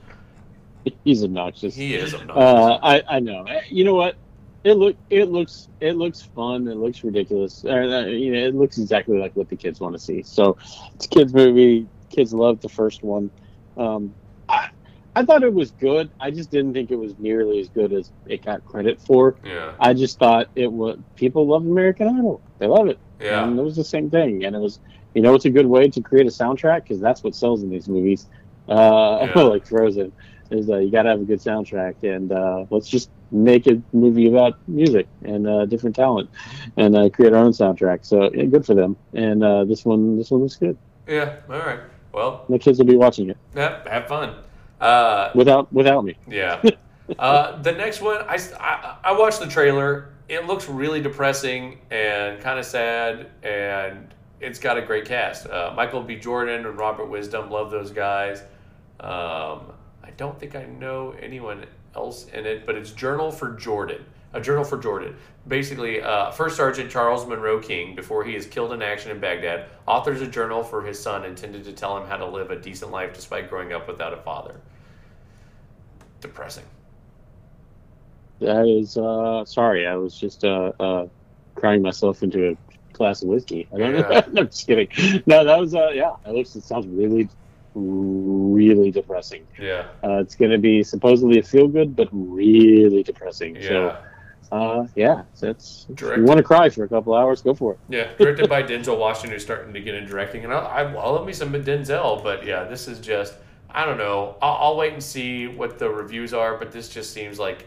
He's 1.04 1.22
obnoxious. 1.22 1.76
he 1.76 1.94
is 1.94 2.12
obnoxious. 2.12 2.42
Uh, 2.42 2.78
I 2.82 3.02
I 3.08 3.20
know. 3.20 3.46
You 3.70 3.84
know 3.84 3.94
what? 3.94 4.16
It 4.64 4.74
look 4.78 4.96
it 5.10 5.28
looks 5.30 5.68
it 5.80 5.96
looks 5.96 6.22
fun. 6.34 6.66
It 6.68 6.76
looks 6.76 7.04
ridiculous. 7.04 7.64
Uh, 7.64 7.70
uh, 7.70 8.06
you 8.06 8.32
know, 8.32 8.38
it 8.46 8.54
looks 8.54 8.78
exactly 8.78 9.18
like 9.18 9.36
what 9.36 9.48
the 9.48 9.56
kids 9.56 9.80
want 9.80 9.94
to 9.94 9.98
see. 9.98 10.22
So 10.22 10.56
it's 10.94 11.04
a 11.06 11.08
kids 11.08 11.34
movie. 11.34 11.88
Kids 12.10 12.32
love 12.32 12.60
the 12.60 12.68
first 12.70 13.02
one. 13.02 13.30
Um, 13.76 14.14
I 14.48 14.68
I 15.14 15.24
thought 15.24 15.42
it 15.44 15.52
was 15.52 15.70
good. 15.72 16.10
I 16.18 16.30
just 16.30 16.50
didn't 16.50 16.72
think 16.72 16.90
it 16.90 16.96
was 16.96 17.14
nearly 17.18 17.60
as 17.60 17.68
good 17.68 17.92
as 17.92 18.10
it 18.26 18.44
got 18.44 18.64
credit 18.64 19.00
for. 19.00 19.36
yeah, 19.44 19.72
I 19.78 19.94
just 19.94 20.18
thought 20.18 20.48
it 20.54 20.72
was 20.72 20.98
people 21.14 21.46
love 21.46 21.62
American 21.66 22.08
Idol. 22.08 22.42
They 22.58 22.66
love 22.66 22.88
it. 22.88 23.00
yeah, 23.20 23.44
And 23.44 23.58
it 23.58 23.62
was 23.62 23.76
the 23.76 23.84
same 23.84 24.10
thing. 24.10 24.44
And 24.44 24.56
it 24.56 24.58
was, 24.58 24.80
you 25.14 25.22
know, 25.22 25.34
it's 25.34 25.44
a 25.44 25.50
good 25.50 25.66
way 25.66 25.88
to 25.88 26.00
create 26.02 26.26
a 26.26 26.30
soundtrack 26.30 26.82
because 26.84 27.00
that's 27.00 27.22
what 27.22 27.34
sells 27.34 27.62
in 27.62 27.70
these 27.70 27.88
movies. 27.88 28.26
Uh, 28.66 29.26
Yeah. 29.34 29.42
like 29.42 29.66
Frozen, 29.66 30.12
is 30.54 30.70
uh, 30.70 30.78
you 30.78 30.90
got 30.90 31.02
to 31.02 31.10
have 31.10 31.20
a 31.20 31.24
good 31.24 31.40
soundtrack. 31.40 32.02
And 32.02 32.32
uh, 32.32 32.66
let's 32.70 32.88
just 32.88 33.10
make 33.30 33.66
a 33.66 33.82
movie 33.92 34.28
about 34.28 34.58
music 34.68 35.06
and 35.24 35.46
uh, 35.46 35.66
different 35.66 35.96
talent 35.96 36.30
and 36.76 36.96
uh, 36.96 37.08
create 37.10 37.32
our 37.32 37.44
own 37.44 37.52
soundtrack. 37.52 38.04
So 38.06 38.30
yeah, 38.32 38.44
good 38.44 38.64
for 38.64 38.74
them. 38.74 38.96
And 39.12 39.42
uh, 39.42 39.64
this 39.64 39.84
one, 39.84 40.16
this 40.16 40.30
one 40.30 40.42
looks 40.42 40.56
good. 40.56 40.76
yeah. 41.06 41.36
All 41.50 41.58
right. 41.58 41.80
Well, 42.12 42.44
The 42.48 42.58
kids 42.60 42.78
will 42.78 42.86
be 42.86 42.96
watching 42.96 43.28
it 43.30 43.36
yeah, 43.56 43.86
have 43.88 44.06
fun. 44.06 44.36
Uh, 44.80 45.30
without 45.34 45.72
without 45.72 46.04
me. 46.04 46.16
Yeah. 46.28 46.62
uh, 47.18 47.60
the 47.60 47.72
next 47.72 48.00
one, 48.00 48.20
I, 48.28 48.38
I, 48.60 48.96
I 49.02 49.12
watched 49.18 49.40
the 49.40 49.46
trailer. 49.48 50.10
It 50.28 50.46
looks 50.46 50.68
really 50.68 51.00
depressing 51.02 51.80
and 51.90 52.40
kind 52.40 52.58
of 52.58 52.64
sad, 52.64 53.30
and 53.42 54.14
it's 54.40 54.58
got 54.60 54.78
a 54.78 54.82
great 54.82 55.06
cast. 55.06 55.46
Uh, 55.48 55.72
Michael 55.76 56.02
B. 56.02 56.16
Jordan 56.16 56.64
and 56.66 56.78
Robert 56.78 57.06
Wisdom, 57.06 57.50
love 57.50 57.70
those 57.72 57.90
guys. 57.90 58.42
Um, 59.00 59.72
don't 60.16 60.38
think 60.38 60.54
I 60.56 60.64
know 60.64 61.14
anyone 61.20 61.66
else 61.94 62.26
in 62.28 62.46
it, 62.46 62.66
but 62.66 62.74
it's 62.76 62.90
Journal 62.90 63.30
for 63.30 63.52
Jordan. 63.52 64.04
A 64.32 64.40
Journal 64.40 64.64
for 64.64 64.78
Jordan. 64.78 65.16
Basically, 65.46 66.02
uh, 66.02 66.30
First 66.32 66.56
Sergeant 66.56 66.90
Charles 66.90 67.26
Monroe 67.26 67.60
King, 67.60 67.94
before 67.94 68.24
he 68.24 68.34
is 68.34 68.46
killed 68.46 68.72
in 68.72 68.82
action 68.82 69.10
in 69.12 69.20
Baghdad, 69.20 69.66
authors 69.86 70.20
a 70.22 70.26
journal 70.26 70.64
for 70.64 70.82
his 70.82 70.98
son 70.98 71.24
intended 71.24 71.64
to 71.64 71.72
tell 71.72 71.96
him 71.96 72.08
how 72.08 72.16
to 72.16 72.26
live 72.26 72.50
a 72.50 72.58
decent 72.58 72.90
life 72.90 73.12
despite 73.14 73.48
growing 73.48 73.72
up 73.72 73.86
without 73.86 74.12
a 74.12 74.16
father. 74.16 74.56
Depressing. 76.20 76.64
That 78.40 78.66
is, 78.66 78.96
uh, 78.96 79.44
sorry, 79.44 79.86
I 79.86 79.94
was 79.96 80.18
just 80.18 80.44
uh, 80.44 80.72
uh, 80.80 81.06
crying 81.54 81.82
myself 81.82 82.22
into 82.22 82.50
a 82.50 82.56
glass 82.92 83.22
of 83.22 83.28
whiskey. 83.28 83.68
I 83.72 83.78
don't 83.78 83.94
Yeah. 83.94 84.00
know. 84.00 84.22
I'm 84.40 84.46
just 84.48 84.66
kidding. 84.66 84.88
No, 85.26 85.44
that 85.44 85.58
was, 85.60 85.74
uh, 85.74 85.90
yeah, 85.94 86.14
it 86.26 86.32
looks, 86.34 86.56
it 86.56 86.64
sounds 86.64 86.86
really, 86.88 87.28
really 87.74 88.90
depressing. 88.90 89.46
Yeah. 89.60 89.86
Uh, 90.02 90.18
it's 90.18 90.34
going 90.34 90.50
to 90.50 90.58
be 90.58 90.82
supposedly 90.82 91.38
a 91.38 91.42
feel 91.42 91.68
good, 91.68 91.94
but 91.96 92.08
really 92.12 93.02
depressing. 93.02 93.56
Yeah. 93.56 93.62
So, 93.62 93.98
uh, 94.52 94.86
yeah, 94.94 95.22
so 95.34 95.50
it's, 95.50 95.86
if 95.88 95.96
Direct- 95.96 96.18
you 96.18 96.24
want 96.24 96.38
to 96.38 96.44
cry 96.44 96.68
for 96.68 96.84
a 96.84 96.88
couple 96.88 97.14
hours, 97.14 97.42
go 97.42 97.54
for 97.54 97.72
it. 97.72 97.78
Yeah. 97.88 98.12
Directed 98.16 98.48
by 98.48 98.62
Denzel 98.70 98.98
Washington, 98.98 99.32
who's 99.32 99.42
starting 99.42 99.74
to 99.74 99.80
get 99.80 99.94
in 99.94 100.06
directing. 100.06 100.44
And 100.44 100.52
I, 100.52 100.58
I, 100.58 100.82
I 100.82 101.08
love 101.10 101.26
me 101.26 101.32
some 101.32 101.52
Denzel, 101.52 102.22
but 102.22 102.46
yeah, 102.46 102.64
this 102.64 102.86
is 102.86 103.00
just, 103.00 103.34
I 103.70 103.84
don't 103.84 103.98
know. 103.98 104.36
I'll, 104.40 104.56
I'll 104.68 104.76
wait 104.76 104.92
and 104.92 105.02
see 105.02 105.48
what 105.48 105.78
the 105.78 105.90
reviews 105.90 106.32
are, 106.32 106.56
but 106.56 106.70
this 106.70 106.88
just 106.88 107.12
seems 107.12 107.38
like 107.38 107.66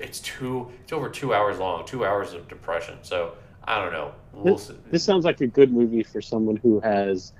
it's 0.00 0.20
two, 0.20 0.70
it's 0.82 0.92
over 0.92 1.08
two 1.10 1.34
hours 1.34 1.58
long, 1.58 1.84
two 1.84 2.04
hours 2.04 2.32
of 2.32 2.48
depression. 2.48 2.98
So 3.02 3.34
I 3.64 3.82
don't 3.82 3.92
know. 3.92 4.12
We'll 4.32 4.58
see. 4.58 4.74
This 4.90 5.02
sounds 5.02 5.24
like 5.24 5.40
a 5.40 5.46
good 5.46 5.72
movie 5.72 6.02
for 6.02 6.22
someone 6.22 6.56
who 6.56 6.80
has 6.80 7.32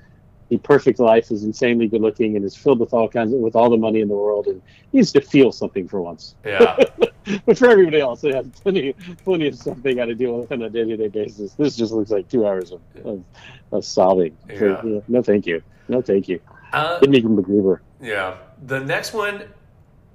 the 0.49 0.59
perfect 0.59 0.99
life, 0.99 1.31
is 1.31 1.45
insanely 1.45 1.89
good 1.89 2.01
looking, 2.01 2.37
and 2.37 2.45
is 2.45 2.55
filled 2.57 2.81
with 2.81 2.93
all 2.93 3.09
kinds 3.09 3.33
of, 3.33 3.41
with 3.41 3.57
all 3.57 3.71
the 3.71 3.77
money 3.77 4.01
in 4.01 4.09
the 4.09 4.15
world, 4.15 4.47
and 4.47 4.63
needs 4.93 5.13
to 5.13 5.21
feel 5.21 5.53
something 5.53 5.89
for 5.89 6.01
once. 6.01 6.35
Yeah. 6.45 6.77
but 7.47 7.59
for 7.59 7.69
everybody 7.69 8.01
else, 8.01 8.21
they 8.21 8.33
have 8.33 8.53
plenty, 8.63 8.95
plenty 9.25 9.49
of 9.49 9.57
stuff 9.57 9.79
they 9.83 9.95
got 9.95 10.07
to 10.07 10.15
deal 10.15 10.39
with 10.39 10.53
on 10.53 10.63
a 10.63 10.71
day-to-day 10.71 11.09
basis. 11.09 11.53
This 11.55 11.77
just 11.77 11.93
looks 11.93 12.11
like 12.11 12.29
two 12.29 12.47
hours 12.47 12.73
of, 12.73 12.81
of, 13.05 13.25
of 13.73 13.85
sobbing. 13.85 14.37
So, 14.49 14.65
Yeah. 14.67 14.81
yeah, 14.85 15.01
no, 15.09 15.23
thank 15.23 15.47
you. 15.47 15.63
No, 15.89 16.01
thank 16.03 16.29
you. 16.29 16.41
Uh, 16.73 16.99
Give 17.01 17.11
me 17.11 17.23
MacGruber. 17.23 17.81
Yeah. 18.01 18.37
The 18.67 18.81
next 18.81 19.13
one 19.13 19.45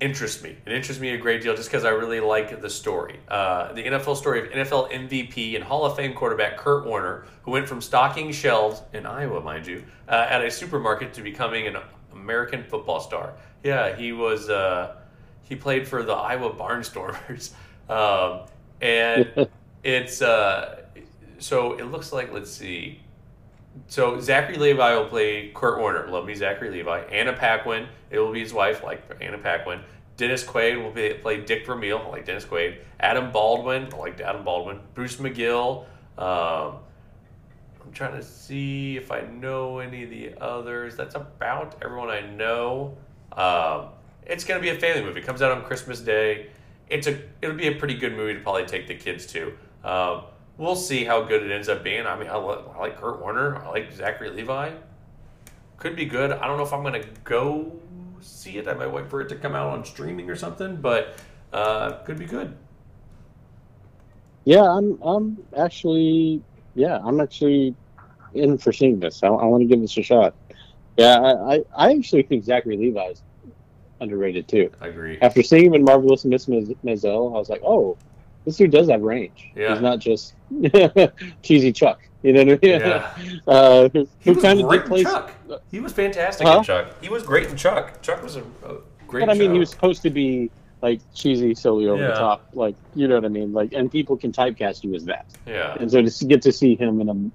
interests 0.01 0.43
me. 0.43 0.57
It 0.65 0.73
interests 0.73 0.99
me 0.99 1.09
a 1.09 1.17
great 1.17 1.41
deal 1.43 1.55
just 1.55 1.69
because 1.69 1.85
I 1.85 1.89
really 1.89 2.19
like 2.19 2.59
the 2.59 2.69
story. 2.69 3.19
Uh, 3.27 3.71
the 3.71 3.83
NFL 3.83 4.17
story 4.17 4.41
of 4.41 4.51
NFL 4.51 4.91
MVP 4.91 5.55
and 5.55 5.63
Hall 5.63 5.85
of 5.85 5.95
Fame 5.95 6.13
quarterback 6.13 6.57
Kurt 6.57 6.85
Warner, 6.85 7.25
who 7.43 7.51
went 7.51 7.69
from 7.69 7.81
stocking 7.81 8.31
shelves 8.31 8.81
in 8.93 9.05
Iowa, 9.05 9.39
mind 9.41 9.67
you, 9.67 9.83
uh, 10.09 10.27
at 10.29 10.43
a 10.43 10.49
supermarket 10.49 11.13
to 11.13 11.21
becoming 11.21 11.67
an 11.67 11.77
American 12.11 12.63
football 12.63 12.99
star. 12.99 13.33
Yeah, 13.63 13.95
he 13.95 14.11
was. 14.11 14.49
Uh, 14.49 14.95
he 15.43 15.55
played 15.55 15.87
for 15.87 16.01
the 16.03 16.13
Iowa 16.13 16.51
Barnstormers, 16.51 17.51
um, 17.89 18.47
and 18.81 19.47
it's. 19.83 20.21
Uh, 20.21 20.81
so 21.37 21.73
it 21.73 21.85
looks 21.85 22.11
like. 22.11 22.33
Let's 22.33 22.51
see. 22.51 23.01
So 23.87 24.19
Zachary 24.19 24.57
Levi 24.57 24.95
will 24.95 25.05
play 25.05 25.51
Kurt 25.53 25.79
Warner. 25.79 26.07
Love 26.07 26.25
me, 26.25 26.35
Zachary 26.35 26.69
Levi. 26.71 26.99
Anna 27.11 27.33
Paquin, 27.33 27.87
it 28.09 28.19
will 28.19 28.31
be 28.31 28.39
his 28.39 28.53
wife, 28.53 28.83
like 28.83 29.03
Anna 29.21 29.37
Paquin. 29.37 29.81
Dennis 30.17 30.43
Quaid 30.43 30.81
will 30.81 30.91
be, 30.91 31.13
play 31.15 31.41
Dick 31.41 31.65
Vermeil, 31.65 32.09
like 32.11 32.25
Dennis 32.25 32.45
Quaid. 32.45 32.77
Adam 32.99 33.31
Baldwin, 33.31 33.89
like 33.89 34.19
Adam 34.21 34.43
Baldwin. 34.43 34.79
Bruce 34.93 35.17
McGill. 35.17 35.85
Um, 36.17 36.75
I'm 37.83 37.91
trying 37.93 38.15
to 38.15 38.23
see 38.23 38.97
if 38.97 39.11
I 39.11 39.21
know 39.21 39.79
any 39.79 40.03
of 40.03 40.09
the 40.09 40.33
others. 40.39 40.95
That's 40.95 41.15
about 41.15 41.75
everyone 41.81 42.09
I 42.09 42.21
know. 42.21 42.97
Um, 43.31 43.87
it's 44.25 44.43
gonna 44.43 44.61
be 44.61 44.69
a 44.69 44.79
family 44.79 45.03
movie. 45.03 45.21
It 45.21 45.25
comes 45.25 45.41
out 45.41 45.51
on 45.51 45.63
Christmas 45.63 45.99
Day. 45.99 46.51
It's 46.89 47.07
a 47.07 47.19
it'll 47.41 47.55
be 47.55 47.67
a 47.67 47.75
pretty 47.75 47.95
good 47.95 48.15
movie 48.15 48.33
to 48.33 48.39
probably 48.39 48.65
take 48.65 48.87
the 48.87 48.95
kids 48.95 49.25
to. 49.27 49.53
Um, 49.83 50.23
we'll 50.61 50.75
see 50.75 51.03
how 51.03 51.23
good 51.23 51.41
it 51.41 51.51
ends 51.51 51.67
up 51.67 51.83
being. 51.83 52.05
I 52.05 52.17
mean, 52.17 52.29
I, 52.29 52.37
li- 52.37 52.63
I 52.75 52.79
like 52.79 53.01
Kurt 53.01 53.19
Warner. 53.19 53.57
I 53.57 53.69
like 53.69 53.91
Zachary 53.91 54.29
Levi. 54.29 54.71
Could 55.77 55.95
be 55.95 56.05
good. 56.05 56.31
I 56.31 56.45
don't 56.45 56.57
know 56.57 56.63
if 56.63 56.71
I'm 56.71 56.83
gonna 56.83 57.03
go 57.23 57.79
see 58.21 58.57
it. 58.57 58.67
I 58.67 58.75
might 58.75 58.93
wait 58.93 59.09
for 59.09 59.19
it 59.21 59.29
to 59.29 59.35
come 59.35 59.55
out 59.55 59.69
on 59.69 59.83
streaming 59.83 60.29
or 60.29 60.35
something, 60.35 60.75
but 60.75 61.15
uh, 61.51 61.93
could 62.03 62.19
be 62.19 62.25
good. 62.25 62.55
Yeah, 64.45 64.61
I'm. 64.61 65.01
I'm 65.01 65.37
actually. 65.57 66.43
Yeah, 66.75 66.99
I'm 67.03 67.19
actually 67.19 67.75
in 68.35 68.59
for 68.59 68.71
seeing 68.71 68.99
this. 68.99 69.23
I, 69.23 69.27
I 69.27 69.45
want 69.45 69.61
to 69.61 69.67
give 69.67 69.81
this 69.81 69.97
a 69.97 70.03
shot. 70.03 70.35
Yeah, 70.97 71.19
I, 71.19 71.55
I, 71.55 71.61
I 71.75 71.93
actually 71.93 72.23
think 72.23 72.43
Zachary 72.43 72.77
Levi's 72.77 73.23
underrated 73.99 74.47
too. 74.47 74.69
I 74.79 74.87
agree. 74.87 75.17
After 75.21 75.41
seeing 75.41 75.65
him 75.65 75.73
in 75.73 75.83
Marvelous 75.83 76.25
Miss 76.25 76.45
Maz- 76.45 76.75
Maisel, 76.85 77.35
I 77.35 77.39
was 77.39 77.49
like, 77.49 77.61
oh, 77.63 77.97
this 78.45 78.57
dude 78.57 78.71
does 78.71 78.89
have 78.89 79.01
range. 79.01 79.51
Yeah. 79.55 79.73
He's 79.73 79.81
not 79.81 79.99
just 79.99 80.33
cheesy 81.43 81.71
Chuck. 81.71 81.99
You 82.23 82.33
know 82.33 82.43
what 82.43 82.63
I 82.63 82.67
mean? 82.67 82.79
Yeah. 82.81 83.13
uh, 83.47 83.89
who 83.89 84.07
He 84.19 84.31
was 84.31 84.43
kind 84.43 84.61
great 84.61 84.75
in 84.81 84.81
replaced. 84.83 85.09
Chuck. 85.09 85.31
He 85.71 85.79
was 85.79 85.93
fantastic 85.93 86.45
Huh? 86.47 86.57
in 86.59 86.63
Chuck. 86.63 87.01
He 87.01 87.09
was 87.09 87.23
great 87.23 87.47
in 87.49 87.57
Chuck. 87.57 88.01
Chuck 88.01 88.21
was 88.23 88.35
a, 88.35 88.41
a 88.63 88.77
great 89.07 89.21
But 89.25 89.29
I 89.29 89.33
mean, 89.33 89.49
show. 89.49 89.53
he 89.53 89.59
was 89.59 89.69
supposed 89.69 90.01
to 90.03 90.09
be 90.09 90.51
like 90.81 90.99
cheesy, 91.13 91.53
silly, 91.55 91.87
over 91.87 92.01
Yeah. 92.01 92.09
the 92.09 92.13
top. 92.15 92.47
Like 92.53 92.75
you 92.95 93.07
know 93.07 93.15
what 93.15 93.25
I 93.25 93.29
mean? 93.29 93.53
Like, 93.53 93.73
and 93.73 93.91
people 93.91 94.17
can 94.17 94.31
typecast 94.31 94.83
you 94.83 94.93
as 94.95 95.05
that. 95.05 95.25
Yeah. 95.47 95.75
And 95.79 95.89
so 95.91 96.01
to 96.01 96.25
get 96.25 96.41
to 96.43 96.51
see 96.51 96.75
him 96.75 97.01
in 97.01 97.09
a 97.09 97.31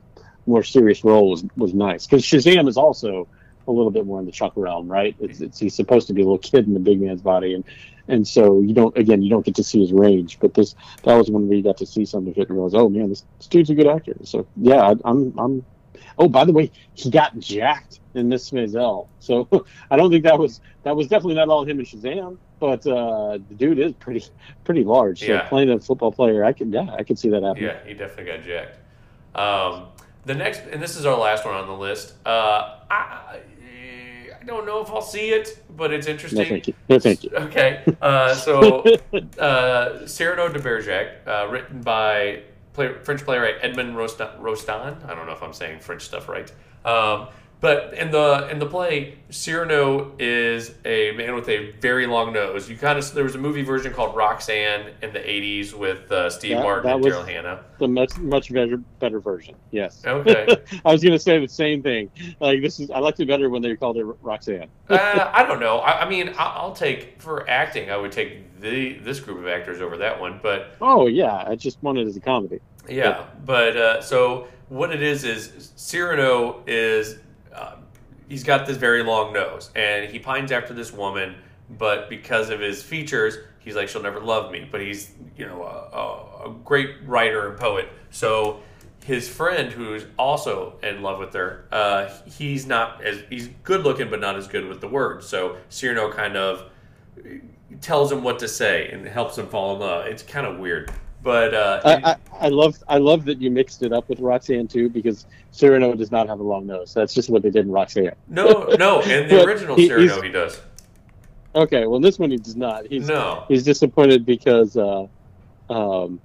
more 0.48 0.62
serious 0.62 1.02
role 1.02 1.30
was 1.30 1.44
was 1.56 1.74
nice 1.74 2.06
because 2.06 2.22
Shazam 2.24 2.68
is 2.68 2.76
also 2.76 3.26
a 3.68 3.72
little 3.72 3.90
bit 3.90 4.06
more 4.06 4.18
in 4.20 4.26
the 4.26 4.32
Chuck 4.32 4.52
realm, 4.56 4.88
right? 4.88 5.14
It's, 5.20 5.40
it's 5.40 5.58
he's 5.58 5.74
supposed 5.74 6.06
to 6.08 6.12
be 6.14 6.22
a 6.22 6.24
little 6.24 6.38
kid 6.38 6.66
in 6.66 6.74
the 6.74 6.80
big 6.80 7.00
man's 7.00 7.22
body, 7.22 7.54
and 7.54 7.64
and 8.08 8.26
so 8.26 8.60
you 8.60 8.72
don't 8.74 8.96
again 8.96 9.22
you 9.22 9.30
don't 9.30 9.44
get 9.44 9.54
to 9.56 9.64
see 9.64 9.80
his 9.80 9.92
range. 9.92 10.38
But 10.40 10.54
this 10.54 10.74
that 11.04 11.14
was 11.14 11.30
when 11.30 11.48
we 11.48 11.62
got 11.62 11.76
to 11.78 11.86
see 11.86 12.04
some 12.04 12.26
of 12.28 12.36
it 12.38 12.48
and 12.48 12.56
realize, 12.56 12.74
oh 12.74 12.88
man, 12.88 13.08
this, 13.08 13.24
this 13.38 13.48
dude's 13.48 13.70
a 13.70 13.74
good 13.74 13.86
actor. 13.88 14.14
So 14.24 14.46
yeah, 14.56 14.80
I, 14.82 14.94
I'm 15.04 15.34
I'm. 15.38 15.66
Oh, 16.18 16.28
by 16.28 16.44
the 16.44 16.52
way, 16.52 16.70
he 16.94 17.10
got 17.10 17.38
jacked 17.38 18.00
in 18.14 18.28
Miss 18.28 18.50
Maisel. 18.50 19.08
So 19.18 19.48
I 19.90 19.96
don't 19.96 20.10
think 20.10 20.24
that 20.24 20.38
was 20.38 20.60
that 20.82 20.94
was 20.96 21.08
definitely 21.08 21.34
not 21.34 21.48
all 21.48 21.64
him 21.64 21.78
and 21.78 21.86
Shazam. 21.86 22.38
But 22.58 22.86
uh, 22.86 23.38
the 23.48 23.54
dude 23.54 23.78
is 23.78 23.92
pretty 23.94 24.24
pretty 24.64 24.84
large. 24.84 25.20
So 25.20 25.26
Yeah. 25.26 25.42
playing 25.48 25.70
a 25.70 25.78
football 25.78 26.12
player, 26.12 26.44
I 26.44 26.52
could 26.52 26.72
yeah, 26.72 26.86
I 26.90 27.02
could 27.02 27.18
see 27.18 27.28
that 27.30 27.42
happening. 27.42 27.64
Yeah, 27.64 27.78
he 27.84 27.94
definitely 27.94 28.32
got 28.32 28.42
jacked. 28.44 28.78
Um, 29.34 29.88
the 30.24 30.34
next, 30.34 30.62
and 30.72 30.82
this 30.82 30.96
is 30.96 31.04
our 31.06 31.16
last 31.16 31.44
one 31.44 31.54
on 31.54 31.66
the 31.66 31.76
list. 31.76 32.14
Uh, 32.26 32.78
I 32.90 33.40
don't 34.46 34.66
know 34.66 34.80
if 34.80 34.88
I'll 34.90 35.02
see 35.02 35.30
it, 35.30 35.62
but 35.76 35.92
it's 35.92 36.06
No, 36.06 36.12
interesting. 36.12 36.46
thank 36.46 36.68
you. 36.68 36.74
No, 36.88 36.98
thank 36.98 37.24
you. 37.24 37.30
Okay, 37.34 37.82
uh, 38.00 38.34
so 38.34 38.84
uh, 39.38 40.06
Cyrano 40.06 40.48
de 40.48 40.58
Bergerac, 40.58 41.26
uh, 41.26 41.48
written 41.50 41.80
by 41.82 42.42
play, 42.72 42.92
French 43.02 43.22
playwright 43.24 43.56
Edmond 43.62 43.96
Rostand. 43.96 45.04
I 45.08 45.14
don't 45.14 45.26
know 45.26 45.32
if 45.32 45.42
I'm 45.42 45.52
saying 45.52 45.80
French 45.80 46.02
stuff 46.02 46.28
right. 46.28 46.50
Um, 46.84 47.28
but 47.66 47.94
in 47.94 48.12
the 48.12 48.48
in 48.48 48.60
the 48.60 48.66
play, 48.66 49.18
Cyrano 49.28 50.12
is 50.20 50.76
a 50.84 51.10
man 51.16 51.34
with 51.34 51.48
a 51.48 51.72
very 51.80 52.06
long 52.06 52.32
nose. 52.32 52.70
You 52.70 52.76
kind 52.76 52.96
of 52.96 53.12
there 53.12 53.24
was 53.24 53.34
a 53.34 53.38
movie 53.38 53.62
version 53.64 53.92
called 53.92 54.14
Roxanne 54.14 54.92
in 55.02 55.12
the 55.12 55.18
'80s 55.18 55.74
with 55.74 56.12
uh, 56.12 56.30
Steve 56.30 56.58
That- 56.58 56.62
Martin 56.62 56.84
that 56.86 56.94
and 56.94 57.04
Daryl 57.04 57.26
Hannah. 57.26 57.64
The 57.80 57.88
much 57.88 58.16
much 58.18 58.52
better 58.52 58.76
better 58.76 59.18
version. 59.18 59.56
Yes. 59.72 60.00
Okay. 60.06 60.46
I 60.84 60.92
was 60.92 61.02
gonna 61.02 61.18
say 61.18 61.40
the 61.40 61.48
same 61.48 61.82
thing. 61.82 62.08
Like 62.38 62.62
this 62.62 62.78
is 62.78 62.88
I 62.88 63.00
liked 63.00 63.18
it 63.18 63.26
better 63.26 63.50
when 63.50 63.62
they 63.62 63.74
called 63.74 63.96
it 63.96 64.04
Roxanne. 64.22 64.68
uh, 64.88 65.30
I 65.34 65.44
don't 65.44 65.58
know. 65.58 65.78
I, 65.78 66.02
I 66.02 66.08
mean, 66.08 66.28
I, 66.38 66.44
I'll 66.44 66.72
take 66.72 67.20
for 67.20 67.50
acting. 67.50 67.90
I 67.90 67.96
would 67.96 68.12
take 68.12 68.60
the 68.60 68.92
this 69.00 69.18
group 69.18 69.38
of 69.38 69.48
actors 69.48 69.80
over 69.80 69.96
that 69.96 70.20
one. 70.20 70.38
But 70.40 70.76
Oh 70.80 71.08
yeah, 71.08 71.42
I 71.44 71.56
just 71.56 71.82
wanted 71.82 72.06
it 72.06 72.10
as 72.10 72.16
a 72.16 72.20
comedy. 72.20 72.60
yeah, 72.88 73.24
but 73.44 73.76
uh, 73.76 74.02
so 74.02 74.46
what 74.68 74.92
it 74.92 75.02
is 75.02 75.24
is 75.24 75.72
Cyrano 75.74 76.62
is 76.68 77.18
uh, 77.56 77.76
he's 78.28 78.44
got 78.44 78.66
this 78.66 78.76
very 78.76 79.02
long 79.02 79.32
nose, 79.32 79.70
and 79.74 80.10
he 80.10 80.18
pines 80.18 80.52
after 80.52 80.74
this 80.74 80.92
woman. 80.92 81.36
But 81.68 82.08
because 82.08 82.50
of 82.50 82.60
his 82.60 82.82
features, 82.82 83.38
he's 83.58 83.74
like 83.74 83.88
she'll 83.88 84.02
never 84.02 84.20
love 84.20 84.52
me. 84.52 84.68
But 84.70 84.80
he's 84.80 85.12
you 85.36 85.46
know 85.46 85.62
a, 85.62 85.96
a, 85.96 86.50
a 86.50 86.54
great 86.64 86.90
writer 87.04 87.48
and 87.48 87.58
poet. 87.58 87.88
So 88.10 88.60
his 89.04 89.28
friend, 89.28 89.72
who's 89.72 90.04
also 90.18 90.78
in 90.82 91.02
love 91.02 91.18
with 91.18 91.32
her, 91.34 91.66
uh, 91.72 92.08
he's 92.24 92.66
not 92.66 93.02
as 93.04 93.22
he's 93.30 93.48
good 93.62 93.82
looking, 93.82 94.10
but 94.10 94.20
not 94.20 94.36
as 94.36 94.48
good 94.48 94.66
with 94.66 94.80
the 94.80 94.88
words. 94.88 95.26
So 95.26 95.56
Cyrano 95.68 96.12
kind 96.12 96.36
of 96.36 96.70
tells 97.80 98.12
him 98.12 98.22
what 98.22 98.38
to 98.40 98.48
say 98.48 98.88
and 98.90 99.06
helps 99.06 99.38
him 99.38 99.48
fall 99.48 99.74
in 99.74 99.80
love. 99.80 100.06
It's 100.06 100.22
kind 100.22 100.46
of 100.46 100.58
weird, 100.58 100.92
but 101.26 101.52
uh, 101.54 101.80
I, 101.84 102.10
I, 102.12 102.16
I 102.46 102.48
love 102.50 102.76
I 102.86 102.98
love 102.98 103.24
that 103.24 103.40
you 103.42 103.50
mixed 103.50 103.82
it 103.82 103.92
up 103.92 104.08
with 104.08 104.20
Roxanne 104.20 104.68
too 104.68 104.88
because 104.88 105.26
Cyrano 105.50 105.92
does 105.96 106.12
not 106.12 106.28
have 106.28 106.38
a 106.38 106.42
long 106.44 106.68
nose. 106.68 106.94
That's 106.94 107.12
just 107.12 107.28
what 107.30 107.42
they 107.42 107.50
did 107.50 107.66
in 107.66 107.72
Roxanne. 107.72 108.12
no, 108.28 108.68
no, 108.78 109.00
in 109.00 109.26
the 109.28 109.44
original 109.44 109.74
he- 109.74 109.88
Cyrano, 109.88 110.22
he 110.22 110.28
does. 110.30 110.60
Okay, 111.56 111.86
well 111.88 111.98
this 111.98 112.20
one 112.20 112.30
he 112.30 112.36
does 112.36 112.54
not. 112.54 112.86
He's 112.86 113.08
No, 113.08 113.44
he's 113.48 113.64
disappointed 113.64 114.24
because 114.24 114.76
uh, 114.76 115.08
um, 115.68 116.20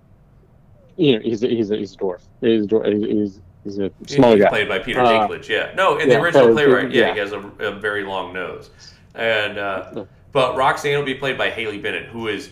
you 0.97 1.13
know 1.15 1.19
he's 1.23 1.43
a, 1.43 1.47
he's 1.47 1.71
a, 1.71 1.77
he's 1.77 1.95
a 1.95 1.97
dwarf. 1.97 2.21
He's 2.41 2.65
a, 2.65 2.67
dwarf. 2.67 3.07
he's, 3.07 3.41
he's 3.63 3.79
a 3.79 3.89
smaller 4.05 4.35
he's 4.35 4.43
guy. 4.43 4.49
played 4.49 4.69
by 4.69 4.77
Peter 4.77 4.99
Uh, 5.01 5.27
Dinklage. 5.27 5.47
Yeah, 5.49 5.73
no, 5.75 5.97
in 5.97 6.09
the 6.09 6.19
original 6.21 6.53
playwright, 6.53 6.91
yeah, 6.91 7.07
yeah. 7.07 7.13
he 7.13 7.19
has 7.21 7.31
a, 7.31 7.39
a 7.39 7.71
very 7.71 8.03
long 8.03 8.33
nose, 8.33 8.69
and 9.15 9.57
uh, 9.57 10.05
but 10.31 10.55
Roxanne 10.55 10.95
will 10.99 11.05
be 11.05 11.15
played 11.15 11.39
by 11.39 11.49
Haley 11.49 11.79
Bennett, 11.79 12.05
who 12.05 12.27
is. 12.27 12.51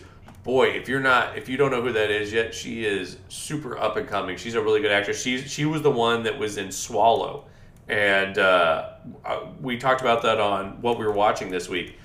Boy, 0.50 0.70
if 0.70 0.88
you're 0.88 0.98
not, 0.98 1.38
if 1.38 1.48
you 1.48 1.56
don't 1.56 1.70
know 1.70 1.80
who 1.80 1.92
that 1.92 2.10
is 2.10 2.32
yet, 2.32 2.52
she 2.52 2.84
is 2.84 3.18
super 3.28 3.78
up 3.78 3.96
and 3.96 4.08
coming. 4.08 4.36
She's 4.36 4.56
a 4.56 4.60
really 4.60 4.80
good 4.80 4.90
actress. 4.90 5.22
She 5.22 5.38
she 5.42 5.64
was 5.64 5.80
the 5.80 5.92
one 5.92 6.24
that 6.24 6.36
was 6.40 6.56
in 6.56 6.72
Swallow, 6.72 7.44
and 7.86 8.36
uh, 8.36 8.94
uh, 9.24 9.46
we 9.60 9.78
talked 9.78 10.00
about 10.00 10.22
that 10.22 10.40
on 10.40 10.82
what 10.82 10.98
we 10.98 11.06
were 11.06 11.12
watching 11.12 11.50
this 11.52 11.68
week. 11.68 11.96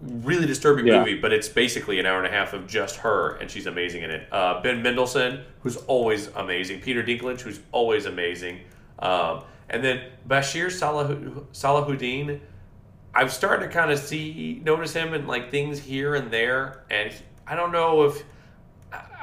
Really 0.00 0.46
disturbing 0.46 0.86
Yeah. 0.86 1.00
movie, 1.00 1.18
but 1.18 1.32
it's 1.32 1.48
basically 1.48 1.98
an 1.98 2.06
hour 2.06 2.18
and 2.18 2.26
a 2.28 2.30
half 2.30 2.52
of 2.52 2.68
just 2.68 2.98
her, 2.98 3.34
and 3.40 3.50
she's 3.50 3.66
amazing 3.66 4.04
in 4.04 4.12
it. 4.12 4.28
Uh, 4.30 4.62
ben 4.62 4.80
Mendelsohn, 4.80 5.40
who's 5.62 5.76
always 5.88 6.28
amazing. 6.36 6.82
Peter 6.82 7.02
Dinklage, 7.02 7.40
who's 7.40 7.58
always 7.72 8.06
amazing. 8.06 8.60
Um, 9.00 9.42
and 9.70 9.82
then 9.82 10.02
Bashir 10.28 10.70
Salah- 10.70 11.16
Salahuddin, 11.52 12.38
I've 13.14 13.32
started 13.32 13.66
to 13.66 13.72
kind 13.72 13.90
of 13.90 13.98
see, 13.98 14.60
notice 14.64 14.92
him 14.92 15.14
in 15.14 15.26
like 15.26 15.50
things 15.50 15.78
here 15.78 16.14
and 16.14 16.30
there, 16.30 16.82
and 16.90 17.12
he- 17.12 17.24
I 17.46 17.54
don't 17.56 17.72
know 17.72 18.04
if 18.04 18.24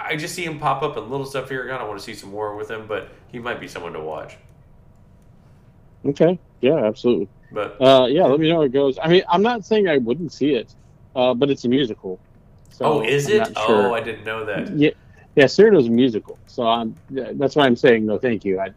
I- 0.04 0.16
just 0.16 0.34
see 0.36 0.44
him 0.46 0.60
pop 0.60 0.82
up 0.84 0.98
in 0.98 1.10
little 1.10 1.26
stuff 1.26 1.50
here. 1.50 1.66
I 1.66 1.70
kind 1.70 1.82
of 1.82 1.88
want 1.88 2.00
to 2.00 2.06
see 2.06 2.14
some 2.14 2.32
more 2.32 2.56
with 2.56 2.70
him, 2.70 2.86
but 2.88 3.10
he 3.32 3.40
might 3.40 3.60
be 3.60 3.68
someone 3.68 3.94
to 3.94 4.00
watch. 4.00 4.38
Okay, 6.06 6.40
yeah, 6.62 6.76
absolutely. 6.86 7.28
But 7.52 7.80
Uh, 7.82 8.08
yeah, 8.10 8.26
let 8.26 8.40
me 8.40 8.50
know 8.50 8.56
how 8.58 8.62
it 8.62 8.72
goes. 8.74 8.98
I 9.02 9.08
mean, 9.08 9.24
I'm 9.30 9.42
not 9.42 9.66
saying 9.66 9.88
I 9.88 9.98
wouldn't 9.98 10.32
see 10.34 10.54
it, 10.56 10.74
uh, 11.16 11.34
but 11.34 11.50
it's 11.50 11.66
a 11.66 11.70
musical. 11.70 12.20
So 12.70 12.86
oh, 12.86 13.02
is 13.04 13.28
I'm 13.28 13.42
it? 13.42 13.58
sure. 13.58 13.88
Oh, 13.90 13.94
I 13.94 14.02
didn't 14.02 14.24
know 14.24 14.46
that. 14.46 14.76
Yeah, 14.76 14.92
yeah, 15.36 15.46
Cyrano's 15.48 15.88
a 15.88 15.92
musical, 15.92 16.40
so 16.48 16.64
I'm. 16.68 16.96
yeah, 17.10 17.32
That's 17.36 17.56
why 17.56 17.66
I'm 17.66 17.76
saying 17.76 18.06
no, 18.06 18.18
thank 18.18 18.44
you. 18.46 18.60
I, 18.60 18.70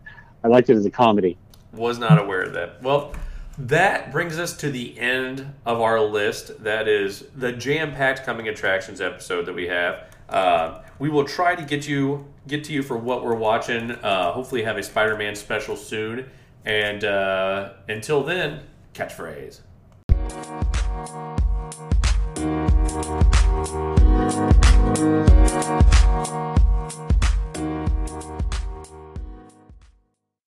I 0.42 0.48
liked 0.48 0.68
it 0.70 0.76
as 0.76 0.84
a 0.84 0.90
comedy. 0.90 1.38
Was 1.72 1.98
not 1.98 2.18
aware 2.18 2.42
of 2.42 2.52
that. 2.54 2.82
Well, 2.82 3.12
that 3.58 4.10
brings 4.10 4.38
us 4.38 4.56
to 4.58 4.70
the 4.70 4.98
end 4.98 5.54
of 5.64 5.80
our 5.80 6.00
list. 6.00 6.62
That 6.64 6.88
is 6.88 7.24
the 7.36 7.52
jam-packed 7.52 8.24
coming 8.24 8.48
attractions 8.48 9.00
episode 9.00 9.46
that 9.46 9.54
we 9.54 9.68
have. 9.68 10.06
Uh, 10.28 10.82
we 10.98 11.08
will 11.08 11.24
try 11.24 11.54
to 11.54 11.62
get 11.62 11.86
you 11.86 12.26
get 12.46 12.64
to 12.64 12.72
you 12.72 12.82
for 12.82 12.96
what 12.96 13.24
we're 13.24 13.34
watching. 13.34 13.92
Uh, 13.92 14.32
hopefully, 14.32 14.62
have 14.62 14.76
a 14.76 14.82
Spider-Man 14.82 15.34
special 15.34 15.76
soon. 15.76 16.28
And 16.64 17.04
uh, 17.04 17.74
until 17.88 18.22
then, 18.22 18.62
catchphrase. 18.94 19.60